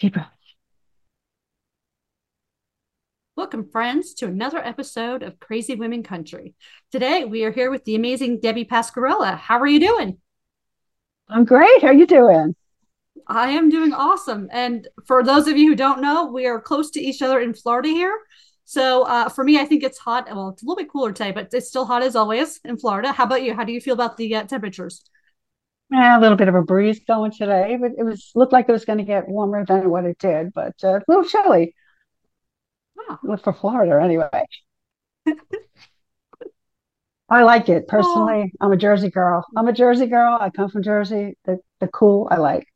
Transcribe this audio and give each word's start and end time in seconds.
Deep 0.00 0.14
breath. 0.14 0.32
Welcome, 3.36 3.68
friends, 3.70 4.14
to 4.14 4.26
another 4.26 4.56
episode 4.56 5.22
of 5.22 5.38
Crazy 5.38 5.74
Women 5.74 6.02
Country. 6.02 6.54
Today, 6.90 7.26
we 7.26 7.44
are 7.44 7.50
here 7.50 7.70
with 7.70 7.84
the 7.84 7.96
amazing 7.96 8.40
Debbie 8.40 8.64
Pascarella. 8.64 9.36
How 9.36 9.58
are 9.58 9.66
you 9.66 9.78
doing? 9.78 10.16
I'm 11.28 11.44
great. 11.44 11.82
How 11.82 11.88
are 11.88 11.92
you 11.92 12.06
doing? 12.06 12.56
I 13.26 13.50
am 13.50 13.68
doing 13.68 13.92
awesome. 13.92 14.48
And 14.50 14.88
for 15.06 15.22
those 15.22 15.46
of 15.46 15.58
you 15.58 15.68
who 15.68 15.76
don't 15.76 16.00
know, 16.00 16.32
we 16.32 16.46
are 16.46 16.62
close 16.62 16.90
to 16.92 17.00
each 17.00 17.20
other 17.20 17.38
in 17.38 17.52
Florida 17.52 17.90
here. 17.90 18.18
So 18.64 19.02
uh, 19.02 19.28
for 19.28 19.44
me, 19.44 19.58
I 19.58 19.66
think 19.66 19.82
it's 19.82 19.98
hot. 19.98 20.28
Well, 20.34 20.48
it's 20.48 20.62
a 20.62 20.64
little 20.64 20.82
bit 20.82 20.90
cooler 20.90 21.12
today, 21.12 21.32
but 21.32 21.52
it's 21.52 21.68
still 21.68 21.84
hot 21.84 22.02
as 22.02 22.16
always 22.16 22.58
in 22.64 22.78
Florida. 22.78 23.12
How 23.12 23.24
about 23.24 23.42
you? 23.42 23.54
How 23.54 23.64
do 23.64 23.72
you 23.72 23.82
feel 23.82 23.94
about 23.94 24.16
the 24.16 24.34
uh, 24.34 24.44
temperatures? 24.44 25.04
Yeah, 25.90 26.18
a 26.18 26.20
little 26.20 26.36
bit 26.36 26.48
of 26.48 26.54
a 26.54 26.62
breeze 26.62 27.00
going 27.06 27.32
today, 27.32 27.76
but 27.80 27.92
it 27.98 28.04
was 28.04 28.30
looked 28.34 28.52
like 28.52 28.68
it 28.68 28.72
was 28.72 28.84
going 28.84 28.98
to 28.98 29.04
get 29.04 29.28
warmer 29.28 29.64
than 29.64 29.90
what 29.90 30.04
it 30.04 30.18
did, 30.18 30.52
but 30.52 30.74
uh, 30.84 30.98
a 30.98 31.02
little 31.08 31.24
chilly. 31.24 31.74
Oh. 32.98 33.36
For 33.42 33.52
Florida, 33.52 34.00
anyway. 34.02 34.46
I 37.28 37.42
like 37.42 37.68
it 37.68 37.88
personally. 37.88 38.52
Oh. 38.60 38.66
I'm 38.66 38.72
a 38.72 38.76
Jersey 38.76 39.10
girl. 39.10 39.44
I'm 39.56 39.66
a 39.68 39.72
Jersey 39.72 40.06
girl. 40.06 40.38
I 40.40 40.50
come 40.50 40.68
from 40.68 40.82
Jersey. 40.82 41.36
The 41.44 41.58
the 41.80 41.88
cool 41.88 42.28
I 42.30 42.36
like. 42.36 42.66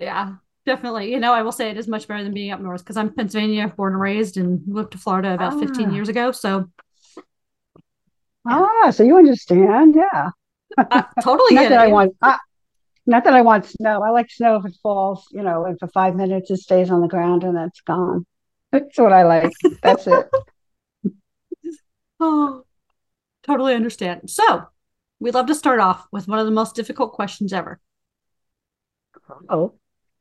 Yeah, 0.00 0.34
definitely. 0.66 1.10
You 1.10 1.20
know, 1.20 1.32
I 1.32 1.42
will 1.42 1.52
say 1.52 1.70
it 1.70 1.78
is 1.78 1.88
much 1.88 2.06
better 2.06 2.22
than 2.22 2.34
being 2.34 2.50
up 2.50 2.60
north 2.60 2.82
because 2.82 2.96
I'm 2.96 3.14
Pennsylvania, 3.14 3.72
born 3.74 3.94
and 3.94 4.00
raised, 4.00 4.36
and 4.36 4.66
moved 4.66 4.92
to 4.92 4.98
Florida 4.98 5.34
about 5.34 5.54
ah. 5.54 5.60
15 5.60 5.92
years 5.92 6.08
ago. 6.08 6.32
So, 6.32 6.70
yeah. 7.16 7.22
ah, 8.46 8.90
so 8.90 9.04
you 9.04 9.16
understand, 9.16 9.94
yeah. 9.94 10.30
I 10.78 11.04
totally. 11.22 11.54
not 11.54 11.68
that 11.68 11.80
I 11.80 11.88
want. 11.88 12.16
I, 12.22 12.38
not 13.06 13.24
that 13.24 13.34
I 13.34 13.42
want 13.42 13.66
snow. 13.66 14.02
I 14.02 14.10
like 14.10 14.30
snow 14.30 14.56
if 14.56 14.64
it 14.64 14.76
falls, 14.82 15.26
you 15.30 15.42
know, 15.42 15.64
and 15.66 15.78
for 15.78 15.88
five 15.88 16.16
minutes 16.16 16.50
it 16.50 16.58
stays 16.58 16.90
on 16.90 17.00
the 17.00 17.08
ground 17.08 17.44
and 17.44 17.56
that's 17.56 17.80
gone. 17.82 18.26
That's 18.72 18.98
what 18.98 19.12
I 19.12 19.24
like. 19.24 19.52
That's 19.82 20.06
it. 20.06 20.30
oh, 22.20 22.64
totally 23.44 23.74
understand. 23.74 24.30
So, 24.30 24.64
we'd 25.20 25.34
love 25.34 25.46
to 25.46 25.54
start 25.54 25.80
off 25.80 26.06
with 26.10 26.28
one 26.28 26.38
of 26.38 26.46
the 26.46 26.52
most 26.52 26.74
difficult 26.74 27.12
questions 27.12 27.52
ever. 27.52 27.78
Oh. 29.48 29.74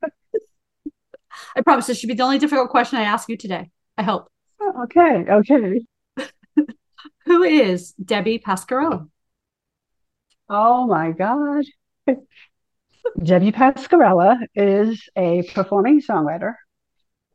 I 1.56 1.62
promise 1.62 1.88
this 1.88 2.00
should 2.00 2.10
be 2.10 2.14
the 2.14 2.24
only 2.24 2.38
difficult 2.38 2.70
question 2.70 3.00
I 3.00 3.04
ask 3.04 3.30
you 3.30 3.38
today. 3.38 3.72
I 3.98 4.04
hope. 4.04 4.30
Oh, 4.60 4.84
okay. 4.84 5.26
Okay. 5.30 5.82
Who 7.26 7.44
is 7.44 7.94
Debbie 7.94 8.40
Pascarella? 8.40 9.10
Oh 10.56 10.86
my 10.86 11.12
God. 11.12 11.66
Debbie 13.24 13.52
Pascarella 13.52 14.38
is 14.54 15.10
a 15.16 15.42
performing 15.56 16.00
songwriter 16.00 16.54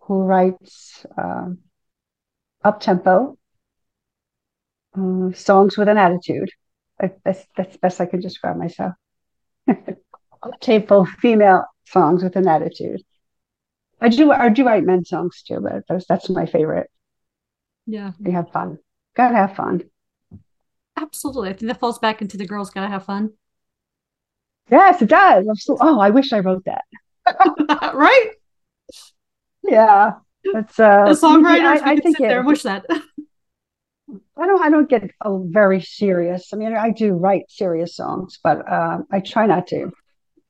who 0.02 0.22
writes 0.22 1.04
uh, 1.20 1.48
up 2.62 2.78
tempo 2.80 3.36
uh, 4.96 5.32
songs 5.32 5.76
with 5.76 5.88
an 5.88 5.98
attitude. 5.98 6.48
That's 7.24 7.44
that's 7.56 7.76
best 7.78 8.00
I 8.00 8.06
can 8.06 8.20
describe 8.20 8.56
myself. 8.56 8.94
up 9.68 10.60
tempo 10.60 11.04
female 11.04 11.64
songs 11.86 12.22
with 12.22 12.36
an 12.36 12.46
attitude. 12.46 13.02
I 14.00 14.10
do 14.10 14.30
I 14.30 14.48
do 14.48 14.64
write 14.64 14.84
men's 14.84 15.08
songs 15.08 15.42
too, 15.42 15.58
but 15.60 15.82
that's 15.88 16.06
that's 16.06 16.30
my 16.30 16.46
favorite. 16.46 16.88
Yeah, 17.84 18.12
you 18.20 18.30
have 18.30 18.52
fun. 18.52 18.78
Gotta 19.16 19.34
have 19.34 19.56
fun. 19.56 19.82
Absolutely, 21.00 21.50
I 21.50 21.52
think 21.52 21.70
that 21.70 21.78
falls 21.78 21.98
back 21.98 22.20
into 22.20 22.36
the 22.36 22.46
girls 22.46 22.70
gotta 22.70 22.88
have 22.88 23.04
fun. 23.04 23.30
Yes, 24.70 25.00
it 25.00 25.08
does. 25.08 25.46
Oh, 25.80 26.00
I 26.00 26.10
wish 26.10 26.32
I 26.32 26.40
wrote 26.40 26.64
that. 26.64 26.84
right? 27.94 28.30
Yeah. 29.62 30.14
It's 30.44 30.78
uh 30.78 31.04
the 31.06 31.12
songwriters 31.12 31.82
I, 31.82 31.92
I 31.92 31.96
think 31.96 32.16
sit 32.16 32.28
there 32.28 32.38
and 32.38 32.46
wish 32.46 32.62
that. 32.62 32.84
I 32.90 34.46
don't 34.46 34.62
I 34.62 34.70
don't 34.70 34.88
get 34.88 35.10
oh, 35.24 35.46
very 35.48 35.80
serious. 35.80 36.52
I 36.52 36.56
mean, 36.56 36.74
I 36.74 36.90
do 36.90 37.12
write 37.12 37.50
serious 37.50 37.94
songs, 37.94 38.38
but 38.42 38.66
uh, 38.70 38.98
I 39.10 39.20
try 39.20 39.46
not 39.46 39.66
to. 39.68 39.90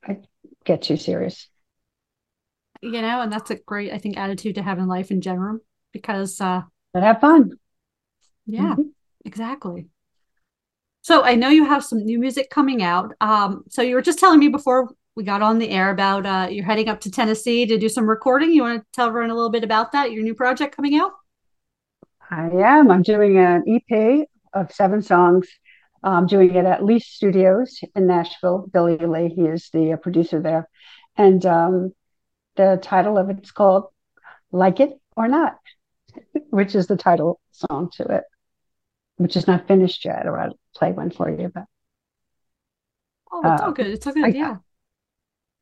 I 0.07 0.19
get 0.63 0.81
too 0.83 0.95
serious. 0.95 1.49
You 2.81 3.01
know, 3.01 3.21
and 3.21 3.31
that's 3.31 3.51
a 3.51 3.55
great, 3.55 3.91
I 3.91 3.97
think, 3.97 4.17
attitude 4.17 4.55
to 4.55 4.63
have 4.63 4.79
in 4.79 4.87
life 4.87 5.11
in 5.11 5.21
general 5.21 5.59
because 5.91 6.39
uh 6.39 6.61
but 6.93 7.03
have 7.03 7.19
fun. 7.19 7.51
Yeah, 8.45 8.73
mm-hmm. 8.73 8.89
exactly. 9.25 9.89
So 11.09 11.23
I 11.23 11.33
know 11.33 11.49
you 11.49 11.65
have 11.65 11.83
some 11.83 12.05
new 12.05 12.19
music 12.19 12.51
coming 12.51 12.83
out. 12.83 13.15
Um, 13.19 13.63
so 13.67 13.81
you 13.81 13.95
were 13.95 14.01
just 14.03 14.19
telling 14.19 14.37
me 14.37 14.47
before 14.47 14.91
we 15.15 15.23
got 15.23 15.41
on 15.41 15.57
the 15.57 15.71
air 15.71 15.89
about 15.89 16.23
uh, 16.23 16.47
you're 16.51 16.63
heading 16.63 16.87
up 16.87 17.01
to 17.01 17.09
Tennessee 17.09 17.65
to 17.65 17.79
do 17.79 17.89
some 17.89 18.07
recording. 18.07 18.51
You 18.51 18.61
want 18.61 18.83
to 18.83 18.85
tell 18.93 19.07
everyone 19.07 19.31
a 19.31 19.33
little 19.33 19.49
bit 19.49 19.63
about 19.63 19.91
that, 19.93 20.11
your 20.11 20.21
new 20.21 20.35
project 20.35 20.75
coming 20.75 20.99
out? 20.99 21.13
I 22.29 22.51
am. 22.51 22.91
I'm 22.91 23.01
doing 23.01 23.39
an 23.39 23.63
EP 23.67 24.27
of 24.53 24.71
seven 24.71 25.01
songs. 25.01 25.47
I'm 26.03 26.27
doing 26.27 26.53
it 26.53 26.65
at 26.65 26.85
Lee 26.85 26.99
Studios 26.99 27.79
in 27.95 28.05
Nashville. 28.05 28.69
Billy 28.71 28.97
Lee, 28.97 29.33
he 29.35 29.47
is 29.47 29.71
the 29.73 29.97
producer 29.99 30.39
there. 30.39 30.69
And 31.17 31.43
um, 31.43 31.91
the 32.55 32.77
title 32.83 33.17
of 33.17 33.31
it 33.31 33.39
is 33.41 33.49
called 33.49 33.85
Like 34.51 34.79
It 34.79 34.91
or 35.17 35.27
Not, 35.27 35.57
which 36.51 36.75
is 36.75 36.85
the 36.85 36.97
title 36.97 37.41
song 37.49 37.89
to 37.93 38.03
it 38.03 38.25
which 39.19 39.35
is 39.35 39.47
not 39.47 39.67
finished 39.67 40.05
yet, 40.05 40.25
or 40.25 40.39
I'll 40.39 40.57
play 40.75 40.93
one 40.93 41.11
for 41.11 41.29
you. 41.29 41.51
But 41.53 41.65
oh, 43.31 43.41
it's 43.43 43.61
uh, 43.61 43.65
all 43.65 43.71
good. 43.73 43.87
It's 43.87 44.07
all 44.07 44.13
good. 44.13 44.25
I, 44.25 44.27
yeah. 44.29 44.55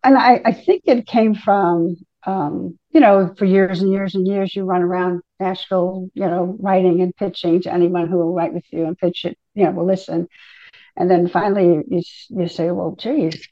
And 0.04 0.16
I, 0.16 0.42
I 0.46 0.52
think 0.54 0.84
it 0.86 1.08
came 1.08 1.34
from, 1.34 1.98
um, 2.26 2.78
you 2.92 3.00
know, 3.00 3.34
for 3.36 3.46
years 3.46 3.82
and 3.82 3.92
years 3.92 4.14
and 4.14 4.28
years, 4.28 4.56
you 4.56 4.64
run 4.64 4.84
around 4.84 5.22
Nashville, 5.40 6.10
you 6.14 6.28
know, 6.28 6.56
writing 6.60 7.02
and 7.02 7.16
pitching 7.16 7.62
to 7.64 7.74
anyone 7.74 8.08
who 8.08 8.18
will 8.18 8.34
write 8.34 8.54
with 8.54 8.66
you 8.72 8.86
and 8.86 8.98
pitch 8.98 9.26
it, 9.26 9.38
you 9.56 9.64
know, 9.64 9.72
will 9.72 9.88
listen. 9.88 10.28
And 10.96 11.10
then 11.10 11.28
finally, 11.28 11.84
you 11.90 12.04
you 12.30 12.48
say, 12.48 12.70
well, 12.70 12.96
geez, 12.98 13.48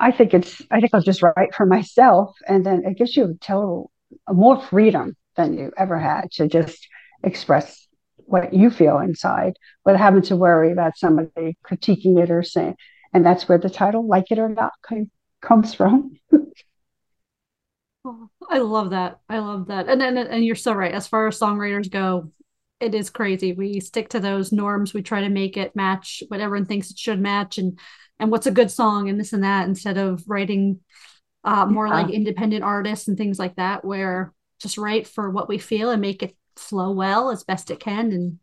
I 0.00 0.10
think 0.10 0.32
it's, 0.32 0.62
I 0.70 0.80
think 0.80 0.94
I'll 0.94 1.02
just 1.02 1.22
write 1.22 1.54
for 1.54 1.66
myself, 1.66 2.34
and 2.48 2.64
then 2.64 2.84
it 2.86 2.96
gives 2.96 3.14
you 3.14 3.24
a 3.24 3.34
total 3.34 3.90
more 4.28 4.60
freedom 4.60 5.16
than 5.36 5.58
you 5.58 5.70
ever 5.76 5.98
had 5.98 6.30
to 6.32 6.48
just 6.48 6.88
express 7.22 7.85
what 8.26 8.52
you 8.52 8.70
feel 8.70 8.98
inside 8.98 9.54
without 9.84 10.00
having 10.00 10.22
to 10.22 10.36
worry 10.36 10.72
about 10.72 10.96
somebody 10.96 11.56
critiquing 11.64 12.22
it 12.22 12.30
or 12.30 12.42
saying 12.42 12.76
and 13.12 13.24
that's 13.24 13.48
where 13.48 13.58
the 13.58 13.70
title 13.70 14.06
like 14.06 14.30
it 14.30 14.38
or 14.38 14.48
not 14.48 14.72
comes 15.40 15.74
from. 15.74 16.16
Oh, 18.08 18.30
i 18.48 18.58
love 18.58 18.90
that. 18.90 19.18
I 19.28 19.40
love 19.40 19.66
that. 19.66 19.88
And, 19.88 20.00
and 20.00 20.16
and 20.16 20.44
you're 20.44 20.54
so 20.54 20.72
right. 20.72 20.94
As 20.94 21.08
far 21.08 21.26
as 21.26 21.40
songwriters 21.40 21.90
go 21.90 22.30
it 22.78 22.94
is 22.94 23.10
crazy. 23.10 23.52
We 23.52 23.80
stick 23.80 24.10
to 24.10 24.20
those 24.20 24.52
norms. 24.52 24.94
We 24.94 25.02
try 25.02 25.22
to 25.22 25.28
make 25.28 25.56
it 25.56 25.74
match 25.74 26.22
what 26.28 26.38
everyone 26.38 26.66
thinks 26.66 26.88
it 26.90 26.98
should 26.98 27.18
match 27.18 27.58
and 27.58 27.80
and 28.20 28.30
what's 28.30 28.46
a 28.46 28.52
good 28.52 28.70
song 28.70 29.08
and 29.08 29.18
this 29.18 29.32
and 29.32 29.42
that 29.42 29.66
instead 29.66 29.98
of 29.98 30.22
writing 30.28 30.78
uh, 31.42 31.66
more 31.66 31.88
yeah. 31.88 31.94
like 31.94 32.10
independent 32.10 32.62
artists 32.62 33.08
and 33.08 33.18
things 33.18 33.40
like 33.40 33.56
that 33.56 33.84
where 33.84 34.32
just 34.60 34.78
write 34.78 35.08
for 35.08 35.28
what 35.28 35.48
we 35.48 35.58
feel 35.58 35.90
and 35.90 36.00
make 36.00 36.22
it 36.22 36.36
flow 36.56 36.90
well 36.90 37.30
as 37.30 37.44
best 37.44 37.70
it 37.70 37.80
can 37.80 38.12
and 38.12 38.38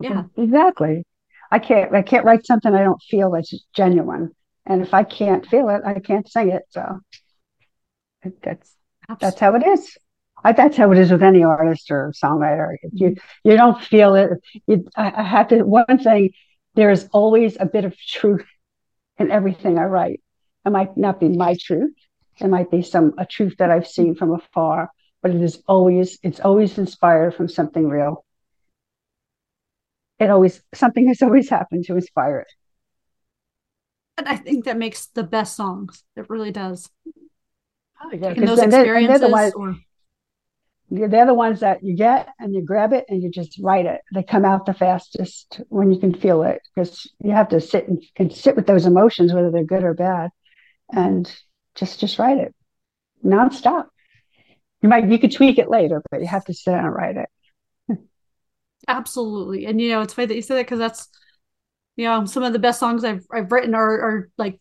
yeah 0.00 0.24
exactly 0.36 1.04
i 1.50 1.58
can't 1.58 1.94
i 1.94 2.02
can't 2.02 2.24
write 2.24 2.44
something 2.44 2.74
i 2.74 2.82
don't 2.82 3.02
feel 3.02 3.30
that's 3.30 3.54
genuine 3.74 4.30
and 4.66 4.82
if 4.82 4.92
i 4.92 5.04
can't 5.04 5.46
feel 5.46 5.68
it 5.68 5.82
i 5.84 5.98
can't 5.98 6.28
sing 6.28 6.50
it 6.50 6.62
so 6.70 7.00
that's 8.42 8.74
Absolutely. 9.08 9.16
that's 9.20 9.40
how 9.40 9.54
it 9.54 9.66
is 9.66 9.96
I, 10.44 10.52
that's 10.52 10.76
how 10.76 10.92
it 10.92 10.98
is 10.98 11.10
with 11.10 11.22
any 11.22 11.42
artist 11.42 11.90
or 11.90 12.12
songwriter. 12.12 12.76
If 12.82 12.90
you 12.92 13.10
mm-hmm. 13.10 13.50
you 13.50 13.56
don't 13.56 13.82
feel 13.82 14.14
it. 14.14 14.30
You, 14.66 14.86
I, 14.94 15.12
I 15.16 15.22
have 15.22 15.48
to. 15.48 15.62
One 15.62 15.98
thing, 15.98 16.30
there 16.74 16.90
is 16.90 17.08
always 17.12 17.56
a 17.58 17.66
bit 17.66 17.86
of 17.86 17.96
truth 17.96 18.46
in 19.18 19.30
everything 19.30 19.78
I 19.78 19.84
write. 19.84 20.20
It 20.66 20.70
might 20.70 20.96
not 20.96 21.18
be 21.18 21.28
my 21.28 21.56
truth. 21.58 21.94
It 22.40 22.48
might 22.48 22.70
be 22.70 22.82
some 22.82 23.14
a 23.16 23.24
truth 23.24 23.56
that 23.58 23.70
I've 23.70 23.86
seen 23.86 24.14
from 24.14 24.34
afar, 24.34 24.90
but 25.24 25.34
it 25.34 25.40
is 25.40 25.62
always 25.66 26.18
it's 26.22 26.38
always 26.38 26.76
inspired 26.76 27.34
from 27.34 27.48
something 27.48 27.88
real 27.88 28.24
it 30.18 30.28
always 30.28 30.62
something 30.74 31.08
has 31.08 31.22
always 31.22 31.48
happened 31.48 31.84
to 31.86 31.94
inspire 31.94 32.40
it 32.40 32.52
and 34.18 34.28
i 34.28 34.36
think 34.36 34.66
that 34.66 34.76
makes 34.76 35.06
the 35.06 35.24
best 35.24 35.56
songs 35.56 36.04
it 36.14 36.28
really 36.28 36.50
does 36.50 36.90
oh, 38.04 38.10
taking 38.10 38.44
those 38.44 38.58
experiences 38.58 39.18
they're, 39.18 39.18
they're 39.18 39.28
the 39.28 39.32
ones, 39.32 39.52
or... 39.54 39.76
they're 40.90 41.26
the 41.26 41.34
ones 41.34 41.60
that 41.60 41.82
you 41.82 41.96
get 41.96 42.28
and 42.38 42.54
you 42.54 42.62
grab 42.62 42.92
it 42.92 43.06
and 43.08 43.22
you 43.22 43.30
just 43.30 43.58
write 43.58 43.86
it. 43.86 44.00
They 44.12 44.22
come 44.22 44.44
out 44.44 44.66
the 44.66 44.74
fastest 44.74 45.60
when 45.68 45.90
you 45.90 45.98
can 45.98 46.14
feel 46.14 46.42
it 46.42 46.60
because 46.74 47.10
you 47.22 47.32
have 47.32 47.48
to 47.48 47.60
sit 47.60 47.88
and, 47.88 48.02
and 48.16 48.32
sit 48.32 48.56
with 48.56 48.66
those 48.66 48.86
emotions, 48.86 49.32
whether 49.32 49.50
they're 49.50 49.64
good 49.64 49.84
or 49.84 49.94
bad, 49.94 50.30
and 50.92 51.30
just 51.74 51.98
just 52.00 52.18
write 52.18 52.38
it 52.38 52.54
nonstop. 53.24 53.86
You 54.84 54.90
might 54.90 55.08
you 55.08 55.18
could 55.18 55.32
tweak 55.32 55.56
it 55.56 55.70
later, 55.70 56.02
but 56.10 56.20
you 56.20 56.26
have 56.26 56.44
to 56.44 56.52
sit 56.52 56.70
down 56.70 56.84
and 56.84 56.94
write 56.94 57.16
it. 57.16 57.98
Absolutely, 58.86 59.64
and 59.64 59.80
you 59.80 59.88
know 59.88 60.02
it's 60.02 60.12
funny 60.12 60.26
that 60.26 60.34
you 60.34 60.42
said 60.42 60.56
that 60.56 60.66
because 60.66 60.78
that's 60.78 61.08
you 61.96 62.04
know 62.04 62.26
some 62.26 62.42
of 62.42 62.52
the 62.52 62.58
best 62.58 62.80
songs 62.80 63.02
I've 63.02 63.24
I've 63.32 63.50
written 63.50 63.74
are, 63.74 63.82
are 63.82 64.30
like 64.36 64.60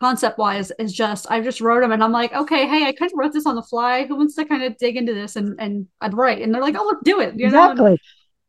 concept 0.00 0.38
wise 0.38 0.72
is 0.76 0.92
just 0.92 1.30
I 1.30 1.40
just 1.40 1.60
wrote 1.60 1.82
them 1.82 1.92
and 1.92 2.02
I'm 2.02 2.10
like 2.10 2.32
okay 2.32 2.66
hey 2.66 2.84
I 2.84 2.92
kind 2.92 3.12
of 3.12 3.16
wrote 3.16 3.32
this 3.32 3.46
on 3.46 3.54
the 3.54 3.62
fly. 3.62 4.06
Who 4.06 4.16
wants 4.16 4.34
to 4.34 4.44
kind 4.44 4.64
of 4.64 4.76
dig 4.76 4.96
into 4.96 5.14
this 5.14 5.36
and 5.36 5.54
and 5.60 5.86
I'd 6.00 6.14
write? 6.14 6.42
And 6.42 6.52
they're 6.52 6.60
like 6.60 6.74
oh 6.76 6.82
look 6.82 7.04
do 7.04 7.20
it 7.20 7.38
you 7.38 7.46
exactly. 7.46 7.92
know? 7.92 7.96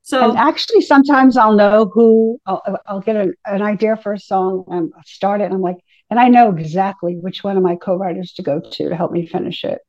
so 0.01 0.31
and 0.31 0.39
actually 0.39 0.81
sometimes 0.81 1.37
I'll 1.37 1.53
know 1.53 1.91
who 1.93 2.41
I'll, 2.47 2.79
I'll 2.87 2.99
get 2.99 3.15
a, 3.15 3.31
an 3.45 3.61
idea 3.61 3.95
for 3.95 4.13
a 4.13 4.19
song 4.19 4.65
and 4.69 4.91
I'll 4.97 5.03
start 5.05 5.39
it 5.39 5.43
and 5.43 5.53
I'm 5.53 5.61
like 5.61 5.77
and 6.09 6.19
I 6.19 6.29
know 6.29 6.49
exactly 6.49 7.15
which 7.21 7.43
one 7.43 7.57
of 7.57 7.63
my 7.63 7.75
co-writers 7.75 8.33
to 8.37 8.41
go 8.41 8.59
to 8.59 8.89
to 8.89 8.95
help 8.95 9.11
me 9.11 9.27
finish 9.27 9.63
it 9.63 9.79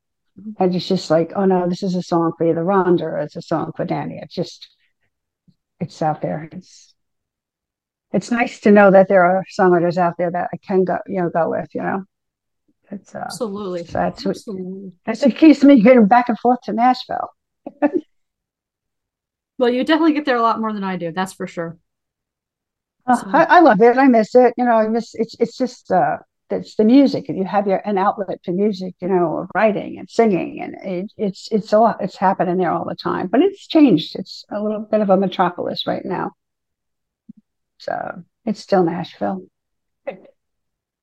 and 0.59 0.75
it's 0.75 0.87
just 0.87 1.09
like, 1.09 1.31
oh 1.35 1.45
no, 1.45 1.67
this 1.69 1.83
is 1.83 1.95
a 1.95 2.01
song 2.01 2.33
for 2.37 2.49
either 2.49 2.63
Rhonda 2.63 3.01
or 3.01 3.17
it's 3.19 3.35
a 3.35 3.41
song 3.41 3.71
for 3.75 3.85
Danny. 3.85 4.19
It's 4.21 4.35
just, 4.35 4.67
it's 5.79 6.01
out 6.01 6.21
there. 6.21 6.49
It's, 6.51 6.93
it's 8.11 8.31
nice 8.31 8.59
to 8.61 8.71
know 8.71 8.91
that 8.91 9.07
there 9.07 9.25
are 9.25 9.43
songwriters 9.57 9.97
out 9.97 10.15
there 10.17 10.31
that 10.31 10.49
I 10.53 10.57
can 10.57 10.83
go, 10.83 10.99
you 11.07 11.21
know, 11.21 11.29
go 11.29 11.49
with, 11.49 11.69
you 11.73 11.81
know. 11.81 12.05
It's 12.91 13.15
uh, 13.15 13.19
absolutely. 13.25 13.85
So 13.85 13.93
that's 13.93 14.25
absolutely. 14.25 14.63
What, 14.63 14.93
that's 15.05 15.25
what 15.25 15.35
keeps 15.37 15.63
me 15.63 15.81
getting 15.81 16.07
back 16.07 16.29
and 16.29 16.39
forth 16.39 16.61
to 16.63 16.73
Nashville. 16.73 17.29
well, 19.57 19.69
you 19.69 19.83
definitely 19.83 20.13
get 20.13 20.25
there 20.25 20.37
a 20.37 20.41
lot 20.41 20.59
more 20.59 20.71
than 20.71 20.83
I 20.83 20.97
do. 20.97 21.11
That's 21.11 21.33
for 21.33 21.47
sure. 21.47 21.77
Uh, 23.07 23.15
so. 23.15 23.27
I, 23.31 23.43
I, 23.43 23.59
love 23.59 23.81
it. 23.81 23.97
I 23.97 24.07
miss 24.07 24.35
it. 24.35 24.53
You 24.57 24.65
know, 24.65 24.73
I 24.75 24.87
miss 24.87 25.15
it's. 25.15 25.35
It's 25.39 25.57
just 25.57 25.91
uh, 25.91 26.17
that's 26.49 26.75
the 26.75 26.83
music. 26.83 27.29
And 27.29 27.37
you 27.37 27.43
have 27.43 27.67
your 27.67 27.77
an 27.77 27.97
outlet 27.97 28.43
to 28.43 28.51
music 28.51 28.95
you 29.01 29.07
know 29.07 29.47
writing 29.55 29.97
and 29.99 30.09
singing 30.09 30.61
and 30.61 30.75
it, 30.83 31.11
it's 31.17 31.47
it's 31.51 31.73
all 31.73 31.95
it's 31.99 32.17
happening 32.17 32.57
there 32.57 32.71
all 32.71 32.85
the 32.85 32.95
time 32.95 33.27
but 33.27 33.41
it's 33.41 33.67
changed. 33.67 34.15
It's 34.15 34.45
a 34.51 34.61
little 34.61 34.81
bit 34.81 35.01
of 35.01 35.09
a 35.09 35.17
metropolis 35.17 35.87
right 35.87 36.05
now. 36.05 36.31
So 37.77 38.23
it's 38.45 38.59
still 38.59 38.83
nashville. 38.83 39.45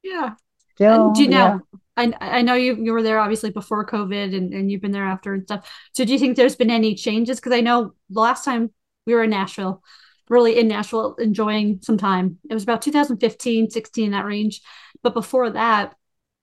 Yeah. 0.05 0.35
Still, 0.75 1.13
do 1.13 1.23
you 1.23 1.29
know 1.29 1.61
yeah. 1.97 2.13
I, 2.21 2.39
I 2.39 2.43
know 2.43 2.55
you 2.55 2.75
you 2.75 2.93
were 2.93 3.05
there 3.05 3.21
obviously 3.21 3.51
before 3.51 3.87
covid 3.87 4.37
and, 4.37 4.53
and 4.53 4.69
you've 4.69 4.81
been 4.81 4.91
there 4.91 5.05
after 5.05 5.33
and 5.33 5.45
stuff. 5.45 5.71
So 5.93 6.05
do 6.05 6.13
you 6.13 6.19
think 6.19 6.37
there's 6.37 6.57
been 6.57 6.71
any 6.71 6.97
changes? 6.97 7.39
Because 7.39 7.53
i 7.53 7.61
know 7.61 7.95
the 8.11 8.21
last 8.21 8.45
time 8.45 8.73
we 9.07 9.15
were 9.15 9.23
in 9.23 9.31
nashville 9.31 9.81
really 10.29 10.59
in 10.59 10.67
nashville 10.69 11.15
enjoying 11.17 11.79
some 11.83 11.99
time. 11.99 12.39
It 12.49 12.55
was 12.55 12.63
about 12.63 12.83
2015 12.83 13.71
16 13.71 14.11
that 14.11 14.25
range 14.25 14.61
but 15.03 15.15
before 15.15 15.51
that, 15.51 15.95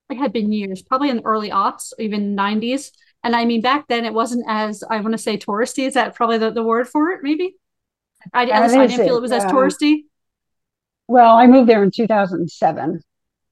it 0.09 0.17
had 0.17 0.33
been 0.33 0.51
years, 0.51 0.81
probably 0.81 1.09
in 1.09 1.17
the 1.17 1.25
early 1.25 1.49
aughts, 1.51 1.93
even 1.99 2.35
90s. 2.35 2.91
And 3.23 3.35
I 3.35 3.45
mean, 3.45 3.61
back 3.61 3.87
then 3.87 4.05
it 4.05 4.13
wasn't 4.13 4.45
as, 4.47 4.83
I 4.89 4.99
want 5.01 5.11
to 5.11 5.17
say 5.17 5.37
touristy. 5.37 5.85
Is 5.85 5.93
that 5.93 6.15
probably 6.15 6.37
the, 6.37 6.51
the 6.51 6.63
word 6.63 6.87
for 6.87 7.11
it? 7.11 7.19
Maybe. 7.21 7.55
I, 8.33 8.43
I 8.43 8.67
didn't 8.67 8.97
feel 8.97 9.17
it 9.17 9.21
was 9.21 9.31
as 9.31 9.45
touristy. 9.45 10.03
Well, 11.07 11.35
I 11.35 11.47
moved 11.47 11.69
there 11.69 11.83
in 11.83 11.91
2007 11.91 13.01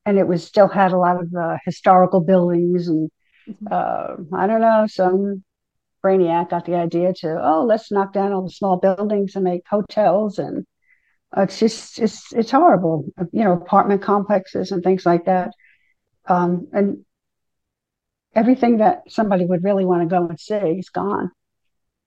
and 0.06 0.18
it 0.18 0.27
was 0.27 0.44
still 0.44 0.68
had 0.68 0.92
a 0.92 0.98
lot 0.98 1.21
of 1.21 1.33
uh, 1.33 1.57
historical 1.65 2.21
buildings 2.21 2.88
and 2.88 3.09
mm-hmm. 3.48 3.68
uh, 3.71 4.38
I 4.38 4.48
don't 4.48 4.62
know, 4.62 4.86
some 4.88 5.44
brainiac 6.04 6.50
got 6.50 6.65
the 6.65 6.75
idea 6.75 7.13
to, 7.13 7.39
oh, 7.44 7.65
let's 7.65 7.92
knock 7.92 8.13
down 8.13 8.31
all 8.31 8.44
the 8.44 8.51
small 8.51 8.77
buildings 8.77 9.36
and 9.36 9.44
make 9.44 9.63
hotels 9.69 10.39
and 10.39 10.65
it's 11.38 11.60
just 11.60 12.00
it's 12.00 12.34
it's 12.34 12.51
horrible 12.51 13.06
you 13.31 13.44
know 13.44 13.54
apartment 13.54 14.01
complexes 14.01 14.72
and 14.72 14.84
things 14.84 15.06
like 15.06 15.25
that 15.25 15.51
um, 16.28 16.68
and 16.74 17.06
everything 18.36 18.78
that 18.78 19.04
somebody 19.07 19.45
would 19.45 19.63
really 19.63 19.86
want 19.86 20.01
to 20.01 20.07
go 20.07 20.28
and 20.28 20.39
see 20.39 20.56
is 20.56 20.89
gone 20.89 21.31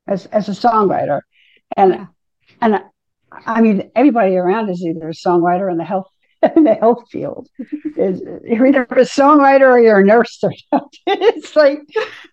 as 0.06 0.26
as 0.26 0.48
a 0.48 0.52
songwriter 0.52 1.20
and 1.76 1.92
yeah. 1.92 2.06
and 2.60 2.80
I 3.46 3.60
mean 3.60 3.90
everybody 3.94 4.36
around 4.36 4.70
is 4.70 4.82
either 4.82 5.08
a 5.08 5.12
songwriter 5.12 5.70
in 5.70 5.78
the 5.78 5.84
health 5.84 6.08
in 6.56 6.64
the 6.64 6.74
health 6.74 7.04
field 7.10 7.48
is 7.96 8.22
you're 8.44 8.66
either 8.66 8.82
a 8.84 9.04
songwriter 9.04 9.72
or 9.72 9.78
you're 9.78 10.00
a 10.00 10.04
nurse 10.04 10.38
or 10.42 10.52
something. 10.70 10.90
it's 11.06 11.54
like 11.54 11.80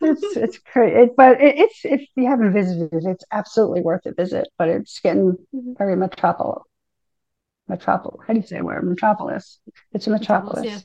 it's 0.01 0.37
it's 0.37 0.57
crazy 0.59 0.95
it, 0.95 1.15
but 1.17 1.41
it, 1.41 1.57
it's 1.57 1.79
if 1.83 2.07
you 2.15 2.25
haven't 2.25 2.53
visited 2.53 3.05
it's 3.05 3.25
absolutely 3.31 3.81
worth 3.81 4.05
a 4.05 4.13
visit 4.13 4.47
but 4.57 4.69
it's 4.69 4.99
getting 5.01 5.33
mm-hmm. 5.53 5.73
very 5.77 5.95
metropolitan 5.95 6.63
metropolis. 7.67 8.21
How 8.25 8.33
do 8.33 8.39
you 8.39 8.45
say 8.45 8.61
where? 8.61 8.81
Metropolis. 8.81 9.59
It's 9.93 10.07
a 10.07 10.09
metropolis. 10.09 10.65
Yeah. 10.65 10.79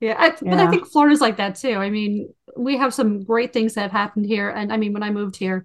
Yeah, 0.00 0.16
I, 0.18 0.30
but 0.30 0.58
I 0.58 0.68
think 0.68 0.88
Florida's 0.88 1.20
like 1.20 1.36
that 1.36 1.54
too. 1.54 1.74
I 1.74 1.88
mean, 1.88 2.34
we 2.56 2.76
have 2.76 2.92
some 2.92 3.22
great 3.22 3.52
things 3.52 3.74
that 3.74 3.82
have 3.82 3.92
happened 3.92 4.26
here, 4.26 4.50
and 4.50 4.72
I 4.72 4.76
mean, 4.76 4.92
when 4.92 5.04
I 5.04 5.10
moved 5.10 5.36
here, 5.36 5.64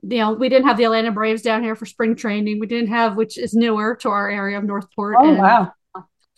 you 0.00 0.16
know, 0.16 0.32
we 0.32 0.48
didn't 0.48 0.66
have 0.66 0.78
the 0.78 0.84
Atlanta 0.84 1.12
Braves 1.12 1.42
down 1.42 1.62
here 1.62 1.76
for 1.76 1.84
spring 1.84 2.16
training. 2.16 2.58
We 2.58 2.66
didn't 2.66 2.88
have, 2.88 3.16
which 3.16 3.36
is 3.36 3.52
newer 3.52 3.96
to 3.96 4.08
our 4.08 4.30
area 4.30 4.56
of 4.56 4.64
North 4.64 4.86
Port. 4.96 5.16
Oh 5.18 5.28
and, 5.28 5.38
wow. 5.38 5.72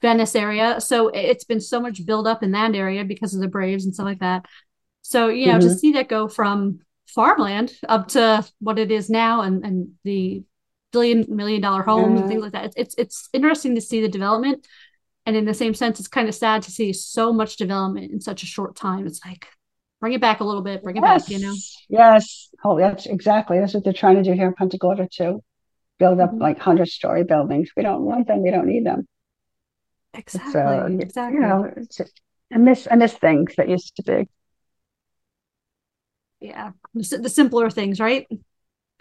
Venice 0.02 0.34
area. 0.34 0.80
So 0.80 1.08
it's 1.08 1.44
been 1.44 1.60
so 1.60 1.80
much 1.80 2.04
build 2.04 2.26
up 2.26 2.42
in 2.42 2.52
that 2.52 2.74
area 2.74 3.04
because 3.04 3.34
of 3.34 3.40
the 3.40 3.48
Braves 3.48 3.84
and 3.84 3.94
stuff 3.94 4.06
like 4.06 4.20
that. 4.20 4.46
So, 5.02 5.28
you 5.28 5.46
know, 5.46 5.58
mm-hmm. 5.58 5.68
to 5.68 5.74
see 5.74 5.92
that 5.92 6.08
go 6.08 6.26
from 6.26 6.80
farmland 7.06 7.72
up 7.88 8.08
to 8.08 8.44
what 8.60 8.78
it 8.78 8.90
is 8.90 9.10
now 9.10 9.42
and, 9.42 9.64
and 9.64 9.90
the 10.04 10.42
billion 10.92 11.25
million 11.28 11.60
dollar 11.60 11.82
homes 11.82 12.14
yeah. 12.14 12.20
and 12.20 12.28
things 12.28 12.42
like 12.42 12.52
that. 12.52 12.64
It's, 12.64 12.76
it's 12.76 12.94
it's 12.98 13.28
interesting 13.32 13.75
to 13.75 13.81
see 13.81 14.00
the 14.00 14.08
development, 14.08 14.66
and 15.26 15.37
in 15.37 15.44
the 15.44 15.54
same 15.54 15.75
sense, 15.75 15.98
it's 15.98 16.08
kind 16.08 16.28
of 16.28 16.34
sad 16.34 16.62
to 16.62 16.70
see 16.70 16.92
so 16.92 17.32
much 17.32 17.56
development 17.56 18.12
in 18.12 18.20
such 18.20 18.42
a 18.42 18.46
short 18.46 18.76
time. 18.76 19.06
It's 19.06 19.25
like 19.25 19.46
bring 20.00 20.12
it 20.14 20.20
back 20.20 20.40
a 20.40 20.44
little 20.44 20.62
bit, 20.62 20.82
bring 20.82 20.96
it 20.96 21.02
yes. 21.02 21.25
back, 21.25 21.31
you 21.31 21.46
know. 21.46 21.54
Yes. 21.88 22.48
Oh, 22.64 22.78
that's 22.78 23.06
exactly 23.06 23.60
that's 23.60 23.75
what 23.75 23.84
they're 23.84 23.92
trying 23.92 24.16
to 24.16 24.22
do 24.22 24.32
here 24.32 24.48
in 24.48 24.54
Punta 24.54 24.78
Gorda 24.78 25.08
too. 25.10 25.42
Build 25.98 26.20
up 26.20 26.31
mm-hmm. 26.31 26.40
like 26.40 26.58
hundred 26.58 26.88
story 26.88 27.25
buildings. 27.25 27.70
We 27.76 27.82
don't 27.82 28.02
want 28.02 28.26
them. 28.26 28.42
We 28.42 28.50
don't 28.50 28.66
need 28.66 28.87
them. 28.87 29.06
Exactly. 30.14 30.60
Uh, 30.60 30.87
exactly. 30.87 31.40
You 31.40 31.46
know, 31.46 31.72
I 32.52 32.58
miss 32.58 32.88
I 32.90 32.96
miss 32.96 33.12
things 33.12 33.54
that 33.56 33.69
used 33.69 33.96
to 33.96 34.02
be. 34.02 34.28
Yeah, 36.40 36.70
the 36.94 37.28
simpler 37.28 37.68
things, 37.68 38.00
right? 38.00 38.26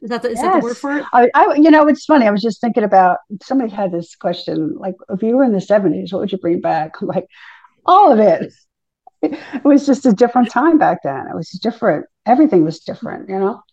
Is 0.02 0.10
that 0.10 0.22
the, 0.22 0.30
is 0.30 0.36
yes. 0.36 0.44
that 0.44 0.60
the 0.60 0.64
word 0.64 0.78
for 0.78 0.98
it? 0.98 1.06
I, 1.12 1.30
I, 1.34 1.56
you 1.56 1.72
know, 1.72 1.88
it's 1.88 2.06
funny. 2.06 2.28
I 2.28 2.32
was 2.32 2.42
just 2.42 2.62
thinking 2.62 2.84
about 2.84 3.20
somebody 3.44 3.72
had 3.72 3.92
this 3.92 4.16
question, 4.16 4.78
like, 4.78 4.96
if 5.10 5.22
you 5.22 5.36
were 5.36 5.44
in 5.44 5.52
the 5.52 5.62
seventies, 5.62 6.14
what 6.14 6.20
would 6.20 6.32
you 6.32 6.38
bring 6.38 6.62
back? 6.62 6.96
Like, 7.02 7.26
all 7.86 8.12
of 8.12 8.20
it. 8.20 8.54
It 9.22 9.66
was 9.66 9.86
just 9.86 10.06
a 10.06 10.14
different 10.14 10.50
time 10.50 10.78
back 10.78 11.00
then. 11.04 11.28
It 11.28 11.36
was 11.36 11.50
different. 11.50 12.06
Everything 12.26 12.64
was 12.64 12.80
different. 12.80 13.30
You 13.30 13.40
know. 13.40 13.64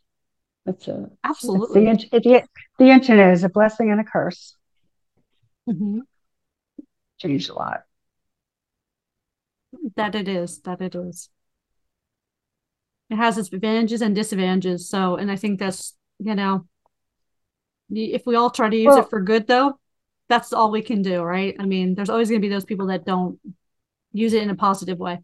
It's 0.64 0.88
a 0.88 1.08
absolutely 1.22 1.86
it's 1.86 2.08
the, 2.10 2.18
the, 2.18 2.42
the 2.78 2.90
internet 2.90 3.32
is 3.32 3.44
a 3.44 3.48
blessing 3.48 3.92
and 3.92 4.00
a 4.00 4.04
curse. 4.04 4.56
Mm-hmm. 5.68 6.00
Changed 7.18 7.50
a 7.50 7.54
lot. 7.54 7.82
That 9.94 10.16
it 10.16 10.26
is. 10.26 10.60
That 10.62 10.80
it 10.80 10.96
is 10.96 11.28
it 13.10 13.16
has 13.16 13.38
its 13.38 13.52
advantages 13.52 14.02
and 14.02 14.14
disadvantages. 14.14 14.88
So, 14.88 15.16
and 15.16 15.30
I 15.30 15.36
think 15.36 15.58
that's 15.58 15.94
you 16.18 16.34
know, 16.34 16.66
if 17.90 18.26
we 18.26 18.36
all 18.36 18.50
try 18.50 18.68
to 18.68 18.76
use 18.76 18.86
well, 18.86 19.00
it 19.00 19.10
for 19.10 19.20
good, 19.20 19.46
though, 19.46 19.78
that's 20.28 20.52
all 20.52 20.70
we 20.70 20.82
can 20.82 21.02
do, 21.02 21.22
right? 21.22 21.54
I 21.58 21.66
mean, 21.66 21.94
there's 21.94 22.10
always 22.10 22.28
going 22.28 22.40
to 22.40 22.46
be 22.46 22.52
those 22.52 22.64
people 22.64 22.88
that 22.88 23.04
don't 23.04 23.38
use 24.12 24.32
it 24.32 24.42
in 24.42 24.50
a 24.50 24.56
positive 24.56 24.98
way. 24.98 25.20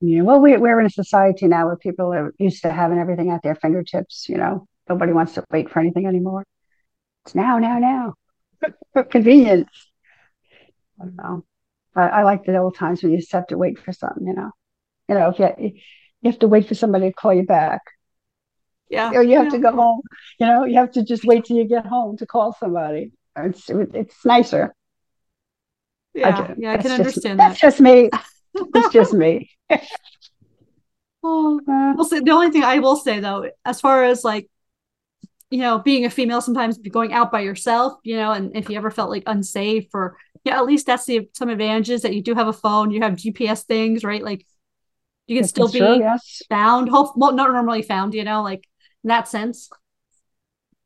Yeah, 0.00 0.22
well, 0.22 0.40
we, 0.40 0.56
we're 0.56 0.80
in 0.80 0.86
a 0.86 0.90
society 0.90 1.46
now 1.46 1.66
where 1.66 1.76
people 1.76 2.12
are 2.12 2.34
used 2.38 2.62
to 2.62 2.72
having 2.72 2.98
everything 2.98 3.30
at 3.30 3.42
their 3.42 3.54
fingertips. 3.54 4.28
You 4.28 4.36
know, 4.36 4.66
nobody 4.88 5.12
wants 5.12 5.34
to 5.34 5.44
wait 5.50 5.70
for 5.70 5.80
anything 5.80 6.06
anymore. 6.06 6.44
It's 7.24 7.34
now, 7.34 7.58
now, 7.58 7.78
now. 7.78 9.02
Convenience. 9.10 9.70
I 11.00 11.04
don't 11.04 11.16
know. 11.16 11.44
I, 11.94 12.08
I 12.08 12.22
like 12.24 12.44
the 12.44 12.58
old 12.58 12.76
times 12.76 13.02
when 13.02 13.12
you 13.12 13.18
just 13.18 13.32
have 13.32 13.46
to 13.48 13.58
wait 13.58 13.78
for 13.78 13.92
something. 13.92 14.26
You 14.26 14.34
know, 14.34 14.50
you 15.08 15.14
know, 15.14 15.30
if 15.30 15.38
you 15.38 15.72
you 16.22 16.30
have 16.30 16.40
to 16.40 16.48
wait 16.48 16.68
for 16.68 16.74
somebody 16.74 17.08
to 17.08 17.12
call 17.12 17.32
you 17.32 17.44
back 17.44 17.82
yeah 18.88 19.10
or 19.12 19.22
you 19.22 19.36
have 19.36 19.46
yeah. 19.46 19.50
to 19.50 19.58
go 19.58 19.72
home 19.72 20.00
you 20.38 20.46
know 20.46 20.64
you 20.64 20.76
have 20.76 20.92
to 20.92 21.02
just 21.02 21.24
wait 21.24 21.44
till 21.44 21.56
you 21.56 21.64
get 21.64 21.86
home 21.86 22.16
to 22.16 22.26
call 22.26 22.56
somebody 22.58 23.12
it's 23.36 23.68
it's 23.68 24.24
nicer 24.24 24.74
yeah 26.14 26.54
yeah 26.56 26.72
i 26.72 26.76
can 26.76 26.84
just, 26.84 26.98
understand 27.00 27.38
that 27.38 27.48
that's 27.48 27.60
just 27.60 27.80
me 27.80 28.10
it's 28.54 28.92
just 28.92 29.12
me 29.12 29.50
oh 31.22 31.60
uh, 31.68 31.94
will 31.96 32.04
say 32.04 32.20
the 32.20 32.30
only 32.30 32.50
thing 32.50 32.64
i 32.64 32.78
will 32.78 32.96
say 32.96 33.20
though 33.20 33.50
as 33.64 33.80
far 33.80 34.04
as 34.04 34.24
like 34.24 34.48
you 35.50 35.58
know 35.58 35.78
being 35.78 36.04
a 36.04 36.10
female 36.10 36.40
sometimes 36.40 36.78
going 36.78 37.12
out 37.12 37.30
by 37.30 37.40
yourself 37.40 37.94
you 38.02 38.16
know 38.16 38.32
and 38.32 38.56
if 38.56 38.70
you 38.70 38.76
ever 38.76 38.90
felt 38.90 39.10
like 39.10 39.24
unsafe 39.26 39.86
or 39.92 40.16
yeah, 40.46 40.58
at 40.58 40.64
least 40.64 40.86
that's 40.86 41.04
the 41.06 41.28
some 41.32 41.48
advantages 41.48 42.02
that 42.02 42.14
you 42.14 42.22
do 42.22 42.32
have 42.34 42.46
a 42.46 42.52
phone, 42.52 42.92
you 42.92 43.02
have 43.02 43.14
GPS 43.14 43.64
things, 43.64 44.04
right? 44.04 44.22
Like 44.22 44.46
you 45.26 45.36
can 45.36 45.48
still 45.48 45.70
be 45.70 45.80
yes. 45.80 46.40
found, 46.48 46.88
hope 46.88 47.16
well, 47.16 47.32
not 47.32 47.50
normally 47.50 47.82
found, 47.82 48.14
you 48.14 48.22
know, 48.22 48.44
like 48.44 48.62
in 49.06 49.10
that 49.10 49.28
sense. 49.28 49.70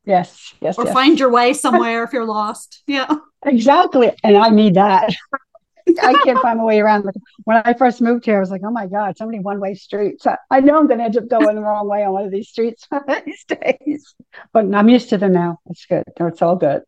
Yes, 0.05 0.53
yes. 0.61 0.77
Or 0.79 0.85
yes. 0.85 0.93
find 0.93 1.19
your 1.19 1.31
way 1.31 1.55
somewhere 1.55 2.05
if 2.05 2.12
you're 2.12 2.27
lost. 2.27 2.83
Yeah. 2.87 3.17
Exactly. 3.47 4.12
And 4.23 4.37
I 4.37 4.50
need 4.50 4.75
that. 4.75 5.15
I 6.03 6.12
can't 6.23 6.41
find 6.41 6.59
my 6.59 6.65
way 6.65 6.81
around. 6.81 7.11
When 7.45 7.62
I 7.65 7.73
first 7.73 8.03
moved 8.03 8.27
here, 8.27 8.37
I 8.37 8.41
was 8.41 8.50
like, 8.50 8.61
oh 8.62 8.71
my 8.71 8.87
God, 8.87 9.17
so 9.17 9.25
many 9.25 9.41
one 9.41 9.59
way 9.59 9.75
streets. 9.75 10.27
I 10.50 10.61
know 10.61 10.79
I'm 10.79 10.87
going 10.87 10.99
to 10.99 11.05
end 11.05 11.17
up 11.17 11.29
going 11.29 11.57
the 11.57 11.62
wrong 11.62 11.89
way 11.89 12.05
on 12.05 12.12
one 12.12 12.25
of 12.27 12.31
these 12.31 12.49
streets 12.49 12.87
these 13.27 13.45
days. 13.45 14.15
But 14.53 14.73
I'm 14.73 14.89
used 14.91 15.09
to 15.09 15.19
them 15.19 15.33
now. 15.33 15.59
It's 15.71 15.87
good. 15.87 16.05
It's 16.15 16.43
all 16.43 16.57
good. 16.57 16.83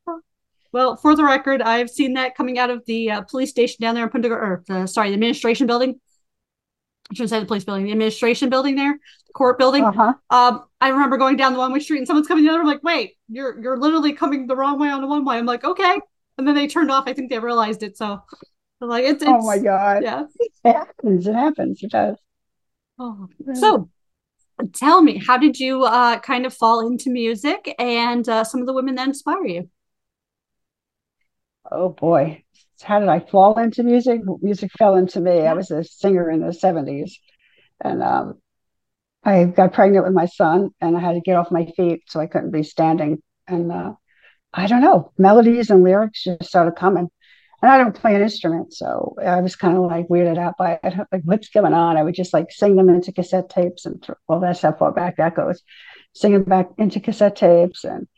Well, 0.70 0.96
for 0.96 1.16
the 1.16 1.24
record, 1.24 1.62
I've 1.62 1.90
seen 1.90 2.12
that 2.14 2.36
coming 2.36 2.58
out 2.58 2.70
of 2.70 2.84
the 2.84 3.10
uh, 3.10 3.20
police 3.22 3.50
station 3.50 3.78
down 3.80 3.94
there 3.94 4.04
in 4.04 4.10
Punta 4.10 4.28
or 4.28 4.62
uh, 4.68 4.86
sorry, 4.86 5.08
the 5.08 5.14
administration 5.14 5.66
building. 5.66 5.98
I 7.12 7.14
shouldn't 7.14 7.30
say 7.30 7.40
the 7.40 7.46
police 7.46 7.64
building, 7.64 7.84
the 7.84 7.92
administration 7.92 8.48
building 8.48 8.74
there, 8.74 8.92
the 8.92 9.32
court 9.34 9.58
building. 9.58 9.84
Uh-huh. 9.84 10.14
Um, 10.30 10.64
I 10.80 10.88
remember 10.88 11.18
going 11.18 11.36
down 11.36 11.52
the 11.52 11.58
one 11.58 11.70
way 11.70 11.78
street 11.80 11.98
and 11.98 12.06
someone's 12.06 12.26
coming 12.26 12.44
the 12.44 12.50
other. 12.50 12.60
I'm 12.60 12.66
like, 12.66 12.82
wait, 12.82 13.16
you're 13.28 13.60
you're 13.62 13.76
literally 13.76 14.14
coming 14.14 14.46
the 14.46 14.56
wrong 14.56 14.78
way 14.78 14.88
on 14.88 15.02
the 15.02 15.06
one 15.06 15.26
way. 15.26 15.36
I'm 15.36 15.44
like, 15.44 15.62
okay. 15.62 16.00
And 16.38 16.48
then 16.48 16.54
they 16.54 16.66
turned 16.66 16.90
off. 16.90 17.04
I 17.06 17.12
think 17.12 17.28
they 17.28 17.38
realized 17.38 17.82
it. 17.82 17.98
So 17.98 18.22
like 18.80 19.04
it's, 19.04 19.22
it's 19.22 19.30
oh 19.30 19.46
my 19.46 19.58
god, 19.58 20.02
yeah, 20.02 20.24
it 20.64 20.72
happens. 20.72 21.26
It 21.26 21.34
happens. 21.34 21.82
It 21.82 21.90
does. 21.90 22.16
Oh, 22.98 23.28
so 23.54 23.90
tell 24.72 25.02
me, 25.02 25.18
how 25.18 25.36
did 25.36 25.60
you 25.60 25.84
uh, 25.84 26.18
kind 26.20 26.46
of 26.46 26.54
fall 26.54 26.86
into 26.86 27.10
music 27.10 27.74
and 27.78 28.26
uh, 28.26 28.42
some 28.42 28.60
of 28.60 28.66
the 28.66 28.72
women 28.72 28.94
that 28.94 29.06
inspire 29.06 29.44
you? 29.44 29.70
Oh 31.70 31.90
boy, 31.90 32.42
how 32.82 33.00
did 33.00 33.08
I 33.08 33.20
fall 33.20 33.58
into 33.58 33.82
music? 33.82 34.20
Music 34.40 34.70
fell 34.78 34.96
into 34.96 35.20
me. 35.20 35.46
I 35.46 35.54
was 35.54 35.70
a 35.70 35.84
singer 35.84 36.30
in 36.30 36.40
the 36.40 36.52
'70s, 36.52 37.12
and 37.80 38.02
um, 38.02 38.40
I 39.24 39.44
got 39.44 39.72
pregnant 39.72 40.04
with 40.04 40.14
my 40.14 40.26
son, 40.26 40.70
and 40.80 40.96
I 40.96 41.00
had 41.00 41.14
to 41.14 41.20
get 41.20 41.36
off 41.36 41.50
my 41.50 41.66
feet, 41.76 42.02
so 42.08 42.20
I 42.20 42.26
couldn't 42.26 42.50
be 42.50 42.62
standing. 42.62 43.22
And 43.46 43.72
uh, 43.72 43.92
I 44.52 44.66
don't 44.66 44.82
know, 44.82 45.12
melodies 45.18 45.70
and 45.70 45.82
lyrics 45.82 46.24
just 46.24 46.44
started 46.44 46.76
coming 46.76 47.10
and 47.62 47.70
I 47.70 47.78
don't 47.78 47.94
play 47.94 48.16
an 48.16 48.22
instrument, 48.22 48.74
so 48.74 49.14
I 49.24 49.40
was 49.40 49.54
kind 49.54 49.76
of 49.76 49.84
like 49.84 50.08
weirded 50.08 50.36
out 50.36 50.56
by 50.58 50.80
it. 50.82 50.94
Like, 51.12 51.22
what's 51.24 51.48
going 51.48 51.72
on? 51.72 51.96
I 51.96 52.02
would 52.02 52.14
just 52.14 52.32
like 52.32 52.50
sing 52.50 52.74
them 52.74 52.88
into 52.88 53.12
cassette 53.12 53.48
tapes, 53.48 53.86
and 53.86 54.04
well, 54.26 54.40
that's 54.40 54.62
how 54.62 54.72
far 54.72 54.90
back 54.92 55.16
that 55.16 55.36
goes. 55.36 55.62
Singing 56.12 56.42
back 56.42 56.70
into 56.76 56.98
cassette 57.00 57.36
tapes, 57.36 57.84
and 57.84 58.08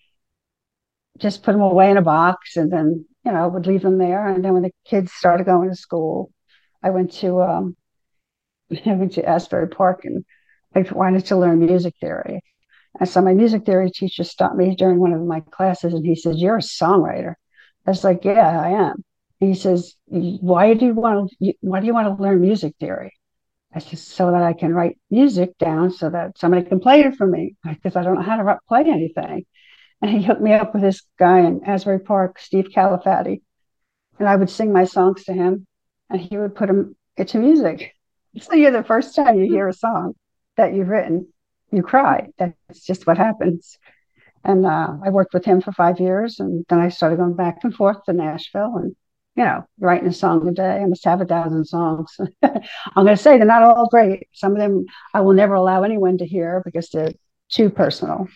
just 1.19 1.43
put 1.43 1.53
them 1.53 1.61
away 1.61 1.91
in 1.91 1.99
a 1.99 2.03
box, 2.03 2.57
and 2.57 2.73
then 2.73 3.05
you 3.25 3.33
know 3.33 3.45
I 3.45 3.47
would 3.47 3.67
leave 3.67 3.83
them 3.83 3.99
there. 3.99 4.27
And 4.29 4.45
then 4.45 4.53
when 4.55 4.63
the 4.63 4.73
kids 4.85 5.13
started 5.13 5.47
going 5.47 5.71
to 5.71 5.77
school, 5.77 6.33
I 6.83 6.91
went 6.91 7.13
to 7.15 7.43
um, 7.43 7.77
I 8.87 8.95
went 8.95 9.13
to 9.13 9.29
Asbury 9.29 9.69
Park, 9.69 10.05
and 10.05 10.25
I 10.75 10.81
wanted 10.93 11.27
to 11.27 11.37
learn 11.37 11.61
music 11.61 11.95
theory. 12.01 12.43
And 13.01 13.09
so 13.09 13.21
my 13.23 13.35
music 13.35 13.65
theory 13.67 13.91
teacher 13.91 14.25
stopped 14.25 14.57
me 14.57 14.77
during 14.77 15.01
one 15.01 15.13
of 15.13 15.23
my 15.23 15.41
classes, 15.41 15.95
and 15.95 16.05
he 16.07 16.15
said, 16.17 16.37
"You're 16.37 16.59
a 16.59 16.61
songwriter." 16.61 17.35
I 17.87 17.91
was 17.91 18.05
like, 18.05 18.25
"Yeah, 18.25 18.61
I 18.61 18.71
am." 18.71 19.05
he 19.41 19.55
says, 19.55 19.95
"Why 20.07 20.75
do 20.75 20.87
you 20.87 20.95
want 20.95 21.31
to? 21.43 21.55
Why 21.61 21.81
do 21.81 21.87
you 21.87 21.95
want 21.95 22.17
to 22.17 22.23
learn 22.23 22.41
music 22.41 22.75
theory?" 22.81 23.13
I 23.75 23.81
said, 23.81 23.99
"So 23.99 24.31
that 24.33 24.43
I 24.43 24.53
can 24.55 24.75
write 24.75 24.99
music 25.11 25.59
down, 25.59 25.91
so 25.91 26.11
that 26.11 26.39
somebody 26.39 26.65
can 26.67 26.81
play 26.81 27.03
it 27.03 27.17
for 27.17 27.27
me, 27.27 27.57
because 27.65 27.97
I 27.97 28.03
don't 28.03 28.17
know 28.17 28.23
how 28.23 28.37
to 28.37 28.59
play 28.69 28.83
anything." 28.83 29.45
And 30.03 30.11
he 30.11 30.23
hooked 30.23 30.43
me 30.43 30.53
up 30.53 30.75
with 30.75 30.83
this 30.83 31.03
guy 31.19 31.41
in 31.41 31.65
Asbury 31.65 32.01
Park, 32.01 32.39
Steve 32.39 32.69
Califatti, 32.75 33.43
and 34.19 34.29
I 34.29 34.37
would 34.37 34.51
sing 34.51 34.73
my 34.73 34.85
songs 34.85 35.25
to 35.25 35.33
him, 35.33 35.67
and 36.11 36.21
he 36.21 36.37
would 36.37 36.55
put 36.55 36.67
them 36.67 36.97
into 37.17 37.39
music. 37.39 37.95
So 38.41 38.55
you're 38.55 38.71
the 38.71 38.85
first 38.85 39.15
time 39.15 39.39
you 39.39 39.47
hear 39.47 39.69
a 39.69 39.73
song 39.73 40.15
that 40.57 40.75
you've 40.75 40.89
written, 40.89 41.29
you 41.71 41.83
cry. 41.83 42.29
That's 42.39 42.85
just 42.85 43.07
what 43.07 43.19
happens. 43.19 43.79
And 44.45 44.67
uh, 44.67 44.97
I 45.03 45.11
worked 45.11 45.33
with 45.33 45.45
him 45.45 45.61
for 45.61 45.73
five 45.73 46.01
years, 46.01 46.39
and 46.39 46.65
then 46.69 46.81
I 46.81 46.91
started 46.91 47.17
going 47.17 47.35
back 47.35 47.65
and 47.65 47.75
forth 47.75 48.05
to 48.05 48.13
Nashville, 48.13 48.77
and 48.77 48.95
you 49.37 49.45
know, 49.45 49.65
writing 49.81 50.09
a 50.09 50.13
song 50.13 50.47
a 50.47 50.53
day. 50.53 50.81
I 50.81 50.87
must 50.87 51.05
have 51.05 51.21
a 51.21 51.25
thousand 51.25 51.65
songs. 51.65 52.17
I'm 52.43 53.05
going 53.05 53.17
to 53.17 53.17
say 53.17 53.37
they're 53.37 53.47
not 53.47 53.63
all 53.63 53.89
great. 53.89 54.29
Some 54.33 54.53
of 54.53 54.59
them 54.59 54.85
I 55.13 55.23
will 55.23 55.33
never 55.33 55.55
allow 55.55 55.83
anyone 55.83 56.19
to 56.19 56.27
hear 56.27 56.63
because 56.65 56.89
they're 56.91 57.13
too 57.49 57.71
personal. 57.71 58.29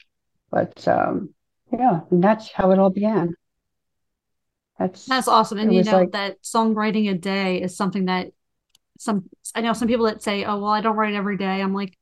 But 0.50 0.86
um, 0.88 1.34
yeah, 1.72 2.00
that's 2.10 2.50
how 2.52 2.70
it 2.72 2.78
all 2.78 2.90
began. 2.90 3.34
That's 4.78 5.06
that's 5.06 5.28
awesome. 5.28 5.58
And 5.58 5.74
you 5.74 5.82
know 5.84 5.92
like, 5.98 6.12
that 6.12 6.42
songwriting 6.42 7.10
a 7.10 7.14
day 7.14 7.62
is 7.62 7.76
something 7.76 8.06
that 8.06 8.28
some 8.98 9.28
I 9.54 9.62
know 9.62 9.74
some 9.74 9.88
people 9.88 10.06
that 10.06 10.22
say, 10.22 10.44
"Oh, 10.44 10.58
well, 10.60 10.70
I 10.72 10.80
don't 10.82 10.96
write 10.96 11.14
every 11.14 11.36
day." 11.36 11.62
I'm 11.62 11.74
like, 11.74 11.96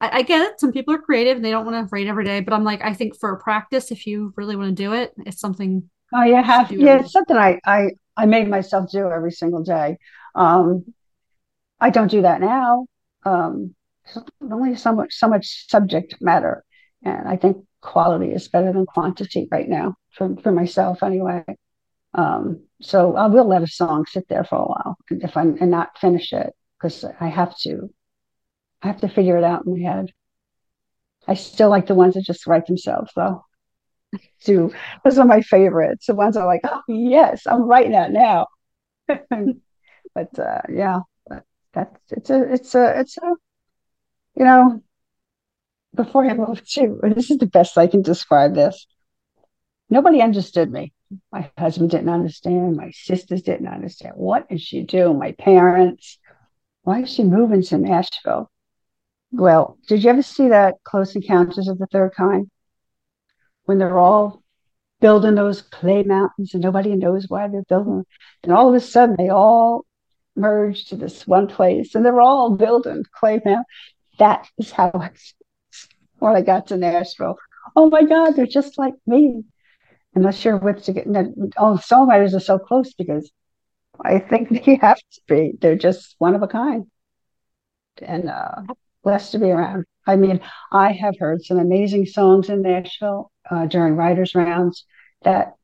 I, 0.00 0.18
I 0.20 0.22
get 0.22 0.42
it. 0.42 0.60
Some 0.60 0.72
people 0.72 0.94
are 0.94 0.98
creative 0.98 1.36
and 1.36 1.44
they 1.44 1.50
don't 1.52 1.66
want 1.66 1.88
to 1.88 1.90
write 1.94 2.08
every 2.08 2.24
day, 2.24 2.40
but 2.40 2.54
I'm 2.54 2.64
like, 2.64 2.82
I 2.84 2.94
think 2.94 3.18
for 3.18 3.36
practice, 3.38 3.92
if 3.92 4.06
you 4.06 4.34
really 4.36 4.56
want 4.56 4.76
to 4.76 4.82
do 4.82 4.94
it, 4.94 5.12
it's 5.26 5.40
something 5.40 5.90
Oh, 6.12 6.22
you 6.22 6.36
have 6.36 6.70
yeah, 6.70 7.00
it's 7.00 7.12
something 7.12 7.36
I 7.36 7.58
I 7.64 7.90
I 8.16 8.26
made 8.26 8.48
myself 8.48 8.90
do 8.90 9.10
every 9.10 9.32
single 9.32 9.62
day. 9.62 9.98
Um, 10.34 10.84
I 11.80 11.90
don't 11.90 12.10
do 12.10 12.22
that 12.22 12.40
now. 12.40 12.86
Um, 13.24 13.74
only 14.42 14.76
so 14.76 14.94
much 14.94 15.14
so 15.14 15.28
much 15.28 15.68
subject 15.68 16.16
matter, 16.20 16.64
and 17.04 17.28
I 17.28 17.36
think 17.36 17.64
quality 17.80 18.32
is 18.32 18.48
better 18.48 18.72
than 18.72 18.86
quantity 18.86 19.48
right 19.50 19.68
now 19.68 19.96
for 20.12 20.36
for 20.42 20.52
myself 20.52 21.02
anyway. 21.02 21.44
Um, 22.14 22.64
so 22.82 23.16
I 23.16 23.26
will 23.28 23.48
let 23.48 23.62
a 23.62 23.66
song 23.68 24.06
sit 24.06 24.28
there 24.28 24.44
for 24.44 24.56
a 24.56 24.66
while 24.66 24.96
if 25.10 25.36
I'm 25.36 25.58
and 25.60 25.70
not 25.70 25.98
finish 25.98 26.32
it 26.32 26.54
because 26.78 27.04
I 27.20 27.28
have 27.28 27.56
to. 27.60 27.90
I 28.82 28.88
have 28.88 29.00
to 29.00 29.08
figure 29.08 29.38
it 29.38 29.44
out 29.44 29.66
in 29.66 29.72
my 29.82 29.90
head. 29.90 30.12
I 31.28 31.34
still 31.34 31.68
like 31.68 31.86
the 31.86 31.94
ones 31.94 32.14
that 32.14 32.22
just 32.24 32.46
write 32.46 32.66
themselves 32.66 33.12
though 33.14 33.44
Do 34.44 34.72
those 35.04 35.18
are 35.18 35.24
my 35.24 35.40
favorites. 35.40 36.06
The 36.06 36.14
ones 36.14 36.36
are 36.36 36.46
like, 36.46 36.60
oh 36.64 36.82
yes, 36.88 37.46
I'm 37.46 37.62
writing 37.62 37.92
that 37.92 38.12
now. 38.12 38.46
but 39.08 40.38
uh, 40.38 40.62
yeah, 40.70 41.00
but 41.28 41.44
that's 41.72 42.00
it's 42.12 42.30
a 42.30 42.52
it's 42.52 42.74
a 42.74 43.00
it's 43.00 43.18
a 43.18 43.34
you 44.36 44.44
know 44.44 44.82
before 45.94 46.24
I 46.24 46.34
moved 46.34 46.70
to 46.74 47.00
this 47.14 47.30
is 47.30 47.38
the 47.38 47.46
best 47.46 47.78
I 47.78 47.86
can 47.86 48.02
describe 48.02 48.54
this. 48.54 48.86
Nobody 49.90 50.20
understood 50.22 50.72
me. 50.72 50.92
My 51.30 51.50
husband 51.58 51.90
didn't 51.90 52.08
understand. 52.08 52.76
My 52.76 52.90
sisters 52.90 53.42
didn't 53.42 53.68
understand. 53.68 54.14
What 54.16 54.46
is 54.50 54.62
she 54.62 54.82
doing? 54.82 55.18
My 55.18 55.32
parents. 55.32 56.18
Why 56.82 57.02
is 57.02 57.10
she 57.12 57.22
moving 57.22 57.62
to 57.62 57.78
Nashville? 57.78 58.50
Well, 59.30 59.78
did 59.88 60.04
you 60.04 60.10
ever 60.10 60.22
see 60.22 60.48
that 60.48 60.76
Close 60.84 61.14
Encounters 61.14 61.68
of 61.68 61.78
the 61.78 61.86
Third 61.86 62.12
Kind? 62.14 62.50
when 63.64 63.78
they're 63.78 63.98
all 63.98 64.42
building 65.00 65.34
those 65.34 65.62
clay 65.62 66.02
mountains 66.02 66.54
and 66.54 66.62
nobody 66.62 66.94
knows 66.94 67.26
why 67.28 67.48
they're 67.48 67.62
building 67.68 67.96
them. 67.96 68.04
And 68.42 68.52
all 68.52 68.68
of 68.68 68.74
a 68.74 68.80
sudden 68.80 69.16
they 69.18 69.28
all 69.28 69.84
merge 70.36 70.86
to 70.86 70.96
this 70.96 71.26
one 71.26 71.46
place 71.46 71.94
and 71.94 72.04
they're 72.04 72.20
all 72.20 72.56
building 72.56 73.04
clay 73.12 73.40
mountains. 73.44 73.66
That 74.18 74.48
is 74.58 74.70
how 74.70 74.90
I 74.94 75.10
when 76.24 76.36
I 76.36 76.42
got 76.42 76.68
to 76.68 76.76
Nashville. 76.76 77.36
Oh 77.76 77.90
my 77.90 78.04
God, 78.04 78.32
they're 78.32 78.46
just 78.46 78.78
like 78.78 78.94
me. 79.06 79.44
Unless 80.14 80.44
you're 80.44 80.56
with 80.56 80.84
to 80.84 80.92
get 80.92 81.06
all 81.56 81.76
songwriters 81.78 82.34
are 82.34 82.40
so 82.40 82.58
close 82.58 82.94
because 82.94 83.30
I 84.02 84.18
think 84.18 84.48
they 84.64 84.76
have 84.76 84.98
to 84.98 85.20
be. 85.28 85.54
They're 85.60 85.76
just 85.76 86.14
one 86.18 86.34
of 86.34 86.42
a 86.42 86.48
kind. 86.48 86.86
And 88.00 88.28
uh 88.28 88.62
blessed 89.02 89.32
to 89.32 89.38
be 89.38 89.50
around. 89.50 89.84
I 90.06 90.16
mean, 90.16 90.40
I 90.72 90.92
have 90.92 91.18
heard 91.18 91.44
some 91.44 91.58
amazing 91.58 92.06
songs 92.06 92.48
in 92.48 92.62
Nashville 92.62 93.30
uh, 93.50 93.66
during 93.66 93.96
writers' 93.96 94.34
rounds 94.34 94.84
that 95.22 95.54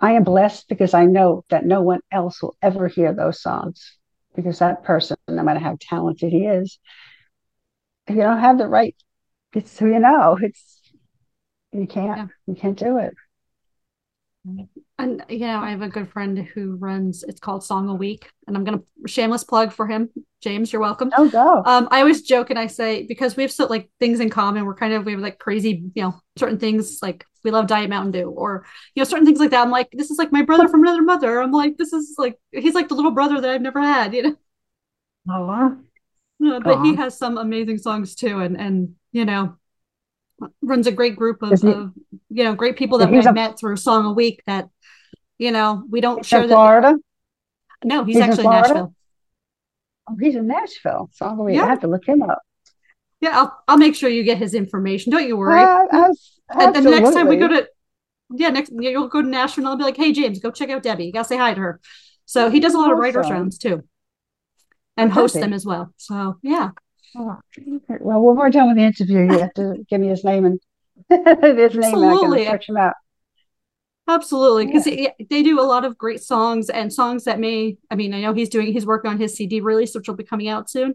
I 0.00 0.12
am 0.12 0.24
blessed 0.24 0.68
because 0.68 0.94
I 0.94 1.04
know 1.04 1.44
that 1.50 1.66
no 1.66 1.82
one 1.82 2.00
else 2.10 2.40
will 2.42 2.56
ever 2.62 2.88
hear 2.88 3.12
those 3.12 3.42
songs 3.42 3.96
because 4.34 4.60
that 4.60 4.84
person, 4.84 5.16
no 5.28 5.42
matter 5.42 5.60
how 5.60 5.76
talented 5.80 6.32
he 6.32 6.46
is, 6.46 6.78
if 8.06 8.14
you 8.14 8.22
don't 8.22 8.40
have 8.40 8.58
the 8.58 8.68
right, 8.68 8.96
it's 9.54 9.78
who 9.78 9.88
you 9.88 9.98
know. 9.98 10.38
It's 10.40 10.80
you 11.72 11.86
can't 11.86 12.16
yeah. 12.16 12.26
you 12.46 12.54
can't 12.54 12.78
do 12.78 12.98
it. 12.98 13.14
And 14.98 15.22
you 15.28 15.40
know, 15.40 15.58
I 15.60 15.70
have 15.70 15.82
a 15.82 15.88
good 15.88 16.10
friend 16.10 16.38
who 16.38 16.76
runs. 16.76 17.22
It's 17.22 17.40
called 17.40 17.62
Song 17.62 17.88
a 17.88 17.94
Week, 17.94 18.30
and 18.46 18.56
I'm 18.56 18.64
gonna 18.64 18.82
shameless 19.06 19.44
plug 19.44 19.72
for 19.72 19.86
him. 19.86 20.08
James, 20.40 20.72
you're 20.72 20.80
welcome. 20.80 21.12
Oh, 21.16 21.28
go. 21.28 21.62
Um, 21.66 21.88
I 21.90 22.00
always 22.00 22.22
joke 22.22 22.50
and 22.50 22.58
I 22.58 22.66
say 22.66 23.06
because 23.06 23.36
we 23.36 23.42
have 23.42 23.52
so 23.52 23.66
like 23.66 23.90
things 24.00 24.20
in 24.20 24.30
common. 24.30 24.64
We're 24.64 24.74
kind 24.74 24.94
of 24.94 25.04
we 25.04 25.12
have 25.12 25.20
like 25.20 25.38
crazy, 25.38 25.84
you 25.94 26.02
know, 26.02 26.20
certain 26.36 26.58
things 26.58 27.00
like 27.02 27.24
we 27.44 27.50
love 27.50 27.66
Diet 27.66 27.90
Mountain 27.90 28.12
Dew 28.12 28.30
or 28.30 28.64
you 28.94 29.00
know 29.00 29.04
certain 29.04 29.26
things 29.26 29.38
like 29.38 29.50
that. 29.50 29.62
I'm 29.62 29.70
like, 29.70 29.90
this 29.92 30.10
is 30.10 30.18
like 30.18 30.32
my 30.32 30.42
brother 30.42 30.68
from 30.68 30.82
another 30.82 31.02
mother. 31.02 31.42
I'm 31.42 31.52
like, 31.52 31.76
this 31.76 31.92
is 31.92 32.14
like 32.18 32.36
he's 32.52 32.74
like 32.74 32.88
the 32.88 32.94
little 32.94 33.12
brother 33.12 33.40
that 33.40 33.50
I've 33.50 33.62
never 33.62 33.80
had. 33.80 34.14
You 34.14 34.22
know. 34.22 34.36
Oh. 35.30 35.46
Wow. 35.46 35.76
Uh, 36.44 36.60
but 36.60 36.84
he 36.84 36.94
has 36.94 37.18
some 37.18 37.36
amazing 37.36 37.78
songs 37.78 38.14
too, 38.14 38.40
and 38.40 38.58
and 38.58 38.94
you 39.12 39.24
know 39.24 39.56
runs 40.62 40.86
a 40.86 40.92
great 40.92 41.16
group 41.16 41.42
of, 41.42 41.60
he, 41.60 41.68
of 41.68 41.92
you 42.30 42.44
know 42.44 42.54
great 42.54 42.76
people 42.76 42.98
that 42.98 43.10
we 43.10 43.18
a, 43.18 43.32
met 43.32 43.58
through 43.58 43.76
Song 43.76 44.06
a 44.06 44.12
Week 44.12 44.42
that 44.46 44.68
you 45.38 45.50
know 45.50 45.82
we 45.90 46.00
don't 46.00 46.24
share 46.24 46.46
Florida. 46.46 46.96
No, 47.84 48.04
he's, 48.04 48.16
he's 48.16 48.24
actually 48.24 48.44
in, 48.44 48.50
Nashville. 48.50 48.94
Oh, 50.08 50.16
he's 50.20 50.36
in 50.36 50.46
Nashville. 50.46 51.10
So 51.12 51.26
I'm 51.26 51.48
yeah. 51.48 51.64
I 51.64 51.68
have 51.68 51.80
to 51.80 51.88
look 51.88 52.06
him 52.06 52.22
up. 52.22 52.42
Yeah, 53.20 53.38
I'll, 53.38 53.58
I'll 53.66 53.78
make 53.78 53.96
sure 53.96 54.08
you 54.08 54.22
get 54.22 54.38
his 54.38 54.54
information. 54.54 55.10
Don't 55.10 55.26
you 55.26 55.36
worry. 55.36 55.60
Uh, 55.60 56.12
and 56.50 56.74
then 56.74 56.84
the 56.84 56.90
next 56.90 57.14
time 57.14 57.26
we 57.26 57.36
go 57.36 57.48
to, 57.48 57.68
yeah, 58.30 58.50
next 58.50 58.72
you'll 58.78 59.08
go 59.08 59.22
to 59.22 59.28
Nashville. 59.28 59.66
I'll 59.66 59.76
be 59.76 59.82
like, 59.82 59.96
hey 59.96 60.12
James, 60.12 60.38
go 60.38 60.50
check 60.50 60.70
out 60.70 60.82
Debbie. 60.82 61.06
You 61.06 61.12
gotta 61.12 61.26
say 61.26 61.36
hi 61.36 61.54
to 61.54 61.60
her. 61.60 61.80
So 62.26 62.50
he 62.50 62.60
does 62.60 62.74
a 62.74 62.78
lot 62.78 62.92
of 62.92 62.98
writers 62.98 63.28
rounds 63.30 63.58
too, 63.58 63.84
and 64.98 65.12
hosts 65.12 65.38
them 65.38 65.52
as 65.52 65.64
well. 65.64 65.92
So 65.96 66.38
yeah. 66.42 66.70
Oh, 67.16 67.38
well, 68.00 68.20
when 68.20 68.36
we're 68.36 68.50
done 68.50 68.68
with 68.68 68.76
the 68.76 68.84
interview, 68.84 69.20
you 69.20 69.38
have 69.38 69.54
to 69.54 69.76
give 69.88 70.00
me 70.00 70.08
his 70.08 70.24
name 70.24 70.44
and 70.44 70.60
his 71.08 71.74
name. 71.74 71.94
Absolutely. 71.94 72.42
I 72.42 72.44
can 72.44 72.52
search 72.52 72.68
him 72.68 72.76
out. 72.76 72.94
Absolutely, 74.08 74.66
because 74.66 74.86
yeah. 74.86 75.10
they 75.28 75.42
do 75.42 75.60
a 75.60 75.62
lot 75.62 75.84
of 75.84 75.98
great 75.98 76.22
songs 76.22 76.70
and 76.70 76.90
songs 76.92 77.24
that 77.24 77.38
may. 77.38 77.76
I 77.90 77.94
mean, 77.94 78.14
I 78.14 78.22
know 78.22 78.32
he's 78.32 78.48
doing. 78.48 78.72
He's 78.72 78.86
working 78.86 79.10
on 79.10 79.18
his 79.18 79.34
CD 79.34 79.60
release, 79.60 79.94
which 79.94 80.08
will 80.08 80.16
be 80.16 80.24
coming 80.24 80.48
out 80.48 80.70
soon, 80.70 80.94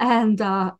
and 0.00 0.40
uh, 0.40 0.72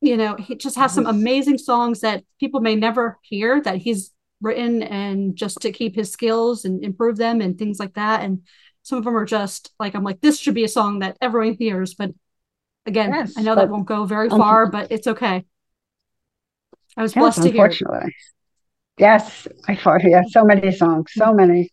you 0.00 0.16
know, 0.16 0.36
he 0.36 0.54
just 0.54 0.76
has 0.76 0.92
some 0.92 1.06
amazing 1.06 1.58
songs 1.58 2.00
that 2.00 2.22
people 2.38 2.60
may 2.60 2.76
never 2.76 3.18
hear 3.22 3.60
that 3.62 3.78
he's 3.78 4.12
written, 4.40 4.84
and 4.84 5.34
just 5.34 5.58
to 5.62 5.72
keep 5.72 5.96
his 5.96 6.12
skills 6.12 6.64
and 6.64 6.84
improve 6.84 7.16
them 7.16 7.40
and 7.40 7.58
things 7.58 7.80
like 7.80 7.94
that. 7.94 8.22
And 8.22 8.42
some 8.86 8.98
of 8.98 9.04
them 9.04 9.16
are 9.16 9.24
just 9.24 9.72
like 9.80 9.96
I'm 9.96 10.04
like, 10.04 10.20
this 10.20 10.38
should 10.38 10.54
be 10.54 10.62
a 10.62 10.68
song 10.68 11.00
that 11.00 11.16
everyone 11.20 11.56
hears, 11.58 11.94
but 11.94 12.12
again, 12.86 13.10
yes, 13.10 13.34
I 13.36 13.42
know 13.42 13.56
that 13.56 13.68
won't 13.68 13.84
go 13.84 14.04
very 14.04 14.30
far, 14.30 14.66
but 14.66 14.92
it's 14.92 15.08
okay. 15.08 15.44
I 16.96 17.02
was 17.02 17.12
yes, 17.12 17.36
blessed 17.36 17.42
to 17.42 17.50
hear. 17.50 17.66
It. 17.66 18.12
Yes, 18.96 19.48
I 19.66 19.74
thought 19.74 20.04
yeah, 20.04 20.22
so 20.28 20.44
many 20.44 20.70
songs, 20.70 21.10
so 21.12 21.34
many. 21.34 21.72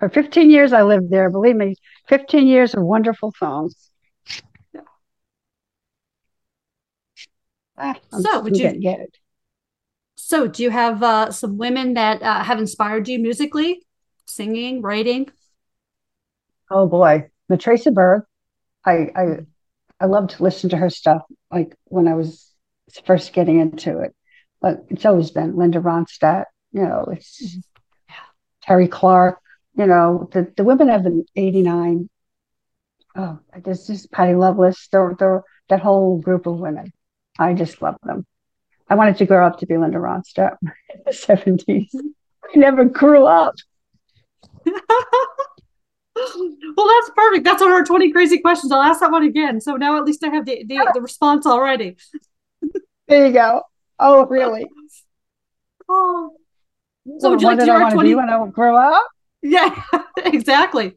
For 0.00 0.08
15 0.08 0.50
years 0.50 0.72
I 0.72 0.82
lived 0.82 1.10
there. 1.10 1.30
Believe 1.30 1.54
me, 1.54 1.76
15 2.08 2.48
years 2.48 2.74
of 2.74 2.82
wonderful 2.82 3.32
songs. 3.38 3.76
Ah, 7.78 7.94
so 8.10 8.40
would 8.40 8.58
you 8.58 8.80
get 8.80 8.98
it? 8.98 9.16
So 10.16 10.48
do 10.48 10.64
you 10.64 10.70
have 10.70 11.04
uh, 11.04 11.30
some 11.30 11.56
women 11.56 11.94
that 11.94 12.20
uh, 12.20 12.42
have 12.42 12.58
inspired 12.58 13.06
you 13.06 13.20
musically, 13.20 13.86
singing, 14.26 14.82
writing? 14.82 15.30
Oh 16.72 16.86
boy, 16.88 17.28
Matraca 17.50 17.92
Berg. 17.92 18.22
I 18.84 19.10
I 19.14 19.24
I 20.00 20.06
loved 20.06 20.30
to 20.30 20.42
listen 20.42 20.70
to 20.70 20.76
her 20.76 20.90
stuff 20.90 21.22
like 21.50 21.76
when 21.84 22.08
I 22.08 22.14
was 22.14 22.50
first 23.04 23.32
getting 23.32 23.60
into 23.60 24.00
it 24.00 24.14
but 24.62 24.84
it's 24.88 25.04
always 25.04 25.32
been 25.32 25.56
Linda 25.56 25.80
Ronstadt, 25.80 26.44
you 26.70 26.82
know, 26.82 27.04
it's 27.10 27.42
mm-hmm. 27.44 28.12
Terri 28.64 28.90
Clark, 28.90 29.40
you 29.76 29.86
know, 29.86 30.28
the, 30.32 30.50
the 30.56 30.64
women 30.64 30.88
of 30.88 31.02
the 31.02 31.24
89. 31.34 32.08
Oh, 33.16 33.40
there's 33.62 33.88
just 33.88 34.10
Patty 34.12 34.34
Loveless, 34.34 34.88
they're, 34.90 35.14
they're, 35.18 35.42
that 35.68 35.80
whole 35.80 36.18
group 36.18 36.46
of 36.46 36.58
women. 36.58 36.92
I 37.38 37.54
just 37.54 37.82
love 37.82 37.96
them. 38.04 38.24
I 38.88 38.94
wanted 38.94 39.16
to 39.18 39.26
grow 39.26 39.46
up 39.46 39.58
to 39.58 39.66
be 39.66 39.76
Linda 39.76 39.98
Ronstadt 39.98 40.56
in 40.62 41.00
the 41.04 41.12
70s. 41.12 41.88
I 41.94 42.58
never 42.58 42.84
grew 42.84 43.26
up. 43.26 43.54
well, 46.76 46.88
that's 46.88 47.10
perfect. 47.14 47.44
That's 47.44 47.62
on 47.62 47.70
our 47.70 47.84
20 47.84 48.12
crazy 48.12 48.38
questions. 48.38 48.72
I'll 48.72 48.82
ask 48.82 49.00
that 49.00 49.10
one 49.10 49.24
again. 49.24 49.60
So 49.60 49.76
now 49.76 49.96
at 49.98 50.04
least 50.04 50.22
I 50.24 50.28
have 50.28 50.46
the, 50.46 50.64
the, 50.64 50.90
the 50.94 51.00
response 51.00 51.46
already. 51.46 51.96
there 53.08 53.26
you 53.26 53.32
go. 53.32 53.62
Oh, 53.98 54.26
really? 54.26 54.66
oh. 55.88 56.32
So 57.18 57.30
would 57.30 57.40
you 57.40 57.48
like 57.48 57.58
to 57.58 57.64
do 57.64 57.72
our 57.72 57.90
20 57.90 58.14
when 58.14 58.30
I 58.30 58.46
grow 58.48 58.76
up? 58.76 59.06
Yeah, 59.42 59.82
exactly. 60.24 60.94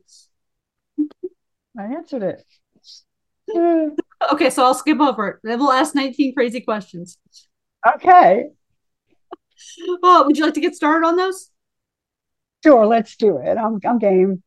I 1.78 1.84
answered 1.84 2.24
it. 2.24 2.44
okay, 4.32 4.50
so 4.50 4.64
I'll 4.64 4.76
skip 4.76 5.00
over 5.00 5.28
it. 5.28 5.38
Then 5.44 5.60
we'll 5.60 5.72
ask 5.72 5.96
19 5.96 6.36
crazy 6.36 6.62
questions. 6.62 7.18
Okay. 7.88 8.46
Well, 10.02 10.26
would 10.26 10.38
you 10.38 10.46
like 10.46 10.54
to 10.54 10.62
get 10.62 10.76
started 10.76 11.06
on 11.06 11.16
those? 11.16 11.50
Sure, 12.64 12.86
let's 12.86 13.16
do 13.16 13.38
it. 13.38 13.58
I'm 13.58 13.80
I'm 13.86 14.00
game. 14.00 14.42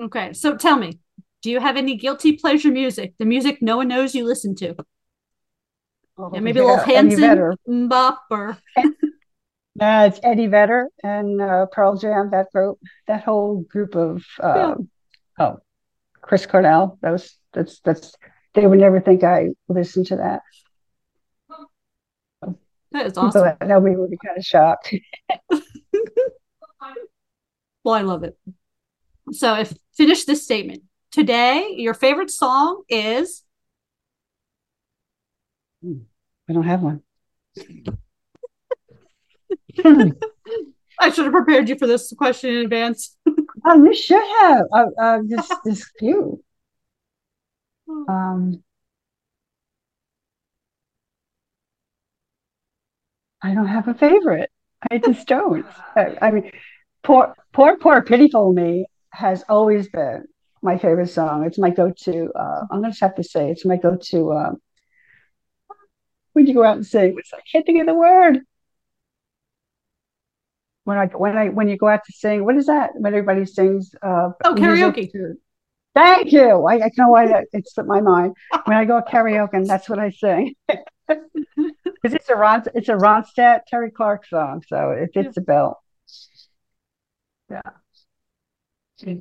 Okay, 0.00 0.32
so 0.32 0.56
tell 0.56 0.76
me, 0.76 0.98
do 1.42 1.50
you 1.50 1.60
have 1.60 1.76
any 1.76 1.96
guilty 1.96 2.36
pleasure 2.36 2.70
music? 2.70 3.14
The 3.18 3.24
music 3.24 3.58
no 3.60 3.76
one 3.78 3.88
knows 3.88 4.14
you 4.14 4.24
listen 4.24 4.54
to? 4.56 4.74
Oh, 6.16 6.30
yeah, 6.32 6.40
maybe 6.40 6.58
yeah, 6.60 6.64
a 6.64 6.66
little 6.66 6.84
Hanson 6.84 7.88
bop 7.88 8.22
or. 8.30 8.58
No, 9.76 10.06
it's 10.06 10.18
Eddie 10.24 10.48
Vedder 10.48 10.88
and 11.04 11.40
uh, 11.40 11.66
Pearl 11.66 11.96
Jam. 11.96 12.30
That 12.32 12.50
group, 12.52 12.78
that 13.06 13.22
whole 13.22 13.60
group 13.62 13.94
of 13.94 14.24
uh, 14.42 14.54
yeah. 14.56 14.74
oh, 15.38 15.58
Chris 16.20 16.46
Cornell. 16.46 16.98
That 17.00 17.10
was 17.10 17.36
that's 17.52 17.80
that's. 17.80 18.14
They 18.54 18.66
would 18.66 18.80
never 18.80 19.00
think 19.00 19.22
I 19.22 19.50
listened 19.68 20.06
to 20.08 20.16
that. 20.16 20.42
That 22.90 23.06
is 23.06 23.16
awesome. 23.16 23.42
That 23.44 23.68
nobody 23.68 23.94
would 23.94 24.10
be 24.10 24.18
kind 24.24 24.36
of 24.36 24.44
shocked. 24.44 24.94
well, 27.84 27.94
I 27.94 28.02
love 28.02 28.24
it. 28.24 28.36
So, 29.32 29.54
if 29.54 29.72
finish 29.96 30.24
this 30.24 30.44
statement 30.44 30.82
today, 31.10 31.74
your 31.76 31.94
favorite 31.94 32.30
song 32.30 32.82
is 32.88 33.44
I 35.84 36.52
don't 36.52 36.64
have 36.64 36.82
one. 36.82 37.02
I 41.00 41.10
should 41.10 41.24
have 41.24 41.32
prepared 41.32 41.68
you 41.68 41.76
for 41.76 41.86
this 41.86 42.12
question 42.16 42.50
in 42.50 42.56
advance. 42.64 43.16
oh, 43.66 43.84
you 43.84 43.94
should 43.94 44.22
have. 44.40 44.64
Uh, 44.72 44.86
uh, 45.00 45.18
this 45.24 45.48
this 45.64 45.90
few. 45.98 46.42
Um, 48.08 48.62
I 53.42 53.54
don't 53.54 53.66
have 53.66 53.88
a 53.88 53.94
favorite. 53.94 54.50
I 54.90 54.98
just 54.98 55.28
don't. 55.28 55.64
I, 55.96 56.16
I 56.20 56.30
mean, 56.30 56.50
poor, 57.02 57.34
poor, 57.52 57.76
poor, 57.76 58.02
pitiful 58.02 58.52
me 58.52 58.86
has 59.18 59.42
always 59.48 59.88
been 59.88 60.24
my 60.62 60.78
favorite 60.78 61.10
song. 61.10 61.44
It's 61.44 61.58
my 61.58 61.70
go-to. 61.70 62.30
Uh, 62.32 62.66
I'm 62.70 62.80
gonna 62.80 62.94
have 63.00 63.16
to 63.16 63.24
say 63.24 63.50
it's 63.50 63.64
my 63.64 63.76
go-to 63.76 64.32
um, 64.32 64.56
when 66.34 66.46
you 66.46 66.54
go 66.54 66.62
out 66.62 66.76
and 66.76 66.86
sing. 66.86 67.16
It's 67.18 67.32
like, 67.32 67.42
I 67.42 67.50
can't 67.50 67.66
think 67.66 67.80
of 67.80 67.86
the 67.86 67.94
word. 67.94 68.38
When 70.84 70.96
I 70.96 71.06
when 71.06 71.36
I 71.36 71.48
when 71.48 71.68
you 71.68 71.76
go 71.76 71.88
out 71.88 72.04
to 72.04 72.12
sing, 72.12 72.44
what 72.44 72.56
is 72.56 72.66
that? 72.66 72.90
When 72.94 73.12
everybody 73.12 73.44
sings 73.44 73.92
uh 74.02 74.30
Oh, 74.44 74.54
karaoke. 74.54 75.10
Thank 75.94 76.32
you. 76.32 76.64
I, 76.64 76.74
I 76.84 76.90
know 76.96 77.08
why 77.08 77.26
that 77.26 77.46
it 77.52 77.68
slipped 77.68 77.88
my 77.88 78.00
mind. 78.00 78.36
When 78.66 78.76
I 78.76 78.84
go 78.84 79.02
karaoke, 79.02 79.54
and 79.54 79.66
that's 79.66 79.88
what 79.88 79.98
I 79.98 80.10
sing. 80.10 80.54
Because 82.00 82.14
it's 82.14 82.28
a 82.28 82.36
Ron, 82.36 82.62
it's 82.76 82.88
a 82.88 82.92
Ronstadt 82.92 83.62
Terri 83.72 83.92
Clark 83.92 84.24
song, 84.26 84.62
so 84.68 84.90
it 84.90 85.10
fits 85.12 85.34
the 85.34 85.40
bill. 85.40 85.80
Yeah. 87.50 87.62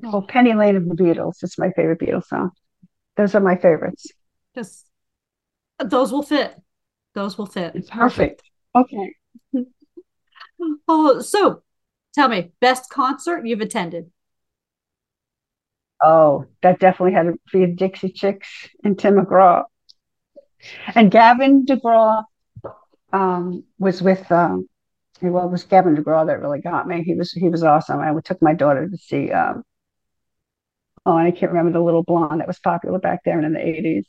Oh, 0.05 0.21
Penny 0.21 0.53
Lane 0.53 0.75
of 0.75 0.87
the 0.87 0.95
Beatles. 0.95 1.43
It's 1.43 1.59
my 1.59 1.71
favorite 1.71 1.99
Beatles 1.99 2.25
song. 2.25 2.51
Those 3.15 3.35
are 3.35 3.39
my 3.39 3.55
favorites. 3.55 4.07
Just 4.55 4.87
those 5.83 6.11
will 6.11 6.23
fit. 6.23 6.55
Those 7.13 7.37
will 7.37 7.45
fit. 7.45 7.75
It's 7.75 7.89
perfect. 7.89 8.41
Okay. 8.75 9.13
oh, 10.87 11.21
so 11.21 11.61
tell 12.13 12.27
me, 12.27 12.51
best 12.59 12.89
concert 12.89 13.45
you've 13.45 13.61
attended? 13.61 14.11
Oh, 16.01 16.45
that 16.61 16.79
definitely 16.79 17.13
had 17.13 17.23
to 17.23 17.33
be 17.51 17.65
the 17.65 17.73
Dixie 17.73 18.11
Chicks 18.11 18.69
and 18.83 18.97
Tim 18.97 19.15
McGraw. 19.15 19.63
And 20.93 21.09
Gavin 21.11 21.65
DeGraw 21.65 22.23
um, 23.13 23.63
was 23.79 24.01
with 24.01 24.31
um, 24.31 24.67
well, 25.21 25.45
it 25.45 25.51
was 25.51 25.63
Gavin 25.63 25.95
DeGraw 25.95 26.27
that 26.27 26.41
really 26.41 26.61
got 26.61 26.87
me. 26.87 27.03
He 27.03 27.15
was 27.15 27.31
he 27.31 27.49
was 27.49 27.63
awesome. 27.63 27.99
I 27.99 28.13
took 28.23 28.41
my 28.41 28.53
daughter 28.53 28.87
to 28.87 28.97
see 28.97 29.31
um, 29.31 29.63
oh, 31.07 31.17
I 31.17 31.31
can't 31.31 31.51
remember 31.53 31.71
the 31.71 31.83
little 31.83 32.03
blonde 32.03 32.41
that 32.41 32.47
was 32.47 32.59
popular 32.59 32.99
back 32.99 33.21
there 33.23 33.41
in 33.41 33.53
the 33.53 33.59
80s. 33.59 34.03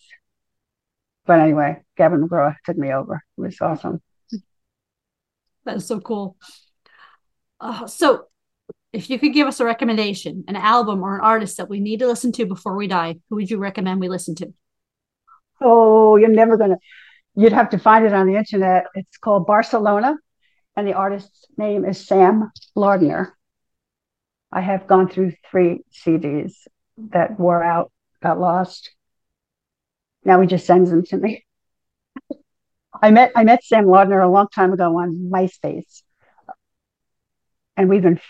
But 1.26 1.38
anyway, 1.40 1.78
Gavin 1.96 2.26
McGraw 2.26 2.56
took 2.66 2.76
me 2.76 2.92
over. 2.92 3.22
It 3.36 3.40
was 3.40 3.60
awesome. 3.60 4.02
That's 5.64 5.86
so 5.86 6.00
cool. 6.00 6.36
Uh, 7.60 7.86
so, 7.86 8.24
if 8.92 9.10
you 9.10 9.18
could 9.18 9.32
give 9.32 9.46
us 9.46 9.60
a 9.60 9.64
recommendation, 9.64 10.44
an 10.48 10.56
album 10.56 11.02
or 11.02 11.14
an 11.14 11.20
artist 11.20 11.58
that 11.58 11.68
we 11.68 11.78
need 11.78 12.00
to 12.00 12.06
listen 12.08 12.32
to 12.32 12.46
before 12.46 12.76
we 12.76 12.88
die, 12.88 13.16
who 13.28 13.36
would 13.36 13.50
you 13.50 13.58
recommend 13.58 14.00
we 14.00 14.08
listen 14.08 14.34
to? 14.36 14.52
Oh, 15.60 16.16
you're 16.16 16.30
never 16.30 16.56
going 16.56 16.70
to, 16.70 16.78
you'd 17.36 17.52
have 17.52 17.70
to 17.70 17.78
find 17.78 18.06
it 18.06 18.14
on 18.14 18.26
the 18.26 18.36
internet. 18.36 18.86
It's 18.94 19.18
called 19.18 19.46
Barcelona, 19.46 20.16
and 20.78 20.86
the 20.86 20.92
artist's 20.92 21.44
name 21.56 21.84
is 21.84 22.06
Sam 22.06 22.52
Lardner. 22.76 23.36
I 24.52 24.60
have 24.60 24.86
gone 24.86 25.08
through 25.08 25.32
three 25.50 25.80
CDs 25.92 26.52
that 27.10 27.36
wore 27.36 27.64
out, 27.64 27.90
got 28.22 28.38
lost. 28.38 28.92
Now 30.24 30.40
he 30.40 30.46
just 30.46 30.66
sends 30.66 30.88
them 30.88 31.04
to 31.06 31.16
me. 31.16 31.44
I 33.02 33.10
met 33.10 33.32
I 33.34 33.42
met 33.42 33.64
Sam 33.64 33.86
Lardner 33.86 34.20
a 34.20 34.30
long 34.30 34.46
time 34.54 34.72
ago 34.72 34.96
on 34.98 35.28
MySpace, 35.34 36.02
and 37.76 37.88
we've 37.88 38.02
been 38.02 38.20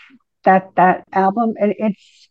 that 0.43 0.69
that 0.75 1.03
album 1.13 1.53
and 1.59 1.75
it's 1.77 2.29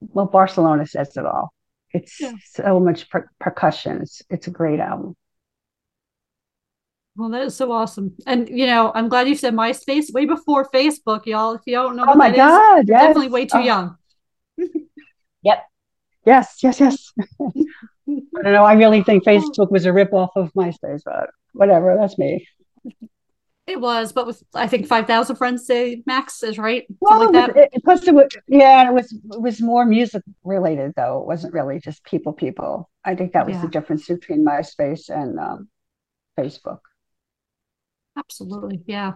well, 0.00 0.26
Barcelona 0.26 0.86
says 0.86 1.16
it 1.16 1.26
all. 1.26 1.52
It's 1.92 2.20
Yeah. 2.20 2.34
so 2.44 2.78
much 2.78 3.10
per- 3.10 3.28
percussion. 3.40 4.00
It's 4.02 4.22
it's 4.30 4.46
a 4.46 4.52
great 4.52 4.78
album. 4.78 5.16
Well, 7.16 7.30
that 7.30 7.42
is 7.42 7.56
so 7.56 7.72
awesome. 7.72 8.14
And 8.26 8.48
you 8.48 8.66
know, 8.66 8.92
I'm 8.94 9.08
glad 9.08 9.28
you 9.28 9.34
said 9.36 9.54
MySpace 9.54 10.12
way 10.12 10.26
before 10.26 10.68
Facebook, 10.68 11.24
y'all. 11.26 11.54
If 11.54 11.62
you 11.66 11.74
don't 11.74 11.96
know 11.96 12.02
Oh 12.04 12.08
what 12.08 12.18
my 12.18 12.30
is, 12.30 12.36
God! 12.36 12.88
you're 12.88 12.96
Yes. 12.96 13.06
definitely 13.06 13.28
way 13.28 13.46
too 13.46 13.58
Oh, 13.58 13.60
young. 13.60 13.96
Yep. 15.42 15.64
Yes. 16.24 16.56
Yes. 16.62 16.80
Yes. 16.80 17.12
I 17.40 18.42
don't 18.42 18.52
know. 18.52 18.64
I 18.64 18.74
really 18.74 19.02
think 19.02 19.24
Facebook 19.24 19.70
was 19.70 19.86
a 19.86 19.90
ripoff 19.90 20.30
of 20.36 20.52
MySpace, 20.54 21.02
but 21.04 21.30
whatever. 21.52 21.96
That's 21.98 22.18
me. 22.18 22.46
It 23.66 23.80
was, 23.80 24.12
but 24.12 24.26
with 24.28 24.42
I 24.54 24.68
think 24.68 24.86
five 24.86 25.06
thousand 25.08 25.36
friends 25.36 25.66
say 25.66 26.02
max 26.06 26.42
is 26.44 26.56
right, 26.56 26.86
Well, 27.00 27.32
like 27.32 27.56
it 27.56 27.70
it, 27.72 27.84
plus 27.84 28.06
it 28.06 28.14
was, 28.14 28.28
yeah, 28.46 28.88
it 28.88 28.92
was 28.94 29.12
it 29.12 29.40
was 29.40 29.60
more 29.60 29.84
music 29.84 30.22
related 30.44 30.92
though. 30.96 31.20
It 31.20 31.26
wasn't 31.26 31.52
really 31.52 31.80
just 31.80 32.04
people, 32.04 32.32
people. 32.32 32.88
I 33.04 33.16
think 33.16 33.32
that 33.32 33.46
was 33.46 33.60
the 33.60 33.66
difference 33.68 34.06
between 34.06 34.44
MySpace 34.44 35.08
and 35.10 35.38
um, 35.40 35.68
Facebook. 36.38 36.78
Absolutely. 38.16 38.82
Yeah, 38.86 39.14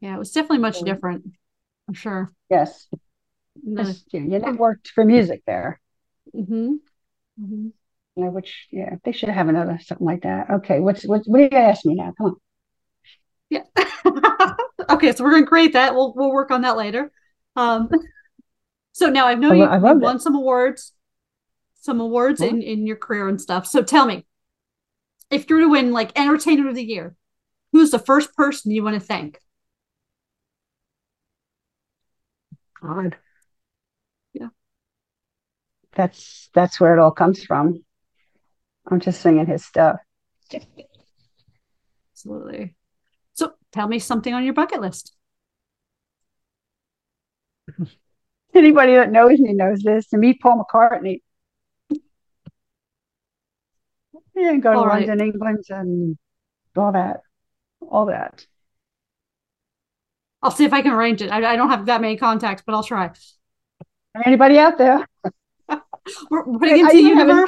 yeah. 0.00 0.14
It 0.14 0.18
was 0.18 0.32
definitely 0.32 0.58
much 0.58 0.80
different. 0.82 1.24
I'm 1.88 1.94
sure. 1.94 2.32
yes, 2.50 2.86
No. 3.62 3.82
because 3.82 4.04
you, 4.12 4.20
networked 4.20 4.88
for 4.88 5.04
music 5.04 5.42
there. 5.46 5.80
hmm 6.32 6.74
hmm 7.38 7.68
You 8.16 8.24
know, 8.24 8.30
which 8.30 8.66
yeah, 8.70 8.96
they 9.04 9.12
should 9.12 9.28
have 9.30 9.48
another 9.48 9.78
something 9.82 10.06
like 10.06 10.22
that. 10.22 10.50
Okay, 10.50 10.80
what's 10.80 11.04
what? 11.04 11.22
What 11.26 11.38
do 11.38 11.44
you 11.44 11.58
ask 11.62 11.84
me 11.84 11.94
now? 11.94 12.12
Come 12.18 12.26
on. 12.26 12.36
Yeah. 13.50 13.62
okay, 14.90 15.12
so 15.12 15.24
we're 15.24 15.30
gonna 15.32 15.46
create 15.46 15.72
that. 15.72 15.94
We'll 15.94 16.12
we'll 16.14 16.32
work 16.32 16.50
on 16.50 16.62
that 16.62 16.76
later. 16.76 17.10
Um, 17.56 17.88
so 18.92 19.08
now 19.08 19.26
I 19.26 19.34
know 19.34 19.52
you 19.52 19.64
I 19.64 19.78
loved 19.78 20.02
it. 20.02 20.04
won 20.04 20.20
some 20.20 20.34
awards, 20.34 20.92
some 21.80 22.00
awards 22.00 22.40
in 22.40 22.62
in 22.62 22.86
your 22.86 22.96
career 22.96 23.28
and 23.28 23.40
stuff. 23.40 23.66
So 23.66 23.82
tell 23.82 24.06
me, 24.06 24.26
if 25.30 25.48
you're 25.48 25.60
to 25.60 25.68
win 25.68 25.92
like 25.92 26.18
Entertainer 26.18 26.68
of 26.68 26.74
the 26.74 26.84
Year, 26.84 27.14
who's 27.72 27.90
the 27.90 27.98
first 27.98 28.34
person 28.34 28.70
you 28.70 28.82
want 28.82 28.94
to 28.94 29.00
thank? 29.00 29.40
God, 32.80 33.16
Yeah, 34.32 34.48
that's 35.92 36.48
that's 36.54 36.80
where 36.80 36.96
it 36.96 37.00
all 37.00 37.10
comes 37.10 37.44
from. 37.44 37.84
I'm 38.90 39.00
just 39.00 39.20
singing 39.20 39.46
his 39.46 39.64
stuff. 39.64 39.96
absolutely. 42.12 42.74
So 43.34 43.52
tell 43.72 43.88
me 43.88 43.98
something 43.98 44.34
on 44.34 44.44
your 44.44 44.54
bucket 44.54 44.80
list. 44.80 45.14
Anybody 48.54 48.94
that 48.94 49.12
knows 49.12 49.38
me 49.38 49.52
knows 49.52 49.82
this. 49.82 50.08
To 50.08 50.16
meet 50.16 50.40
Paul 50.40 50.64
McCartney, 50.64 51.20
yeah, 54.34 54.56
go 54.56 54.72
to 54.72 54.78
All 54.78 54.86
right. 54.86 55.06
London, 55.06 55.20
England, 55.20 55.64
and 55.70 56.18
all 56.76 56.92
that, 56.92 57.20
all 57.80 58.06
that. 58.06 58.46
I'll 60.42 60.50
see 60.50 60.64
if 60.64 60.72
I 60.72 60.82
can 60.82 60.92
arrange 60.92 61.20
it. 61.22 61.30
I, 61.30 61.52
I 61.52 61.56
don't 61.56 61.70
have 61.70 61.86
that 61.86 62.00
many 62.00 62.16
contacts, 62.16 62.62
but 62.64 62.74
I'll 62.74 62.84
try. 62.84 63.10
Anybody 64.24 64.58
out 64.58 64.78
there? 64.78 65.06
We're 66.30 66.44
putting 66.44 66.78
into 66.78 66.92
the 66.92 66.98
even 66.98 67.18
have 67.18 67.28
a. 67.28 67.46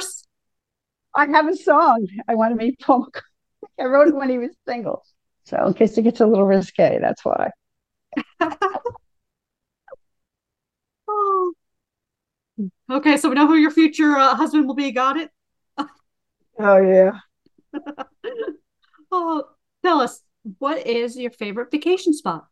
I 1.13 1.25
have 1.27 1.47
a 1.47 1.55
song. 1.55 2.07
I 2.27 2.35
want 2.35 2.51
to 2.51 2.55
meet 2.55 2.79
Paul. 2.79 3.07
I 3.79 3.85
wrote 3.85 4.07
it 4.09 4.15
when 4.15 4.29
he 4.29 4.37
was 4.37 4.51
single. 4.67 5.03
So 5.43 5.65
in 5.67 5.73
case 5.73 5.97
it 5.97 6.03
gets 6.03 6.21
a 6.21 6.25
little 6.25 6.45
risque, 6.45 6.99
that's 6.99 7.23
why. 7.25 7.49
Oh, 11.07 11.53
okay, 12.91 13.17
so 13.17 13.29
we 13.29 13.35
know 13.35 13.47
who 13.47 13.55
your 13.55 13.71
future 13.71 14.17
uh, 14.17 14.35
husband 14.35 14.67
will 14.67 14.75
be. 14.75 14.91
Got 14.91 15.17
it? 15.17 15.29
Oh 16.59 16.77
yeah. 16.77 17.11
Oh, 19.11 19.45
tell 19.83 20.01
us, 20.01 20.21
what 20.59 20.85
is 20.87 21.17
your 21.17 21.31
favorite 21.31 21.71
vacation 21.71 22.13
spot? 22.13 22.47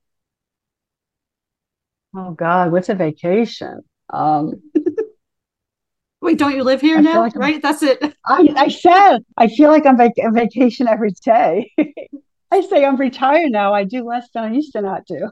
Oh 2.16 2.32
God, 2.32 2.72
what's 2.72 2.90
a 2.90 2.96
vacation? 2.96 3.82
Um, 4.12 4.62
Wait, 6.22 6.38
don't 6.38 6.56
you 6.56 6.64
live 6.64 6.82
here 6.82 6.98
I 6.98 7.02
now? 7.02 7.22
like 7.22 7.36
Right? 7.36 7.62
That's 7.62 7.82
it. 7.84 8.02
I, 8.26 8.54
I 8.56 8.68
said 8.68 9.20
I 9.38 9.48
feel 9.48 9.70
like 9.70 9.86
I'm 9.86 9.98
vac 9.98 10.12
on 10.24 10.34
vacation 10.34 10.88
every 10.88 11.12
day. 11.24 11.72
I 12.52 12.62
say 12.62 12.84
I'm 12.84 12.98
retired 12.98 13.52
now. 13.52 13.74
I 13.74 13.84
do 13.84 14.04
less 14.04 14.28
than 14.34 14.44
I 14.44 14.52
used 14.52 14.74
to 14.74 14.82
not 14.82 15.06
do. 15.06 15.30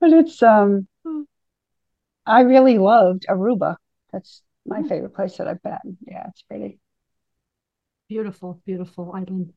But 0.00 0.12
it's 0.12 0.42
um 0.42 0.86
I 2.26 2.40
really 2.40 2.78
loved 2.78 3.26
Aruba. 3.28 3.76
That's 4.12 4.42
my 4.66 4.82
favorite 4.82 5.14
place 5.14 5.36
that 5.38 5.48
I've 5.48 5.62
been. 5.62 5.96
Yeah, 6.06 6.26
it's 6.28 6.42
pretty. 6.42 6.78
Beautiful, 8.08 8.60
beautiful 8.64 9.12
island. 9.12 9.52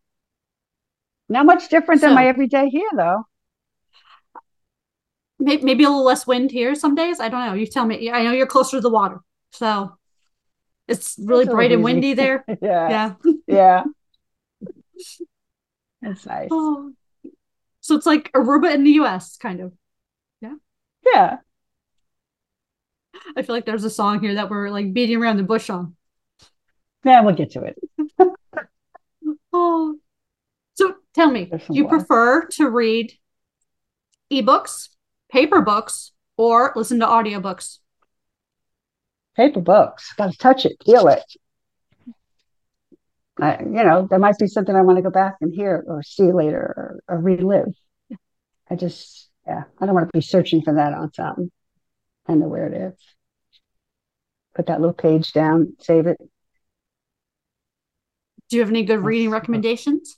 Not 1.27 1.45
much 1.45 1.69
different 1.69 2.01
than 2.01 2.15
my 2.15 2.25
everyday 2.27 2.69
here 2.69 2.89
though. 2.95 3.25
maybe 5.39 5.83
a 5.83 5.89
little 5.89 6.03
less 6.03 6.25
wind 6.25 6.49
here 6.51 6.73
some 6.75 6.95
days. 6.95 7.19
I 7.19 7.29
don't 7.29 7.45
know. 7.45 7.53
You 7.53 7.67
tell 7.67 7.85
me. 7.85 8.09
I 8.09 8.23
know 8.23 8.31
you're 8.31 8.47
closer 8.47 8.77
to 8.77 8.81
the 8.81 8.89
water, 8.89 9.19
so 9.51 9.95
it's 10.87 11.15
really 11.19 11.43
It's 11.43 11.53
bright 11.53 11.71
and 11.71 11.83
windy 11.83 12.13
there. 12.15 12.43
Yeah, 12.61 12.89
Yeah. 12.89 13.13
yeah. 13.47 13.83
It's 16.01 16.25
nice. 16.25 16.47
Oh, 16.49 16.93
so 17.81 17.95
it's 17.95 18.05
like 18.05 18.31
Aruba 18.31 18.73
in 18.73 18.83
the 18.85 18.91
U.S. 18.91 19.35
kind 19.37 19.59
of. 19.59 19.73
Yeah. 20.41 20.55
Yeah. 21.05 21.37
I 23.35 23.41
feel 23.41 23.53
like 23.53 23.65
there's 23.65 23.83
a 23.83 23.89
song 23.89 24.21
here 24.21 24.35
that 24.35 24.49
we're 24.49 24.69
like 24.69 24.93
beating 24.93 25.17
around 25.21 25.37
the 25.37 25.43
bush 25.43 25.69
on. 25.69 25.95
Yeah, 27.03 27.19
we'll 27.21 27.35
get 27.35 27.51
to 27.51 27.63
it. 27.63 27.77
Oh, 29.61 29.97
so 30.75 30.95
tell 31.13 31.29
me, 31.29 31.45
do 31.45 31.59
you 31.71 31.89
prefer 31.89 32.45
to 32.45 32.69
read 32.69 33.11
ebooks, 34.31 34.87
paper 35.29 35.59
books, 35.59 36.13
or 36.37 36.71
listen 36.77 37.01
to 37.01 37.05
audiobooks? 37.05 37.79
Paper 39.35 39.59
books. 39.59 40.13
Gotta 40.17 40.37
touch 40.37 40.65
it, 40.65 40.77
feel 40.85 41.09
it. 41.09 41.23
I, 43.41 43.59
you 43.59 43.83
know, 43.83 44.07
there 44.09 44.17
might 44.17 44.37
be 44.37 44.47
something 44.47 44.73
I 44.73 44.81
want 44.81 44.97
to 44.97 45.01
go 45.01 45.11
back 45.11 45.35
and 45.41 45.53
hear 45.53 45.83
or 45.85 46.03
see 46.03 46.31
later 46.31 47.01
or, 47.07 47.15
or 47.15 47.19
relive. 47.19 47.73
I 48.69 48.75
just, 48.75 49.29
yeah, 49.45 49.63
I 49.77 49.85
don't 49.85 49.95
want 49.95 50.07
to 50.07 50.17
be 50.17 50.21
searching 50.21 50.61
for 50.61 50.75
that 50.75 50.93
on 50.93 51.11
something. 51.11 51.51
I 52.27 52.35
know 52.35 52.47
where 52.47 52.67
it 52.67 52.93
is. 52.93 52.99
Put 54.55 54.67
that 54.67 54.79
little 54.79 54.93
page 54.93 55.33
down, 55.33 55.73
save 55.79 56.07
it. 56.07 56.17
Do 58.49 58.57
you 58.57 58.61
have 58.61 58.69
any 58.69 58.83
good 58.83 59.03
reading 59.03 59.29
recommendations? 59.29 60.17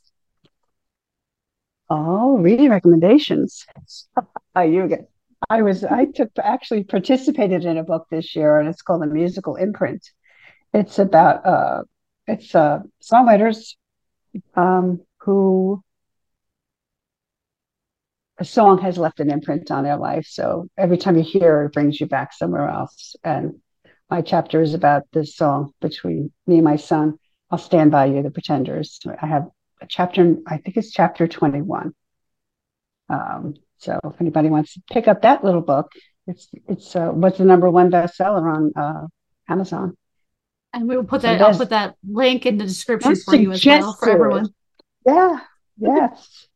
oh, 1.89 2.37
reading 2.37 2.69
recommendations. 2.69 3.65
You 4.57 4.87
get. 4.87 5.09
I 5.49 5.61
was, 5.61 5.85
I 5.85 6.05
took 6.05 6.29
actually 6.37 6.83
participated 6.83 7.63
in 7.63 7.77
a 7.77 7.83
book 7.83 8.07
this 8.11 8.35
year, 8.35 8.59
and 8.59 8.67
it's 8.67 8.81
called 8.81 9.01
The 9.01 9.07
Musical 9.07 9.55
Imprint. 9.55 10.05
It's 10.73 10.99
about, 10.99 11.45
uh, 11.45 11.83
it's 12.27 12.53
uh, 12.53 12.79
songwriters 13.01 13.75
um, 14.55 15.01
who 15.21 15.81
a 18.39 18.45
song 18.45 18.79
has 18.79 18.97
left 18.97 19.19
an 19.19 19.31
imprint 19.31 19.71
on 19.71 19.83
their 19.83 19.97
life. 19.97 20.25
So 20.29 20.67
every 20.77 20.97
time 20.97 21.17
you 21.17 21.23
hear 21.23 21.63
it, 21.63 21.67
it 21.67 21.73
brings 21.73 22.01
you 22.01 22.07
back 22.07 22.33
somewhere 22.33 22.67
else. 22.67 23.15
And 23.23 23.61
my 24.09 24.21
chapter 24.21 24.61
is 24.61 24.73
about 24.73 25.03
this 25.13 25.35
song 25.35 25.71
between 25.79 26.31
me 26.45 26.55
and 26.55 26.65
my 26.65 26.75
son. 26.75 27.17
I'll 27.51 27.57
stand 27.57 27.91
by 27.91 28.05
you, 28.05 28.23
the 28.23 28.31
Pretenders. 28.31 28.99
I 29.21 29.27
have 29.27 29.49
a 29.81 29.85
chapter, 29.87 30.37
I 30.47 30.57
think 30.57 30.77
it's 30.77 30.91
chapter 30.91 31.27
21. 31.27 31.93
Um, 33.09 33.55
so 33.77 33.99
if 34.05 34.21
anybody 34.21 34.49
wants 34.49 34.73
to 34.75 34.81
pick 34.89 35.07
up 35.07 35.23
that 35.23 35.43
little 35.43 35.61
book, 35.61 35.91
it's 36.27 36.47
it's 36.67 36.95
uh, 36.95 37.09
what's 37.09 37.39
the 37.39 37.45
number 37.45 37.69
one 37.69 37.91
bestseller 37.91 38.55
on 38.55 38.71
uh, 38.75 39.07
Amazon. 39.49 39.97
And 40.71 40.87
we 40.87 40.95
will 40.95 41.03
put 41.03 41.23
that, 41.23 41.41
I'll 41.41 41.57
put 41.57 41.71
that 41.71 41.95
link 42.07 42.45
in 42.45 42.57
the 42.57 42.63
description 42.63 43.15
for 43.15 43.35
you 43.35 43.51
as 43.51 43.65
well 43.65 43.91
for 43.93 44.09
everyone. 44.09 44.53
Yeah, 45.05 45.39
yes, 45.77 46.47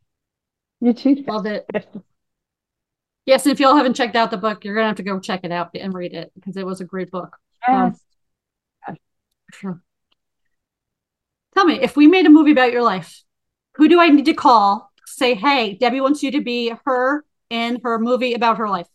you 0.79 0.93
too. 0.93 1.25
Love 1.27 1.45
it. 1.47 1.67
Yes, 3.25 3.45
and 3.45 3.51
if 3.51 3.59
y'all 3.59 3.75
haven't 3.75 3.95
checked 3.95 4.15
out 4.15 4.31
the 4.31 4.37
book, 4.37 4.63
you're 4.63 4.75
gonna 4.75 4.87
have 4.87 4.97
to 4.97 5.03
go 5.03 5.19
check 5.19 5.41
it 5.43 5.51
out 5.51 5.71
and 5.75 5.93
read 5.93 6.13
it 6.13 6.31
because 6.35 6.55
it 6.55 6.65
was 6.65 6.79
a 6.79 6.85
great 6.85 7.11
book. 7.11 7.35
Um, 7.69 7.97
Yes. 8.87 8.97
sure. 9.53 9.81
Tell 11.55 11.65
me, 11.65 11.79
if 11.81 11.95
we 11.95 12.07
made 12.07 12.25
a 12.25 12.29
movie 12.29 12.51
about 12.51 12.71
your 12.73 12.83
life, 12.83 13.23
who 13.75 13.87
do 13.87 13.99
I 13.99 14.09
need 14.09 14.25
to 14.25 14.33
call? 14.33 14.91
Say, 15.05 15.35
hey, 15.35 15.75
Debbie 15.75 16.01
wants 16.01 16.21
you 16.21 16.31
to 16.31 16.41
be 16.41 16.73
her 16.85 17.23
in 17.49 17.79
her 17.83 17.97
movie 17.99 18.33
about 18.33 18.57
her 18.57 18.69
life. 18.69 18.87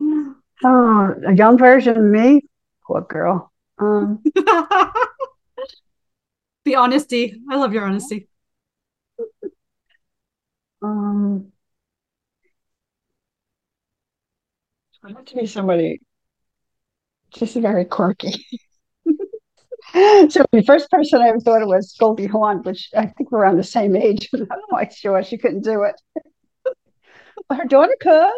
Oh, 0.66 1.14
a 1.26 1.34
young 1.34 1.58
version 1.58 1.98
of 1.98 2.04
me. 2.04 2.40
What 2.86 3.08
girl. 3.08 3.52
Um, 3.78 4.22
the 6.64 6.76
honesty. 6.76 7.42
I 7.50 7.56
love 7.56 7.74
your 7.74 7.84
honesty. 7.84 8.28
Um, 10.80 11.52
I 15.02 15.12
want 15.12 15.26
to 15.28 15.36
be 15.36 15.46
somebody 15.46 16.00
just 17.34 17.56
very 17.56 17.84
quirky. 17.84 18.46
so 19.94 20.44
the 20.52 20.64
first 20.66 20.90
person 20.90 21.20
I 21.20 21.28
ever 21.28 21.40
thought 21.40 21.62
of 21.62 21.68
was 21.68 21.94
Goldie 21.98 22.26
Hawn, 22.26 22.62
which 22.62 22.90
I 22.96 23.06
think 23.06 23.30
we're 23.30 23.40
around 23.40 23.56
the 23.56 23.64
same 23.64 23.96
age. 23.96 24.28
I'm 24.34 24.46
not 24.48 24.60
quite 24.68 24.92
sure 24.92 25.22
she 25.22 25.38
couldn't 25.38 25.62
do 25.64 25.82
it. 25.84 26.00
but 27.48 27.58
her 27.58 27.64
daughter 27.64 27.96
could. 28.00 28.32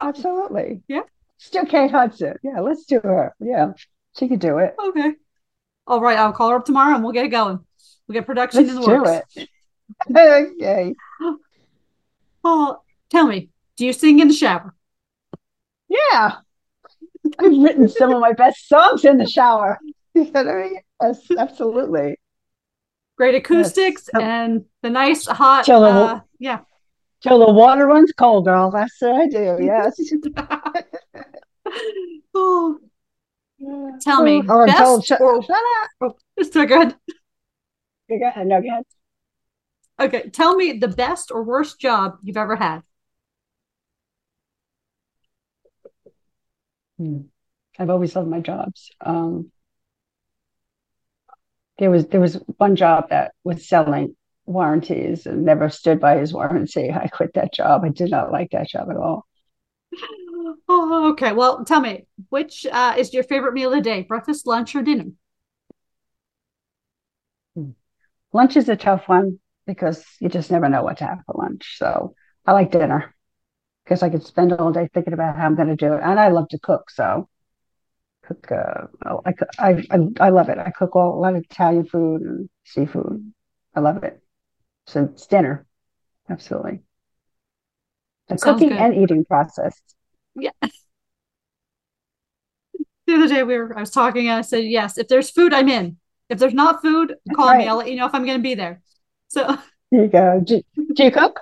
Absolutely. 0.00 0.82
Yeah. 0.88 1.02
Still 1.38 1.66
Kate 1.66 1.90
Hudson. 1.90 2.36
Yeah, 2.42 2.60
let's 2.60 2.84
do 2.84 3.00
her. 3.02 3.34
Yeah. 3.40 3.72
She 4.18 4.28
could 4.28 4.40
do 4.40 4.58
it. 4.58 4.74
Okay. 4.78 5.12
All 5.86 6.00
right. 6.00 6.18
I'll 6.18 6.32
call 6.32 6.50
her 6.50 6.56
up 6.56 6.64
tomorrow 6.64 6.94
and 6.94 7.04
we'll 7.04 7.12
get 7.12 7.24
it 7.24 7.30
going. 7.30 7.60
We'll 8.06 8.14
get 8.14 8.26
production 8.26 8.66
let's 8.66 8.74
in 8.74 8.80
the 8.80 8.86
works. 8.86 9.34
do 9.34 9.42
it. 9.42 10.56
okay. 10.60 10.94
Oh, 12.44 12.78
tell 13.10 13.26
me, 13.26 13.50
do 13.76 13.86
you 13.86 13.92
sing 13.92 14.18
in 14.18 14.28
the 14.28 14.34
shower? 14.34 14.74
Yeah. 15.88 16.36
I've 17.38 17.58
written 17.58 17.88
some 17.88 18.12
of 18.12 18.20
my 18.20 18.32
best 18.32 18.68
songs 18.68 19.04
in 19.04 19.18
the 19.18 19.26
shower. 19.26 19.78
You 20.14 20.24
know 20.24 20.44
what 20.44 20.48
I 20.48 20.62
mean? 20.64 20.80
Yes, 21.00 21.26
absolutely. 21.38 22.16
Great 23.16 23.34
acoustics 23.34 24.10
yes. 24.12 24.22
and 24.22 24.66
the 24.82 24.90
nice 24.90 25.26
hot 25.26 25.64
till 25.64 25.80
the, 25.80 25.86
uh, 25.86 26.20
yeah. 26.38 26.58
Till 27.22 27.38
the 27.38 27.50
water 27.50 27.86
runs 27.86 28.12
cold, 28.12 28.44
girl. 28.44 28.70
That's 28.70 28.94
what 29.00 29.22
I 29.22 29.26
do. 29.28 29.56
Yes. 29.62 29.98
oh. 32.34 32.78
Tell 34.02 34.22
me, 34.22 34.42
oh, 34.46 34.66
best 34.66 34.78
told, 34.78 35.04
shut, 35.06 35.20
or, 35.22 35.42
shut 35.42 35.56
up. 35.56 35.90
Oh, 36.02 36.16
it's 36.36 36.52
so 36.52 36.66
good. 36.66 36.88
Okay, 36.88 38.18
go 38.18 38.28
ahead. 38.28 38.46
No, 38.46 38.60
go 38.60 38.68
ahead. 38.68 38.84
Okay, 40.00 40.30
tell 40.30 40.56
me 40.56 40.72
the 40.72 40.88
best 40.88 41.30
or 41.30 41.42
worst 41.42 41.80
job 41.80 42.18
you've 42.22 42.36
ever 42.36 42.56
had. 42.56 42.82
Hmm. 47.02 47.22
I've 47.80 47.90
always 47.90 48.14
loved 48.14 48.28
my 48.28 48.38
jobs. 48.38 48.92
Um, 49.00 49.50
there 51.78 51.90
was 51.90 52.06
there 52.06 52.20
was 52.20 52.34
one 52.58 52.76
job 52.76 53.08
that 53.08 53.32
was 53.42 53.68
selling 53.68 54.14
warranties 54.46 55.26
and 55.26 55.44
never 55.44 55.68
stood 55.68 55.98
by 55.98 56.18
his 56.18 56.32
warranty. 56.32 56.92
I 56.94 57.08
quit 57.08 57.34
that 57.34 57.52
job. 57.52 57.82
I 57.84 57.88
did 57.88 58.10
not 58.10 58.30
like 58.30 58.52
that 58.52 58.68
job 58.68 58.88
at 58.88 58.96
all. 58.96 59.26
Oh, 60.68 61.10
okay. 61.12 61.32
Well, 61.32 61.64
tell 61.64 61.80
me, 61.80 62.06
which 62.28 62.66
uh, 62.70 62.94
is 62.96 63.12
your 63.12 63.24
favorite 63.24 63.54
meal 63.54 63.70
of 63.70 63.76
the 63.76 63.82
day? 63.82 64.02
Breakfast, 64.02 64.46
lunch, 64.46 64.76
or 64.76 64.82
dinner? 64.82 65.06
Hmm. 67.56 67.70
Lunch 68.32 68.56
is 68.56 68.68
a 68.68 68.76
tough 68.76 69.08
one 69.08 69.40
because 69.66 70.04
you 70.20 70.28
just 70.28 70.52
never 70.52 70.68
know 70.68 70.84
what 70.84 70.98
to 70.98 71.06
have 71.06 71.22
for 71.26 71.34
lunch. 71.36 71.78
So 71.78 72.14
I 72.46 72.52
like 72.52 72.70
dinner 72.70 73.14
because 73.84 74.02
I 74.02 74.10
could 74.10 74.24
spend 74.24 74.52
all 74.52 74.72
day 74.72 74.88
thinking 74.92 75.12
about 75.12 75.36
how 75.36 75.46
I'm 75.46 75.56
going 75.56 75.68
to 75.68 75.76
do 75.76 75.92
it, 75.94 76.00
and 76.02 76.18
I 76.18 76.28
love 76.28 76.48
to 76.48 76.58
cook. 76.58 76.90
So 76.90 77.28
cook. 78.22 78.50
Uh, 78.50 78.86
I, 79.24 79.32
I 79.58 79.70
I 79.90 79.98
I 80.20 80.28
love 80.30 80.48
it. 80.48 80.58
I 80.58 80.70
cook 80.70 80.96
all, 80.96 81.18
a 81.18 81.20
lot 81.20 81.34
of 81.34 81.42
Italian 81.42 81.86
food 81.86 82.22
and 82.22 82.48
seafood. 82.64 83.32
I 83.74 83.80
love 83.80 84.02
it. 84.04 84.20
So 84.86 85.04
it's 85.04 85.26
dinner, 85.26 85.66
absolutely. 86.28 86.80
The 88.28 88.36
cooking 88.36 88.70
good. 88.70 88.78
and 88.78 88.94
eating 88.94 89.24
process. 89.24 89.80
Yeah. 90.34 90.50
The 93.04 93.14
other 93.14 93.26
day 93.26 93.42
we 93.42 93.58
were 93.58 93.76
I 93.76 93.80
was 93.80 93.90
talking 93.90 94.28
and 94.28 94.38
I 94.38 94.42
said, 94.42 94.64
yes, 94.64 94.96
if 94.96 95.08
there's 95.08 95.28
food, 95.28 95.52
I'm 95.52 95.68
in. 95.68 95.96
If 96.28 96.38
there's 96.38 96.54
not 96.54 96.80
food, 96.82 97.16
call 97.34 97.48
right. 97.48 97.58
me. 97.58 97.68
I'll 97.68 97.76
let 97.76 97.90
you 97.90 97.96
know 97.96 98.06
if 98.06 98.14
I'm 98.14 98.24
gonna 98.24 98.38
be 98.38 98.54
there. 98.54 98.80
So 99.26 99.58
there 99.90 100.04
you 100.04 100.08
go. 100.08 100.40
Do, 100.42 100.62
do 100.94 101.04
you 101.04 101.10
cook? 101.10 101.40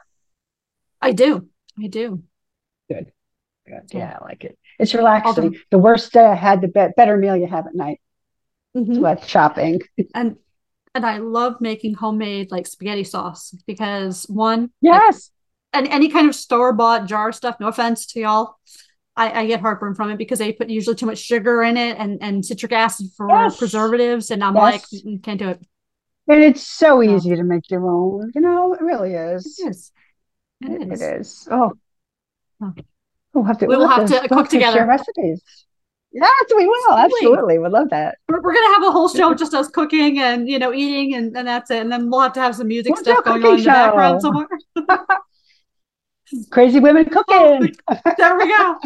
I 1.03 1.13
do. 1.13 1.49
I 1.79 1.87
do. 1.87 2.23
Good. 2.91 3.13
Good. 3.67 3.83
Yeah, 3.93 4.19
I 4.21 4.25
like 4.25 4.45
it. 4.45 4.59
It's 4.79 4.95
relaxing. 4.95 5.57
The 5.71 5.79
worst 5.79 6.13
day 6.13 6.25
I 6.25 6.35
had, 6.35 6.61
the 6.61 6.69
be- 6.69 6.93
better 6.97 7.17
meal 7.17 7.37
you 7.37 7.47
have 7.47 7.67
at 7.67 7.75
night. 7.75 8.01
Mm-hmm. 8.77 8.95
So 8.95 9.27
shopping. 9.27 9.81
And 10.15 10.37
and 10.93 11.07
I 11.07 11.19
love 11.19 11.61
making 11.61 11.95
homemade 11.95 12.51
like 12.51 12.67
spaghetti 12.67 13.05
sauce 13.05 13.55
because 13.65 14.25
one, 14.29 14.71
yes, 14.81 15.31
like, 15.73 15.85
and 15.85 15.93
any 15.93 16.09
kind 16.09 16.29
of 16.29 16.35
store 16.35 16.73
bought 16.73 17.07
jar 17.07 17.31
stuff. 17.31 17.59
No 17.61 17.69
offense 17.69 18.07
to 18.07 18.21
y'all, 18.21 18.57
I, 19.17 19.43
I, 19.43 19.47
get 19.47 19.61
heartburn 19.61 19.95
from 19.95 20.11
it 20.11 20.19
because 20.19 20.41
they 20.41 20.53
put 20.53 20.69
usually 20.69 20.97
too 20.97 21.07
much 21.07 21.19
sugar 21.19 21.63
in 21.63 21.77
it 21.77 21.97
and 21.97 22.19
and 22.21 22.45
citric 22.45 22.73
acid 22.73 23.07
for 23.17 23.29
yes. 23.29 23.57
preservatives, 23.57 24.33
and 24.33 24.43
I'm 24.43 24.57
yes. 24.57 24.93
like, 24.93 25.23
can't 25.23 25.39
do 25.39 25.51
it. 25.51 25.65
And 26.27 26.43
it's 26.43 26.67
so 26.67 27.03
easy 27.03 27.37
to 27.37 27.45
make 27.45 27.71
your 27.71 27.89
own. 27.89 28.33
You 28.35 28.41
know, 28.41 28.75
it 28.75 28.81
really 28.81 29.15
is. 29.15 29.61
It 29.61 29.69
is. 29.69 29.93
It, 30.61 30.71
it 30.73 30.93
is. 30.93 31.01
It 31.01 31.21
is. 31.21 31.49
Oh. 31.51 31.73
Oh. 32.63 32.75
We'll 33.33 33.45
have 33.45 33.59
to. 33.59 33.67
We 33.67 33.77
will 33.77 33.87
we'll 33.87 33.97
have, 33.97 34.09
to, 34.09 34.21
to 34.21 34.29
cook 34.29 34.49
together 34.49 34.85
recipes. 34.87 35.43
Yes, 36.13 36.45
we 36.57 36.67
will. 36.67 36.95
Absolutely. 36.95 37.59
We'd 37.59 37.71
love 37.71 37.91
that. 37.91 38.19
We're, 38.29 38.41
we're, 38.41 38.55
gonna 38.55 38.75
have 38.75 38.83
a 38.83 38.91
whole 38.91 39.09
show 39.09 39.33
just 39.35 39.55
us 39.55 39.69
cooking 39.69 40.19
and 40.19 40.49
you 40.49 40.59
know 40.59 40.73
eating 40.73 41.15
and, 41.15 41.37
and 41.37 41.47
that's 41.47 41.71
it. 41.71 41.81
And 41.81 41.93
then 41.93 42.11
we'll 42.11 42.21
have 42.21 42.33
to 42.33 42.41
have 42.41 42.57
some 42.57 42.67
music 42.67 42.95
we'll 42.95 43.03
stuff 43.05 43.25
going 43.25 43.45
on 43.45 43.53
in 43.53 43.59
the 43.59 43.65
background 43.65 44.21
somewhere. 44.21 44.49
Crazy 46.51 46.81
women 46.81 47.09
oh, 47.13 47.23
cooking. 47.25 47.75
Oh, 47.89 47.97
there 48.19 48.37
we 48.37 48.49
go. 48.49 48.79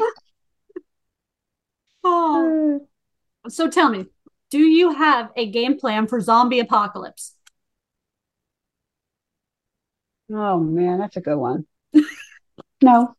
oh. 2.04 2.86
So 3.48 3.70
tell 3.70 3.88
me, 3.88 4.06
do 4.50 4.58
you 4.58 4.92
have 4.92 5.30
a 5.36 5.50
game 5.50 5.78
plan 5.78 6.06
for 6.06 6.20
zombie 6.20 6.60
apocalypse? 6.60 7.34
Oh 10.30 10.58
man, 10.58 10.98
that's 10.98 11.16
a 11.16 11.20
good 11.22 11.38
one. 11.38 11.66
no. 12.82 13.14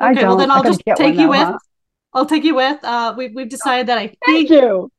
Okay, 0.00 0.24
well 0.24 0.36
then 0.36 0.50
I'll 0.50 0.62
just 0.62 0.82
take 0.96 1.16
you 1.16 1.28
with. 1.28 1.54
I'll 2.12 2.26
take 2.26 2.44
you 2.44 2.54
with. 2.54 2.82
Uh, 2.82 3.14
we've 3.16 3.34
we've 3.34 3.48
decided 3.48 3.86
that 3.88 3.98
I 3.98 4.06
think 4.08 4.18
Thank 4.26 4.50
you. 4.50 4.90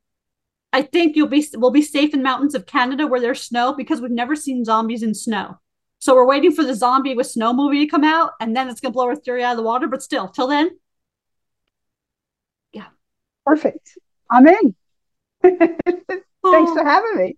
I 0.73 0.83
think 0.83 1.15
you'll 1.15 1.27
be 1.27 1.45
we'll 1.55 1.71
be 1.71 1.81
safe 1.81 2.13
in 2.13 2.23
mountains 2.23 2.55
of 2.55 2.65
Canada 2.65 3.07
where 3.07 3.19
there's 3.19 3.41
snow 3.41 3.73
because 3.73 3.99
we've 3.99 4.11
never 4.11 4.35
seen 4.35 4.63
zombies 4.63 5.03
in 5.03 5.13
snow. 5.13 5.59
So 5.99 6.15
we're 6.15 6.25
waiting 6.25 6.51
for 6.51 6.63
the 6.63 6.73
zombie 6.73 7.13
with 7.13 7.27
snow 7.27 7.53
movie 7.53 7.85
to 7.85 7.91
come 7.91 8.03
out, 8.03 8.31
and 8.39 8.55
then 8.55 8.69
it's 8.69 8.79
gonna 8.79 8.93
blow 8.93 9.07
our 9.07 9.15
theory 9.15 9.43
out 9.43 9.51
of 9.51 9.57
the 9.57 9.63
water. 9.63 9.87
But 9.87 10.01
still, 10.01 10.29
till 10.29 10.47
then, 10.47 10.71
yeah, 12.71 12.87
perfect. 13.45 13.97
I'm 14.29 14.47
in. 14.47 14.75
Thanks 15.41 15.75
oh. 16.43 16.75
for 16.75 16.83
having 16.83 17.17
me. 17.17 17.37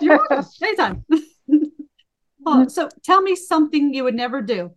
You're 0.00 0.18
welcome. 0.18 0.44
Anytime. 0.62 1.04
oh, 2.46 2.68
so 2.68 2.88
tell 3.02 3.22
me 3.22 3.34
something 3.34 3.94
you 3.94 4.04
would 4.04 4.14
never 4.14 4.42
do, 4.42 4.72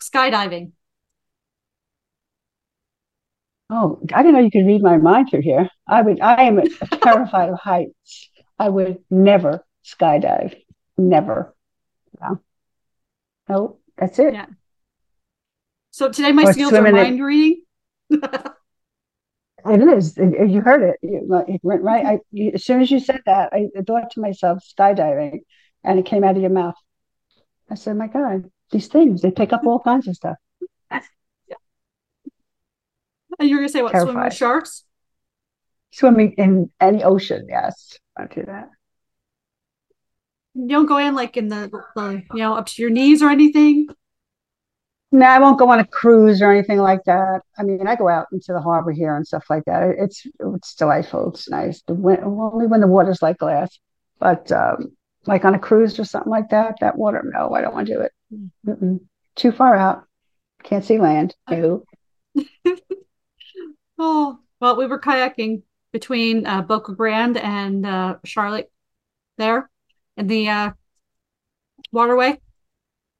skydiving. 0.00 0.72
Oh, 3.68 4.00
I 4.14 4.22
didn't 4.22 4.34
know 4.34 4.40
you 4.40 4.50
could 4.50 4.66
read 4.66 4.82
my 4.82 4.96
mind 4.96 5.28
through 5.30 5.42
here. 5.42 5.68
I 5.88 6.02
would. 6.02 6.20
I 6.20 6.44
am 6.44 6.62
terrified 7.02 7.48
of 7.48 7.58
heights. 7.58 8.30
I 8.58 8.68
would 8.68 8.98
never 9.10 9.64
skydive. 9.84 10.54
Never. 10.96 11.54
Yeah. 12.20 12.34
No, 13.48 13.78
that's 13.96 14.18
it. 14.18 14.34
Yeah. 14.34 14.46
So 15.90 16.10
today 16.10 16.32
my 16.32 16.44
or 16.44 16.52
skills 16.52 16.72
are 16.72 16.92
mind 16.92 17.22
reading. 17.22 17.62
it 18.10 18.20
is. 19.64 20.16
You 20.16 20.60
heard 20.60 20.82
it. 20.82 20.96
it 21.02 21.60
went 21.62 21.82
right. 21.82 22.06
I, 22.06 22.18
you, 22.30 22.52
as 22.54 22.64
soon 22.64 22.80
as 22.82 22.90
you 22.90 23.00
said 23.00 23.22
that, 23.26 23.52
I 23.52 23.68
thought 23.86 24.10
to 24.12 24.20
myself, 24.20 24.62
skydiving, 24.78 25.40
and 25.82 25.98
it 25.98 26.06
came 26.06 26.22
out 26.22 26.36
of 26.36 26.42
your 26.42 26.50
mouth. 26.50 26.76
I 27.68 27.74
said, 27.74 27.96
"My 27.96 28.06
God, 28.06 28.50
these 28.70 28.88
things—they 28.88 29.30
pick 29.30 29.52
up 29.52 29.66
all 29.66 29.80
kinds 29.80 30.08
of 30.08 30.16
stuff." 30.16 30.36
And 33.38 33.48
you're 33.48 33.58
gonna 33.58 33.68
say 33.68 33.82
what? 33.82 33.92
Terrified. 33.92 34.12
Swimming 34.12 34.24
with 34.24 34.34
sharks? 34.34 34.84
Swimming 35.92 36.32
in 36.32 36.70
any 36.80 37.02
ocean, 37.02 37.46
yes. 37.48 37.98
I 38.16 38.26
do 38.26 38.42
that. 38.46 38.70
You 40.54 40.68
don't 40.68 40.86
go 40.86 40.96
in 40.96 41.14
like 41.14 41.36
in 41.36 41.48
the, 41.48 41.70
the 41.94 42.22
you 42.32 42.38
know 42.38 42.54
up 42.54 42.66
to 42.66 42.82
your 42.82 42.90
knees 42.90 43.22
or 43.22 43.28
anything. 43.28 43.88
No, 45.12 45.26
I 45.26 45.38
won't 45.38 45.58
go 45.58 45.70
on 45.70 45.78
a 45.78 45.86
cruise 45.86 46.42
or 46.42 46.50
anything 46.50 46.78
like 46.78 47.04
that. 47.04 47.42
I 47.58 47.62
mean, 47.62 47.86
I 47.86 47.94
go 47.94 48.08
out 48.08 48.26
into 48.32 48.52
the 48.52 48.60
harbor 48.60 48.90
here 48.90 49.16
and 49.16 49.26
stuff 49.26 49.44
like 49.48 49.64
that. 49.66 49.94
It's 49.98 50.26
it's 50.40 50.74
delightful. 50.74 51.30
It's 51.30 51.48
nice. 51.48 51.82
The 51.82 51.94
wind, 51.94 52.24
only 52.24 52.66
when 52.66 52.80
the 52.80 52.86
water's 52.86 53.22
like 53.22 53.38
glass, 53.38 53.78
but 54.18 54.50
um, 54.50 54.96
like 55.26 55.44
on 55.44 55.54
a 55.54 55.58
cruise 55.58 55.98
or 55.98 56.04
something 56.04 56.30
like 56.30 56.48
that, 56.50 56.76
that 56.80 56.96
water, 56.96 57.22
no, 57.24 57.52
I 57.54 57.60
don't 57.60 57.74
want 57.74 57.86
to 57.86 57.94
do 57.94 58.00
it. 58.00 58.12
Mm-mm. 58.32 59.00
Too 59.34 59.52
far 59.52 59.76
out. 59.76 60.04
Can't 60.62 60.84
see 60.84 60.98
land. 60.98 61.34
No. 61.50 61.84
Oh, 63.98 64.38
well, 64.60 64.76
we 64.76 64.86
were 64.86 65.00
kayaking 65.00 65.62
between 65.92 66.46
uh, 66.46 66.62
Boca 66.62 66.94
Grande 66.94 67.38
and 67.38 67.86
uh, 67.86 68.16
Charlotte 68.24 68.70
there 69.38 69.70
in 70.16 70.26
the 70.26 70.48
uh, 70.48 70.70
waterway. 71.92 72.38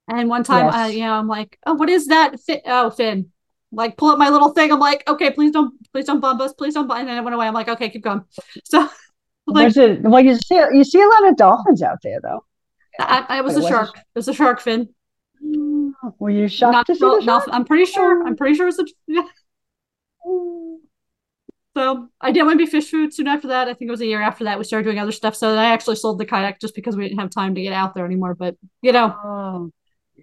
And 0.09 0.29
one 0.29 0.45
time, 0.45 0.67
yes. 0.67 0.75
uh, 0.75 0.89
you 0.93 1.01
know, 1.01 1.15
I'm 1.15 1.29
like, 1.29 1.59
oh, 1.67 1.75
what 1.75 1.89
is 1.89 2.09
that? 2.09 2.39
Fin- 2.41 2.61
oh, 2.67 2.91
Finn. 2.91 3.31
Like, 3.73 3.97
pull 3.97 4.11
up 4.11 4.19
my 4.19 4.29
little 4.29 4.51
thing. 4.51 4.71
I'm 4.71 4.79
like, 4.79 5.03
okay, 5.09 5.31
please 5.31 5.51
don't, 5.51 5.75
please 5.93 6.05
don't 6.05 6.21
bump 6.21 6.41
us. 6.41 6.53
Please 6.53 6.75
don't 6.75 6.87
bump. 6.87 7.01
And 7.01 7.09
then 7.09 7.19
it 7.19 7.23
went 7.23 7.35
away. 7.35 7.47
I'm 7.49 7.55
like, 7.55 7.69
okay, 7.69 7.89
keep 7.89 8.03
going. 8.03 8.23
So, 8.65 8.89
like, 9.47 9.77
it, 9.77 10.03
well, 10.03 10.23
you 10.23 10.37
see, 10.37 10.57
you 10.73 10.85
see 10.85 11.01
a 11.01 11.09
lot 11.09 11.29
of 11.29 11.37
dolphins 11.37 11.83
out 11.83 11.99
there, 12.03 12.21
though. 12.23 12.45
I, 12.99 13.25
I 13.29 13.41
was 13.41 13.57
a 13.57 13.67
shark. 13.67 13.97
It 13.97 14.05
was 14.15 14.29
a 14.29 14.35
shark 14.35 14.61
fin. 14.61 14.89
Were 16.19 16.31
you 16.31 16.49
shocked 16.49 16.73
Not, 16.73 16.87
to 16.87 16.95
see 16.95 17.01
the 17.01 17.21
shark? 17.23 17.49
I'm 17.51 17.65
pretty 17.65 17.87
sure. 17.87 18.27
I'm 18.27 18.37
pretty 18.37 18.55
sure 18.55 18.67
it 18.67 18.77
was 18.77 18.79
a. 18.79 18.85
Yeah. 19.07 19.23
So 21.77 22.09
I 22.23 22.33
did 22.33 22.43
want 22.45 22.59
to 22.59 22.65
be 22.65 22.71
fish 22.71 22.91
food 22.91 23.13
soon 23.13 23.27
after 23.27 23.49
that. 23.49 23.69
I 23.69 23.75
think 23.75 23.91
it 23.91 23.91
was 23.91 24.01
a 24.01 24.07
year 24.07 24.23
after 24.23 24.45
that 24.45 24.57
we 24.57 24.65
started 24.65 24.85
doing 24.85 24.99
other 24.99 25.13
stuff. 25.13 25.37
So 25.37 25.55
I 25.55 25.67
actually 25.67 25.97
sold 25.97 26.19
the 26.19 26.25
kayak 26.25 26.59
just 26.59 26.75
because 26.75 26.97
we 26.97 27.07
didn't 27.07 27.21
have 27.21 27.29
time 27.29 27.55
to 27.55 27.61
get 27.61 27.75
out 27.75 27.95
there 27.95 28.07
anymore. 28.07 28.35
But 28.35 28.57
you 28.81 28.93
know, 28.93 29.15
oh, 29.23 29.71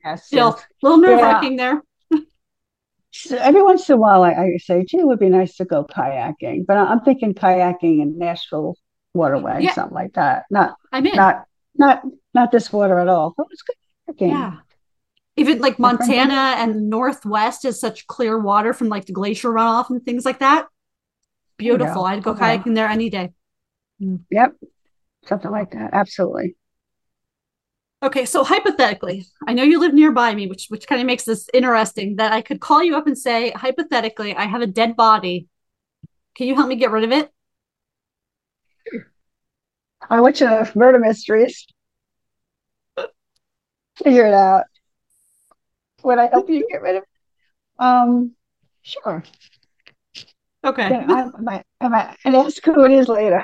yes, 0.03 0.25
still 0.25 0.55
yes. 0.57 0.65
a 0.65 0.85
little 0.87 0.97
nerve 0.97 1.21
wracking 1.21 1.59
yeah. 1.59 1.79
there. 2.09 2.21
so 3.11 3.37
every 3.37 3.61
once 3.61 3.87
in 3.87 3.93
a 3.93 3.97
while, 3.97 4.23
I, 4.23 4.31
I, 4.31 4.57
say, 4.57 4.83
"Gee, 4.83 4.97
it 4.97 5.05
would 5.05 5.19
be 5.19 5.29
nice 5.29 5.55
to 5.57 5.65
go 5.65 5.85
kayaking," 5.85 6.65
but 6.65 6.75
I'm 6.75 7.01
thinking 7.01 7.35
kayaking 7.35 8.01
in 8.01 8.17
Nashville 8.17 8.75
waterway, 9.13 9.59
yeah. 9.61 9.75
something 9.75 9.93
like 9.93 10.13
that. 10.13 10.45
Not, 10.49 10.75
I'm 10.91 11.05
in. 11.05 11.15
not, 11.15 11.45
not, 11.75 12.01
not 12.33 12.51
this 12.51 12.73
water 12.73 12.97
at 12.97 13.07
all. 13.07 13.35
Oh, 13.37 13.45
it's 13.51 13.61
good 13.61 13.75
kayaking. 14.09 14.31
Yeah 14.31 14.55
even 15.35 15.59
like 15.59 15.79
Montana 15.79 16.55
and 16.57 16.89
Northwest 16.89 17.65
is 17.65 17.79
such 17.79 18.07
clear 18.07 18.39
water 18.39 18.73
from 18.73 18.89
like 18.89 19.05
the 19.05 19.13
glacier 19.13 19.49
runoff 19.49 19.89
and 19.89 20.03
things 20.03 20.25
like 20.25 20.39
that. 20.39 20.67
Beautiful. 21.57 22.05
I'd 22.05 22.23
go 22.23 22.31
okay. 22.31 22.57
kayaking 22.57 22.75
there 22.75 22.87
any 22.87 23.09
day. 23.09 23.31
Mm. 24.01 24.21
Yep. 24.29 24.55
Something 25.25 25.51
like 25.51 25.71
that. 25.71 25.91
Absolutely. 25.93 26.55
Okay, 28.03 28.25
so 28.25 28.43
hypothetically, 28.43 29.25
I 29.47 29.53
know 29.53 29.63
you 29.63 29.79
live 29.79 29.93
nearby 29.93 30.35
me, 30.35 30.47
which 30.47 30.65
which 30.67 30.87
kind 30.87 30.99
of 30.99 31.07
makes 31.07 31.23
this 31.23 31.47
interesting 31.53 32.17
that 32.17 32.33
I 32.33 32.41
could 32.41 32.59
call 32.59 32.83
you 32.83 32.97
up 32.97 33.07
and 33.07 33.17
say, 33.17 33.51
hypothetically, 33.51 34.35
I 34.35 34.43
have 34.43 34.61
a 34.61 34.67
dead 34.67 34.97
body. 34.97 35.47
Can 36.35 36.47
you 36.47 36.55
help 36.55 36.67
me 36.67 36.75
get 36.75 36.91
rid 36.91 37.05
of 37.05 37.11
it? 37.13 37.31
I 40.09 40.19
want 40.19 40.41
you 40.41 40.47
to 40.47 40.69
murder 40.75 40.99
mysteries. 40.99 41.65
Figure 44.03 44.25
it 44.25 44.33
out. 44.33 44.65
Would 46.03 46.19
I 46.19 46.27
help 46.27 46.49
you 46.49 46.67
get 46.69 46.81
rid 46.81 46.97
of 46.97 47.03
it? 47.03 47.09
Um, 47.79 48.35
sure. 48.81 49.23
Okay. 50.65 50.83
I, 50.83 51.29
might, 51.39 51.65
I 51.81 51.87
might, 51.87 52.17
and 52.23 52.35
ask 52.35 52.63
who 52.63 52.85
it 52.85 52.91
is 52.91 53.07
later. 53.07 53.43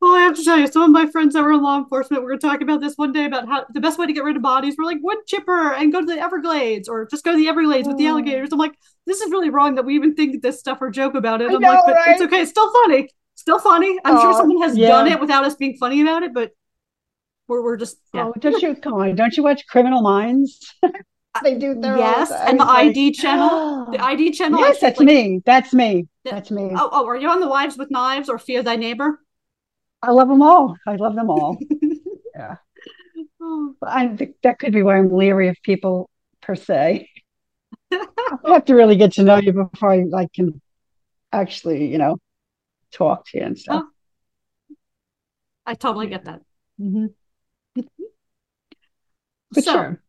Well, 0.00 0.14
I 0.14 0.20
have 0.20 0.36
to 0.36 0.44
tell 0.44 0.58
you, 0.58 0.66
some 0.66 0.82
of 0.82 0.90
my 0.90 1.06
friends 1.10 1.34
that 1.34 1.42
were 1.42 1.52
in 1.52 1.62
law 1.62 1.78
enforcement 1.78 2.22
we 2.22 2.30
were 2.30 2.36
talking 2.36 2.62
about 2.62 2.80
this 2.80 2.96
one 2.96 3.12
day 3.12 3.24
about 3.24 3.48
how 3.48 3.64
the 3.72 3.80
best 3.80 3.98
way 3.98 4.06
to 4.06 4.12
get 4.12 4.24
rid 4.24 4.36
of 4.36 4.42
bodies 4.42 4.76
were 4.76 4.84
like 4.84 4.98
wood 5.02 5.18
chipper 5.26 5.72
and 5.72 5.90
go 5.90 6.00
to 6.00 6.06
the 6.06 6.20
Everglades 6.20 6.88
or 6.88 7.06
just 7.06 7.24
go 7.24 7.32
to 7.32 7.36
the 7.36 7.48
Everglades 7.48 7.88
with 7.88 7.96
the 7.96 8.06
oh. 8.06 8.10
alligators. 8.10 8.52
I'm 8.52 8.58
like, 8.58 8.78
this 9.06 9.20
is 9.20 9.30
really 9.32 9.50
wrong 9.50 9.74
that 9.76 9.84
we 9.84 9.94
even 9.94 10.14
think 10.14 10.42
this 10.42 10.60
stuff 10.60 10.78
or 10.80 10.90
joke 10.90 11.14
about 11.14 11.40
it. 11.40 11.50
I'm 11.50 11.60
know, 11.60 11.70
like, 11.70 11.80
but 11.86 11.94
right? 11.94 12.08
it's 12.10 12.22
okay. 12.22 12.42
It's 12.42 12.50
still 12.50 12.70
funny. 12.72 13.08
Still 13.36 13.58
funny. 13.58 13.98
I'm 14.04 14.20
sure 14.20 14.32
someone 14.34 14.62
has 14.62 14.76
yeah. 14.76 14.88
done 14.88 15.08
it 15.08 15.18
without 15.20 15.44
us 15.44 15.56
being 15.56 15.76
funny 15.76 16.02
about 16.02 16.22
it, 16.22 16.32
but 16.32 16.52
we're, 17.48 17.62
we're 17.62 17.76
just, 17.76 17.98
yeah. 18.12 18.26
Oh, 18.26 18.34
don't 18.38 18.60
you, 18.60 18.74
come 18.74 18.94
on, 18.94 19.14
don't 19.14 19.36
you 19.36 19.42
watch 19.42 19.66
Criminal 19.66 20.02
Minds? 20.02 20.74
they 21.42 21.54
do 21.54 21.74
their 21.74 21.96
yes 21.96 22.30
and 22.30 22.60
the 22.60 22.64
id 22.64 23.12
channel. 23.12 23.86
The 23.92 24.02
id 24.02 24.32
channel 24.32 24.60
yes 24.60 24.80
that's 24.80 24.98
like, 24.98 25.06
me. 25.06 25.42
That's 25.44 25.72
me. 25.72 26.08
that's 26.24 26.50
me. 26.50 26.70
Oh, 26.74 26.88
oh 26.92 27.06
are 27.06 27.16
you 27.16 27.28
on 27.28 27.40
the 27.40 27.48
wives 27.48 27.76
with 27.76 27.90
knives 27.90 28.28
or 28.28 28.38
fear 28.38 28.62
thy 28.62 28.76
neighbor? 28.76 29.20
I 30.02 30.10
love 30.10 30.28
them 30.28 30.42
all. 30.42 30.76
I 30.86 30.96
love 30.96 31.14
them 31.14 31.30
all. 31.30 31.58
Yeah. 32.34 32.56
I 33.82 34.08
think 34.08 34.36
that 34.42 34.58
could 34.58 34.74
be 34.74 34.82
why 34.82 34.98
i'm 34.98 35.10
leery 35.10 35.48
of 35.48 35.56
people 35.62 36.10
per 36.42 36.54
se. 36.54 37.08
I 37.90 38.06
have 38.44 38.66
to 38.66 38.74
really 38.74 38.96
get 38.96 39.12
to 39.14 39.22
know 39.22 39.36
you 39.36 39.54
before 39.54 39.92
i 39.92 40.02
like 40.02 40.34
can 40.34 40.60
actually 41.32 41.86
you 41.86 41.96
know 41.96 42.18
talk 42.92 43.26
to 43.28 43.38
you 43.38 43.44
and 43.44 43.58
stuff. 43.58 43.84
Oh. 43.86 44.74
i 45.64 45.72
totally 45.72 46.08
get 46.08 46.26
that. 46.26 46.42
Mm-hmm. 46.78 47.06
So 49.64 49.72
sure. 49.72 50.02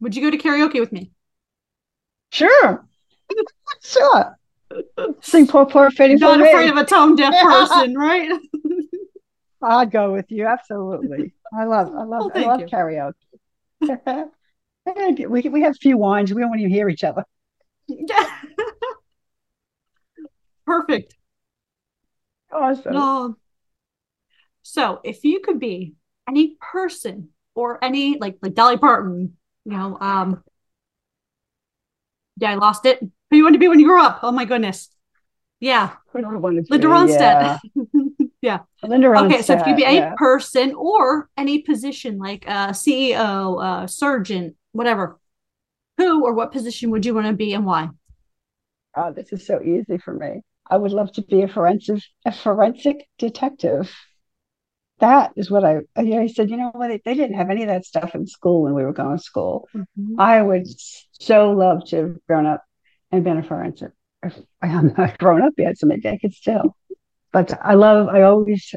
Would 0.00 0.14
you 0.14 0.22
go 0.22 0.30
to 0.30 0.38
karaoke 0.38 0.80
with 0.80 0.92
me? 0.92 1.10
Sure. 2.30 2.86
sure. 3.82 4.38
Sing 5.20 5.46
poor 5.46 5.66
poor 5.66 5.90
Fetty 5.90 6.18
Not 6.18 6.40
afraid 6.40 6.70
of 6.70 6.76
a 6.76 6.84
tone 6.84 7.16
deaf 7.16 7.34
person, 7.42 7.96
right? 7.96 8.30
I'd 9.62 9.90
go 9.90 10.12
with 10.12 10.30
you. 10.30 10.46
Absolutely. 10.46 11.32
I 11.52 11.64
love 11.64 11.88
I 11.94 12.04
love 12.04 12.30
well, 12.34 12.44
I 12.44 12.46
love 12.46 12.60
you. 12.60 12.66
karaoke. 12.66 13.14
we 15.28 15.48
we 15.48 15.62
have 15.62 15.72
a 15.72 15.78
few 15.78 15.96
wines. 15.96 16.32
We 16.32 16.40
don't 16.40 16.50
want 16.50 16.60
to 16.60 16.68
hear 16.68 16.88
each 16.88 17.04
other. 17.04 17.24
Perfect. 20.66 21.16
Awesome. 22.52 23.36
So 24.62 25.00
if 25.02 25.24
you 25.24 25.40
could 25.40 25.58
be 25.58 25.94
any 26.28 26.56
person 26.60 27.30
or 27.58 27.82
any 27.82 28.18
like 28.18 28.38
like 28.40 28.54
Dolly 28.54 28.76
Parton, 28.76 29.36
you 29.64 29.72
know, 29.72 29.98
um, 30.00 30.44
yeah, 32.36 32.52
I 32.52 32.54
lost 32.54 32.86
it. 32.86 33.00
Who 33.00 33.36
you 33.36 33.42
want 33.42 33.54
to 33.54 33.58
be 33.58 33.66
when 33.66 33.80
you 33.80 33.86
grow 33.86 34.00
up? 34.00 34.20
Oh 34.22 34.30
my 34.30 34.44
goodness. 34.44 34.88
Yeah. 35.58 35.94
Linda 36.14 36.86
Ronstadt. 36.86 37.58
Yeah. 37.74 37.82
yeah. 38.42 38.58
Linda 38.84 39.08
Ronstadt. 39.08 39.26
Okay, 39.26 39.42
so 39.42 39.54
if 39.54 39.66
you 39.66 39.74
be 39.74 39.82
a 39.82 39.92
yeah. 39.92 40.14
person 40.16 40.72
or 40.74 41.28
any 41.36 41.62
position 41.62 42.18
like 42.18 42.48
uh, 42.48 42.68
a 42.70 42.72
CEO, 42.72 43.56
a 43.60 43.66
uh, 43.66 43.86
surgeon, 43.88 44.54
whatever, 44.70 45.18
who 45.96 46.24
or 46.24 46.32
what 46.34 46.52
position 46.52 46.90
would 46.90 47.04
you 47.04 47.12
want 47.12 47.26
to 47.26 47.32
be 47.32 47.54
and 47.54 47.66
why? 47.66 47.88
Oh, 48.96 49.12
this 49.12 49.32
is 49.32 49.44
so 49.44 49.60
easy 49.60 49.98
for 49.98 50.14
me. 50.14 50.42
I 50.70 50.76
would 50.76 50.92
love 50.92 51.10
to 51.12 51.22
be 51.22 51.42
a 51.42 51.48
forensic 51.48 52.02
a 52.24 52.30
forensic 52.30 53.08
detective 53.18 53.92
that 55.00 55.32
is 55.36 55.50
what 55.50 55.64
I, 55.64 55.80
you 55.98 56.14
know, 56.14 56.22
he 56.22 56.28
said, 56.28 56.50
you 56.50 56.56
know 56.56 56.70
what, 56.72 56.88
they, 56.88 57.00
they 57.04 57.14
didn't 57.14 57.36
have 57.36 57.50
any 57.50 57.62
of 57.62 57.68
that 57.68 57.84
stuff 57.84 58.14
in 58.14 58.26
school 58.26 58.62
when 58.62 58.74
we 58.74 58.84
were 58.84 58.92
going 58.92 59.16
to 59.16 59.22
school. 59.22 59.68
Mm-hmm. 59.74 60.20
I 60.20 60.42
would 60.42 60.66
so 61.12 61.52
love 61.52 61.84
to 61.88 61.96
have 61.96 62.26
grown 62.26 62.46
up 62.46 62.64
and 63.12 63.24
been 63.24 63.38
a 63.38 63.42
forensic. 63.42 63.92
I 64.22 64.32
am 64.62 64.94
not 64.96 65.18
grown 65.18 65.42
up 65.42 65.54
yet, 65.56 65.78
so 65.78 65.86
maybe 65.86 66.08
I 66.08 66.18
could 66.18 66.34
still. 66.34 66.76
But 67.32 67.58
I 67.62 67.74
love, 67.74 68.08
I 68.08 68.22
always, 68.22 68.74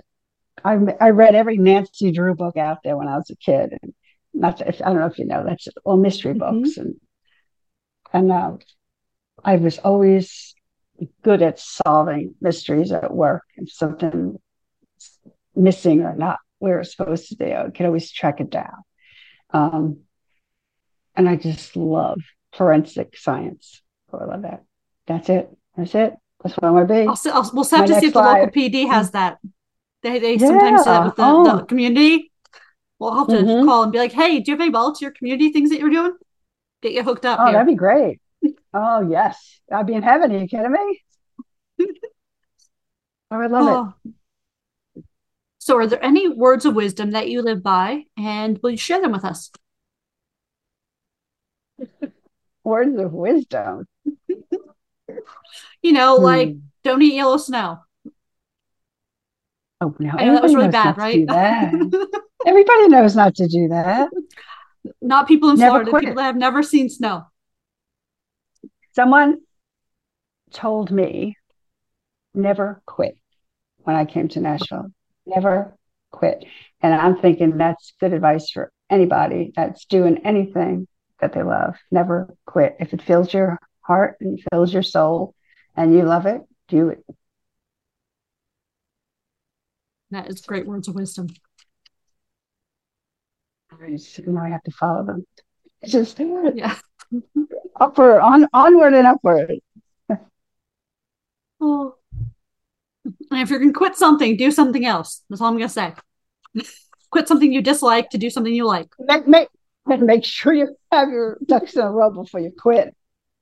I, 0.64 0.78
I 1.00 1.10
read 1.10 1.36
every 1.36 1.58
Nancy 1.58 2.12
Drew 2.12 2.36
book 2.36 2.58
out 2.58 2.80
there 2.84 2.98
when 2.98 3.08
I 3.08 3.18
was 3.18 3.30
a 3.30 3.36
kid. 3.36 3.78
And 3.82 3.94
not, 4.34 4.58
to, 4.58 4.68
I 4.68 4.90
don't 4.90 5.00
know 5.00 5.08
if 5.08 5.18
you 5.18 5.26
know, 5.26 5.44
that's 5.46 5.68
all 5.84 5.98
mystery 5.98 6.34
mm-hmm. 6.34 6.62
books. 6.62 6.78
And, 6.78 6.96
and 8.14 8.32
uh, 8.32 8.58
I 9.44 9.56
was 9.56 9.80
always 9.80 10.54
good 11.24 11.42
at 11.42 11.60
solving 11.60 12.36
mysteries 12.42 12.92
at 12.92 13.14
work 13.14 13.44
and 13.58 13.68
something 13.68 14.38
missing 15.56 16.02
or 16.02 16.16
not 16.16 16.40
where 16.60 16.80
it's 16.80 16.96
supposed 16.96 17.30
to 17.30 17.36
be. 17.36 17.54
I 17.54 17.70
can 17.72 17.86
always 17.88 18.12
track 18.12 18.40
it 18.40 18.50
down. 18.50 18.84
Um, 19.52 20.02
and 21.16 21.28
I 21.28 21.36
just 21.36 21.76
love 21.76 22.22
forensic 22.54 23.18
science. 23.18 23.82
Oh, 24.14 24.20
I 24.20 24.26
love 24.26 24.44
that. 24.44 24.64
That's 25.08 25.30
it. 25.30 25.50
That's 25.76 25.96
it. 25.96 26.14
That's 26.44 26.56
what 26.56 26.64
I 26.64 26.72
want 26.72 26.88
to 26.88 26.94
be. 26.94 27.08
I'll, 27.08 27.18
I'll, 27.34 27.52
we'll 27.54 27.64
have 27.64 27.80
My 27.82 27.86
to 27.88 28.00
see 28.00 28.08
if 28.08 28.14
the 28.14 28.22
local 28.22 28.48
PD 28.48 28.88
has 28.88 29.12
that. 29.12 29.40
They, 30.04 30.20
they 30.20 30.36
yeah. 30.36 30.48
sometimes 30.48 30.82
do 30.82 30.86
that 30.86 31.06
with 31.06 31.16
the, 31.16 31.24
oh. 31.24 31.58
the, 31.58 31.66
community. 31.66 32.32
We'll 33.00 33.16
have 33.16 33.28
to 33.28 33.36
mm-hmm. 33.36 33.68
call 33.68 33.84
and 33.84 33.92
be 33.92 33.98
like, 33.98 34.12
hey, 34.12 34.40
do 34.40 34.52
you 34.52 34.56
have 34.56 34.62
any 34.62 34.72
volunteer 34.72 35.12
community 35.12 35.52
things 35.52 35.72
that 35.72 35.80
you're 35.80 35.90
doing? 35.90 36.14
Get 36.82 36.94
you 36.94 37.04
hooked 37.04 37.26
up. 37.26 37.40
Oh, 37.40 37.46
here. 37.46 37.54
that'd 37.54 37.68
be 37.68 37.76
great. 37.76 38.22
oh, 38.74 39.08
yes. 39.10 39.60
I'd 39.72 39.88
be 39.88 39.94
in 39.94 40.04
heaven. 40.04 40.32
Are 40.32 40.38
you 40.38 40.48
kidding 40.48 40.72
me? 40.72 41.04
I 43.32 43.38
would 43.38 43.52
love 43.52 43.68
oh. 44.06 44.10
it. 44.10 44.14
So, 45.62 45.78
are 45.78 45.86
there 45.86 46.04
any 46.04 46.28
words 46.28 46.66
of 46.66 46.74
wisdom 46.74 47.12
that 47.12 47.30
you 47.30 47.44
live 47.44 47.62
by, 47.62 48.06
and 48.18 48.58
will 48.64 48.72
you 48.72 48.78
share 48.78 49.00
them 49.00 49.12
with 49.12 49.24
us? 49.24 49.52
words 52.64 52.98
of 52.98 53.14
wisdom. 53.14 53.88
you 55.84 55.92
know, 55.92 56.18
hmm. 56.18 56.24
like 56.24 56.56
don't 56.84 57.04
eat 57.04 57.14
yellow 57.14 57.38
snow. 57.38 57.78
Oh 59.82 59.96
no! 60.00 60.14
I 60.18 60.26
know 60.26 60.34
that 60.34 60.42
was 60.42 60.56
really 60.56 60.70
bad, 60.70 60.98
right? 60.98 61.30
Everybody 62.48 62.88
knows 62.88 63.16
not 63.16 63.36
to 63.36 63.48
do 63.48 63.68
that. 63.68 64.10
Not 65.00 65.28
people 65.28 65.52
in 65.52 65.60
never 65.60 65.74
Florida. 65.74 65.92
Quit. 65.92 66.02
People 66.02 66.16
that 66.16 66.24
have 66.24 66.38
never 66.38 66.64
seen 66.64 66.90
snow. 66.90 67.28
Someone 68.96 69.42
told 70.52 70.90
me 70.90 71.38
never 72.34 72.82
quit 72.88 73.16
when 73.84 73.96
I 73.96 74.06
came 74.06 74.28
to 74.30 74.40
Nashville 74.40 74.92
never 75.26 75.76
quit. 76.12 76.46
And 76.82 76.94
I'm 76.94 77.20
thinking 77.20 77.58
that's 77.58 77.94
good 78.00 78.14
advice 78.14 78.50
for 78.52 78.72
anybody 78.90 79.54
that's 79.56 79.86
doing 79.86 80.20
anything 80.26 80.88
that 81.20 81.34
they 81.34 81.44
love. 81.44 81.76
Never 81.92 82.36
quit. 82.46 82.76
If 82.80 82.94
it 82.94 83.02
fills 83.02 83.34
your 83.34 83.60
heart 83.82 84.18
and 84.20 84.40
fills 84.52 84.74
your 84.74 84.84
soul 84.84 85.36
and 85.76 85.94
you 85.94 86.04
love 86.04 86.26
it, 86.26 86.42
do 86.68 86.90
it. 86.90 87.04
That 90.12 90.30
is 90.30 90.42
great 90.42 90.68
words 90.68 90.88
of 90.88 90.96
wisdom. 90.96 91.28
I 93.72 93.98
now 94.28 94.44
I 94.44 94.50
have 94.50 94.64
to 94.64 94.72
follow 94.72 95.06
them. 95.06 95.26
It's 95.82 95.94
just 95.94 96.20
yeah. 96.20 96.76
upward, 97.80 98.22
on 98.22 98.48
onward 98.54 98.94
and 98.94 99.08
upward. 99.08 99.60
oh. 101.62 101.96
And 103.32 103.40
if 103.40 103.50
you're 103.50 103.60
going 103.60 103.72
to 103.72 103.78
quit 103.78 103.96
something, 103.96 104.36
do 104.36 104.52
something 104.52 104.86
else. 104.86 105.22
That's 105.30 105.42
all 105.42 105.48
I'm 105.48 105.58
going 105.58 105.68
to 105.68 105.74
say. 105.74 105.94
quit 107.12 107.30
something 107.30 107.52
you 107.52 107.62
dislike 107.62 108.10
to 108.10 108.18
do 108.18 108.30
something 108.30 108.54
you 108.54 108.66
like. 108.66 108.90
Make, 109.00 109.26
make, 109.26 109.50
make 109.86 110.26
sure 110.26 110.54
you 110.54 110.76
have 110.92 111.10
your 111.10 111.38
ducks 111.46 111.76
in 111.76 111.82
a 111.82 111.90
row 111.90 112.12
before 112.12 112.42
you 112.42 112.52
quit. 112.52 112.94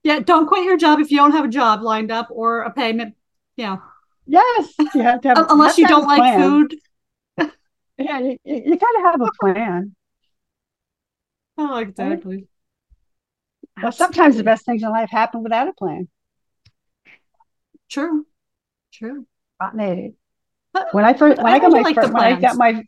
Yeah, 0.04 0.20
don't 0.20 0.48
quit 0.48 0.64
your 0.64 0.78
job 0.78 1.00
if 1.00 1.12
you 1.12 1.18
don't 1.18 1.32
have 1.32 1.46
a 1.46 1.50
job 1.50 1.82
lined 1.82 2.12
up 2.12 2.28
or 2.30 2.62
a 2.62 2.72
payment. 2.72 3.16
Yeah. 3.58 3.78
Yes, 4.28 4.74
you 4.94 5.02
have 5.02 5.22
to 5.22 5.30
have, 5.30 5.38
unless 5.50 5.78
you, 5.78 5.84
you 5.84 5.88
don't 5.88 6.06
like 6.08 6.40
food. 6.40 6.76
yeah, 7.98 8.20
you, 8.20 8.38
you 8.46 8.78
got 8.78 8.92
to 8.92 9.02
have 9.04 9.22
a 9.22 9.30
plan. 9.42 9.96
Oh, 11.62 11.76
exactly. 11.76 12.48
Well, 13.84 13.92
sometimes 13.92 14.38
the 14.38 14.46
best 14.46 14.66
things 14.66 14.82
in 14.82 14.90
life 14.90 15.10
happen 15.10 15.44
without 15.44 15.68
a 15.68 15.74
plan. 15.74 16.08
True. 17.90 18.26
True. 18.94 19.28
When 20.92 21.06
I 21.06 21.14
first, 21.14 21.38
when 21.38 21.52
I, 21.52 21.56
I 21.56 21.60
got 21.60 21.72
my 21.72 21.82
like 21.82 21.96
first, 21.96 22.14
when 22.14 22.24
I 22.24 22.40
got 22.40 22.56
my, 22.56 22.84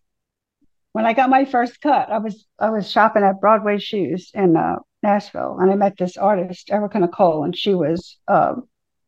when 0.93 1.05
I 1.05 1.13
got 1.13 1.29
my 1.29 1.45
first 1.45 1.81
cut, 1.81 2.09
I 2.09 2.19
was 2.19 2.45
I 2.59 2.69
was 2.69 2.89
shopping 2.89 3.23
at 3.23 3.41
Broadway 3.41 3.79
Shoes 3.79 4.31
in 4.33 4.55
uh, 4.55 4.77
Nashville, 5.03 5.57
and 5.59 5.71
I 5.71 5.75
met 5.75 5.97
this 5.97 6.17
artist, 6.17 6.69
Erica 6.69 6.99
Nicole, 6.99 7.43
and 7.43 7.57
she 7.57 7.73
was 7.73 8.17
uh, 8.27 8.55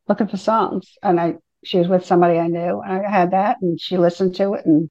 looking 0.07 0.28
for 0.28 0.38
songs, 0.38 0.93
and 1.03 1.20
I 1.20 1.36
she 1.64 1.78
was 1.78 1.88
with 1.88 2.05
somebody 2.05 2.39
I 2.39 2.47
knew, 2.47 2.82
and 2.82 3.05
I 3.05 3.09
had 3.09 3.32
that, 3.32 3.57
and 3.61 3.80
she 3.80 3.97
listened 3.97 4.36
to 4.36 4.53
it, 4.55 4.66
and 4.66 4.89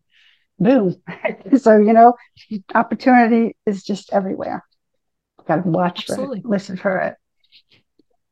boom. 0.58 0.96
so 1.58 1.76
you 1.76 1.92
know, 1.92 2.14
opportunity 2.74 3.56
is 3.66 3.82
just 3.82 4.12
everywhere. 4.12 4.64
Got 5.46 5.64
to 5.64 5.70
watch 5.70 6.06
Absolutely. 6.08 6.40
for 6.40 6.46
it, 6.46 6.50
listen 6.50 6.76
for 6.76 6.98
it. 6.98 7.16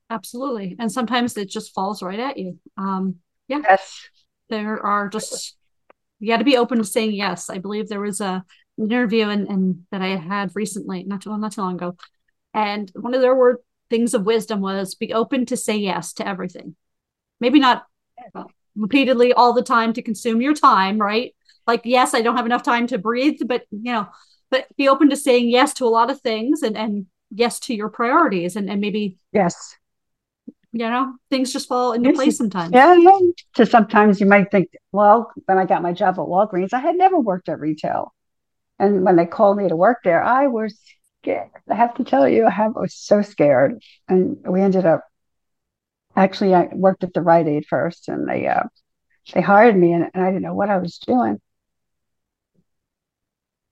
Absolutely, 0.09 0.77
and 0.79 0.93
sometimes 0.93 1.37
it 1.37 1.51
just 1.51 1.75
falls 1.75 2.03
right 2.03 2.21
at 2.21 2.39
you. 2.39 2.59
Um, 2.77 3.17
yeah. 3.49 3.63
Yes. 3.69 4.09
There 4.51 4.85
are 4.85 5.09
just 5.09 5.57
you 6.19 6.29
got 6.29 6.39
to 6.39 6.45
be 6.45 6.57
open 6.57 6.79
to 6.79 6.85
saying 6.85 7.13
yes. 7.13 7.49
I 7.49 7.59
believe 7.59 7.89
there 7.89 8.01
was 8.01 8.21
a 8.21 8.45
an 8.79 8.91
interview 8.91 9.29
and, 9.29 9.47
and 9.49 9.83
that 9.91 10.03
I 10.03 10.17
had 10.17 10.51
recently, 10.55 11.03
not 11.05 11.23
too 11.23 11.37
not 11.37 11.53
too 11.53 11.61
long 11.61 11.77
ago, 11.77 11.97
and 12.55 12.91
one 12.95 13.15
of 13.15 13.21
their 13.21 13.35
word 13.35 13.59
things 13.89 14.15
of 14.15 14.25
wisdom 14.25 14.61
was 14.61 14.95
be 14.95 15.13
open 15.13 15.47
to 15.47 15.57
say 15.57 15.77
yes 15.77 16.13
to 16.15 16.27
everything. 16.27 16.77
Maybe 17.41 17.59
not 17.59 17.85
uh, 18.35 18.45
repeatedly 18.77 19.33
all 19.33 19.53
the 19.53 19.63
time 19.63 19.93
to 19.95 20.03
consume 20.03 20.41
your 20.41 20.55
time, 20.55 20.99
right? 20.99 21.35
Like, 21.67 21.83
yes, 21.85 22.15
I 22.15 22.23
don't 22.23 22.37
have 22.37 22.47
enough 22.47 22.63
time 22.63 22.87
to 22.89 22.99
breathe, 22.99 23.41
but 23.47 23.65
you 23.71 23.93
know, 23.93 24.09
but 24.51 24.67
be 24.77 24.89
open 24.89 25.11
to 25.11 25.17
saying 25.17 25.49
yes 25.49 25.75
to 25.75 25.85
a 25.85 25.87
lot 25.87 26.11
of 26.11 26.21
things 26.21 26.63
and 26.63 26.77
and 26.77 27.07
yes 27.31 27.61
to 27.61 27.75
your 27.75 27.89
priorities 27.89 28.57
and, 28.57 28.69
and 28.69 28.81
maybe 28.81 29.17
yes 29.33 29.77
you 30.73 30.89
know 30.89 31.15
things 31.31 31.53
just 31.53 31.69
fall 31.69 31.93
into 31.93 32.13
place 32.13 32.37
sometimes. 32.37 32.71
Yeah 32.73 32.95
yeah. 32.95 33.19
so 33.57 33.65
sometimes 33.65 34.21
you 34.21 34.27
might 34.27 34.51
think 34.51 34.69
well 34.93 35.31
when 35.47 35.59
i 35.59 35.65
got 35.65 35.83
my 35.83 35.93
job 35.93 36.15
at 36.15 36.21
walgreens 36.21 36.73
i 36.73 36.79
had 36.79 36.97
never 36.97 37.19
worked 37.19 37.49
at 37.49 37.61
retail. 37.61 38.13
And 38.79 39.05
when 39.05 39.17
they 39.17 39.27
called 39.27 39.57
me 39.57 39.69
to 39.69 39.77
work 39.77 39.99
there 40.05 40.23
i 40.23 40.47
was 40.47 40.79
scared. 41.23 41.51
I 41.69 41.75
have 41.75 41.95
to 41.95 42.05
tell 42.05 42.29
you 42.29 42.47
i 42.47 42.69
was 42.69 42.95
so 42.95 43.23
scared. 43.23 43.83
And 44.09 44.39
we 44.47 44.61
ended 44.61 44.87
up 44.87 45.05
actually 46.17 46.55
i 46.55 46.69
worked 46.73 47.05
at 47.05 47.15
the 47.15 47.23
rite 47.23 47.49
aid 47.49 47.67
first 47.67 48.09
and 48.09 48.29
they 48.29 48.47
uh, 48.47 48.65
they 49.35 49.41
hired 49.41 49.77
me 49.77 49.93
and, 49.93 50.11
and 50.15 50.23
i 50.23 50.29
didn't 50.29 50.43
know 50.43 50.55
what 50.55 50.71
i 50.71 50.79
was 50.79 50.99
doing. 50.99 51.41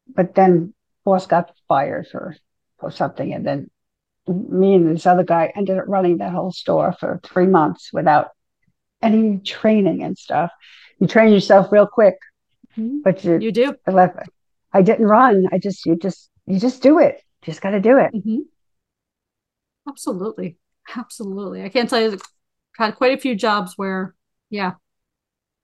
But 0.08 0.34
then 0.34 0.74
boss 1.04 1.26
got 1.26 1.52
fired 1.68 2.08
for, 2.08 2.36
for 2.80 2.90
something 2.90 3.32
and 3.32 3.46
then 3.46 3.70
me 4.28 4.74
and 4.74 4.94
this 4.94 5.06
other 5.06 5.24
guy 5.24 5.52
ended 5.56 5.78
up 5.78 5.84
running 5.88 6.18
that 6.18 6.32
whole 6.32 6.52
store 6.52 6.92
for 6.98 7.20
three 7.22 7.46
months 7.46 7.90
without 7.92 8.28
any 9.02 9.38
training 9.38 10.02
and 10.02 10.16
stuff. 10.18 10.50
You 11.00 11.06
train 11.06 11.32
yourself 11.32 11.70
real 11.70 11.86
quick, 11.86 12.16
mm-hmm. 12.76 12.98
but 13.04 13.24
you 13.24 13.38
you 13.38 13.52
do. 13.52 13.74
I, 13.86 13.90
left, 13.90 14.16
I 14.72 14.82
didn't 14.82 15.06
run. 15.06 15.46
I 15.52 15.58
just 15.58 15.86
you 15.86 15.96
just 15.96 16.30
you 16.46 16.58
just 16.58 16.82
do 16.82 16.98
it. 16.98 17.22
You 17.42 17.52
just 17.52 17.60
got 17.60 17.70
to 17.70 17.80
do 17.80 17.98
it. 17.98 18.12
Mm-hmm. 18.12 18.40
Absolutely, 19.88 20.58
absolutely. 20.96 21.62
I 21.62 21.68
can't 21.68 21.88
tell 21.88 22.00
you. 22.00 22.12
I've 22.12 22.20
had 22.76 22.96
quite 22.96 23.16
a 23.16 23.20
few 23.20 23.34
jobs 23.34 23.72
where, 23.76 24.14
yeah, 24.50 24.74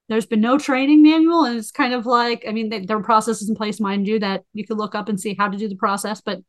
there's 0.08 0.26
been 0.26 0.40
no 0.40 0.58
training 0.58 1.02
manual, 1.02 1.44
and 1.44 1.58
it's 1.58 1.70
kind 1.70 1.94
of 1.94 2.06
like 2.06 2.44
I 2.48 2.52
mean, 2.52 2.68
they, 2.68 2.80
there 2.80 2.96
are 2.96 3.02
processes 3.02 3.48
in 3.48 3.54
place, 3.54 3.80
mind 3.80 4.06
you, 4.06 4.18
that 4.20 4.44
you 4.52 4.66
can 4.66 4.76
look 4.76 4.94
up 4.94 5.08
and 5.08 5.20
see 5.20 5.34
how 5.38 5.48
to 5.48 5.58
do 5.58 5.68
the 5.68 5.76
process, 5.76 6.20
but 6.20 6.40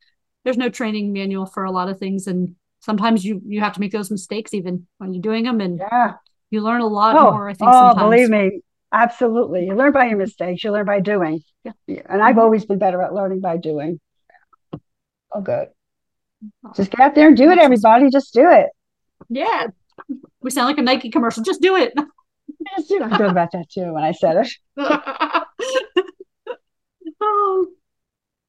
there's 0.46 0.56
no 0.56 0.68
training 0.68 1.12
manual 1.12 1.44
for 1.44 1.64
a 1.64 1.72
lot 1.72 1.88
of 1.88 1.98
things. 1.98 2.28
And 2.28 2.54
sometimes 2.78 3.24
you 3.24 3.42
you 3.44 3.60
have 3.60 3.72
to 3.72 3.80
make 3.80 3.90
those 3.90 4.12
mistakes 4.12 4.54
even 4.54 4.86
when 4.98 5.12
you're 5.12 5.20
doing 5.20 5.42
them. 5.42 5.60
And 5.60 5.80
yeah. 5.80 6.14
you 6.50 6.60
learn 6.60 6.80
a 6.80 6.86
lot 6.86 7.16
oh, 7.16 7.32
more 7.32 7.48
i 7.48 7.52
think 7.52 7.68
oh 7.68 7.90
sometimes. 7.90 8.02
believe 8.02 8.30
me. 8.30 8.60
Absolutely. 8.92 9.66
You 9.66 9.74
learn 9.74 9.92
by 9.92 10.06
your 10.06 10.18
mistakes. 10.18 10.62
You 10.62 10.70
learn 10.70 10.86
by 10.86 11.00
doing. 11.00 11.42
Yeah. 11.64 11.72
and 12.08 12.22
i've 12.22 12.38
always 12.38 12.64
been 12.64 12.78
better 12.78 13.02
at 13.02 13.12
learning 13.12 13.40
by 13.40 13.56
doing. 13.56 14.00
Oh 15.32 15.40
good. 15.40 15.68
Just 16.76 16.92
get 16.92 17.00
out 17.00 17.16
there 17.16 17.26
and 17.26 17.36
do 17.36 17.50
it 17.50 17.58
everybody. 17.58 18.08
Just 18.08 18.32
do 18.32 18.48
it. 18.48 18.68
Yeah. 19.28 19.66
We 20.40 20.50
sound 20.52 20.68
like 20.68 20.78
a 20.78 20.82
nike 20.82 21.10
commercial. 21.10 21.42
Just 21.42 21.60
do 21.60 21.74
it. 21.74 21.92
Just 22.76 22.88
do 22.88 22.96
it. 22.96 23.02
i'm 23.02 23.18
good 23.18 23.30
about 23.30 23.50
that 23.50 23.68
too 23.68 23.92
when 23.92 24.04
i 24.04 24.12
said 24.12 24.46
it. 24.46 24.48
oh 27.20 27.66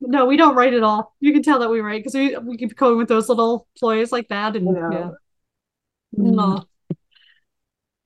no, 0.08 0.26
we 0.26 0.38
don't 0.38 0.56
write 0.56 0.74
at 0.74 0.84
all. 0.84 1.14
You 1.20 1.34
can 1.34 1.44
tell 1.44 1.60
that 1.60 1.70
we 1.70 1.82
write 1.82 2.00
because 2.00 2.16
we 2.16 2.36
we 2.38 2.56
keep 2.56 2.76
going 2.78 2.98
with 2.98 3.10
those 3.10 3.28
little 3.28 3.68
ploys 3.78 4.10
like 4.10 4.30
that, 4.30 4.56
and 4.56 4.66
yeah. 4.66 4.90
yeah. 4.92 5.10
Mm. 6.18 6.36
No. 6.36 6.64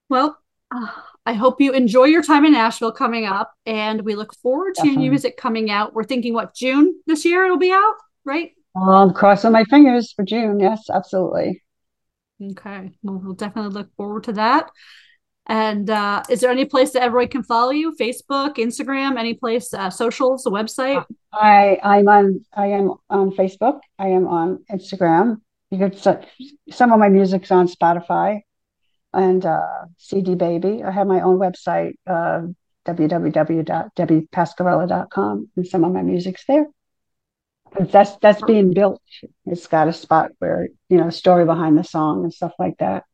Well, 0.08 0.36
uh, 0.74 0.88
I 1.24 1.34
hope 1.34 1.60
you 1.60 1.72
enjoy 1.72 2.04
your 2.06 2.24
time 2.24 2.44
in 2.44 2.52
Nashville 2.52 2.90
coming 2.90 3.24
up, 3.24 3.52
and 3.66 4.02
we 4.02 4.16
look 4.16 4.34
forward 4.40 4.74
to 4.76 4.88
your 4.88 4.98
music 4.98 5.36
coming 5.36 5.70
out. 5.70 5.94
We're 5.94 6.02
thinking 6.02 6.34
what 6.34 6.56
June 6.56 7.00
this 7.06 7.24
year 7.24 7.44
it'll 7.44 7.56
be 7.56 7.70
out, 7.70 7.94
right? 8.24 8.50
I'm 8.74 9.12
crossing 9.12 9.52
my 9.52 9.62
fingers 9.64 10.12
for 10.12 10.24
June. 10.24 10.58
Yes, 10.58 10.90
absolutely. 10.92 11.62
Okay, 12.42 12.90
well, 13.04 13.20
we'll 13.22 13.34
definitely 13.34 13.70
look 13.70 13.94
forward 13.96 14.24
to 14.24 14.32
that. 14.32 14.70
And 15.46 15.90
uh, 15.90 16.22
is 16.30 16.40
there 16.40 16.50
any 16.50 16.64
place 16.64 16.92
that 16.92 17.02
everyone 17.02 17.28
can 17.28 17.42
follow 17.42 17.72
you? 17.72 17.94
Facebook, 18.00 18.56
Instagram, 18.56 19.18
any 19.18 19.34
place, 19.34 19.74
uh, 19.74 19.90
socials, 19.90 20.46
a 20.46 20.50
website? 20.50 21.04
I 21.32 21.78
I'm 21.82 22.08
on 22.08 22.44
I 22.52 22.66
am 22.66 22.94
on 23.10 23.32
Facebook. 23.32 23.80
I 23.98 24.08
am 24.08 24.28
on 24.28 24.64
Instagram. 24.70 25.40
You 25.70 25.78
could 25.78 25.98
some 26.70 26.92
of 26.92 26.98
my 26.98 27.08
music's 27.08 27.50
on 27.50 27.66
Spotify 27.66 28.42
and 29.12 29.44
uh, 29.44 29.86
CD 29.98 30.34
Baby. 30.34 30.82
I 30.84 30.90
have 30.90 31.06
my 31.06 31.20
own 31.20 31.38
website, 31.38 31.94
uh, 32.06 32.42
www.debbiepascarella.com, 32.86 35.50
and 35.56 35.66
some 35.66 35.84
of 35.84 35.92
my 35.92 36.02
music's 36.02 36.44
there. 36.46 36.66
But 37.72 37.90
that's 37.90 38.16
that's 38.16 38.42
being 38.42 38.74
built. 38.74 39.00
It's 39.46 39.66
got 39.66 39.88
a 39.88 39.92
spot 39.92 40.30
where 40.38 40.68
you 40.88 40.98
know 40.98 41.10
story 41.10 41.44
behind 41.46 41.76
the 41.78 41.84
song 41.84 42.24
and 42.24 42.32
stuff 42.32 42.52
like 42.58 42.78
that. 42.78 43.04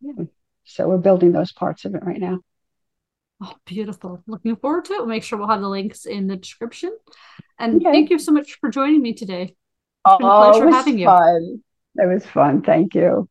Yeah. 0.00 0.24
So 0.64 0.88
we're 0.88 0.98
building 0.98 1.32
those 1.32 1.52
parts 1.52 1.84
of 1.84 1.94
it 1.94 2.04
right 2.04 2.20
now. 2.20 2.40
Oh, 3.42 3.54
beautiful. 3.66 4.22
Looking 4.26 4.56
forward 4.56 4.84
to 4.86 4.92
it. 4.94 4.98
We'll 4.98 5.08
make 5.08 5.24
sure 5.24 5.38
we'll 5.38 5.48
have 5.48 5.60
the 5.60 5.68
links 5.68 6.06
in 6.06 6.28
the 6.28 6.36
description. 6.36 6.96
And 7.58 7.76
okay. 7.76 7.92
thank 7.92 8.10
you 8.10 8.18
so 8.18 8.32
much 8.32 8.58
for 8.60 8.70
joining 8.70 9.02
me 9.02 9.14
today. 9.14 9.42
It's 9.42 9.56
oh, 10.04 10.18
been 10.18 10.26
a 10.26 10.30
oh, 10.30 10.50
pleasure 10.50 10.70
having 10.70 10.98
you. 10.98 11.06
Fun. 11.06 11.62
It 11.96 12.08
was 12.08 12.24
fun. 12.24 12.62
Thank 12.62 12.94
you. 12.94 13.28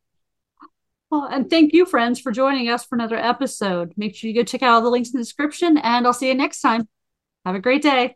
Well, 1.09 1.25
and 1.25 1.49
thank 1.49 1.73
you, 1.73 1.85
friends, 1.85 2.19
for 2.19 2.31
joining 2.31 2.69
us 2.69 2.85
for 2.85 2.95
another 2.95 3.17
episode. 3.17 3.93
Make 3.97 4.15
sure 4.15 4.29
you 4.29 4.35
go 4.35 4.43
check 4.43 4.63
out 4.63 4.75
all 4.75 4.81
the 4.81 4.89
links 4.89 5.09
in 5.09 5.17
the 5.17 5.23
description, 5.23 5.77
and 5.77 6.05
I'll 6.05 6.13
see 6.13 6.29
you 6.29 6.35
next 6.35 6.61
time. 6.61 6.87
Have 7.45 7.55
a 7.55 7.59
great 7.59 7.81
day. 7.81 8.15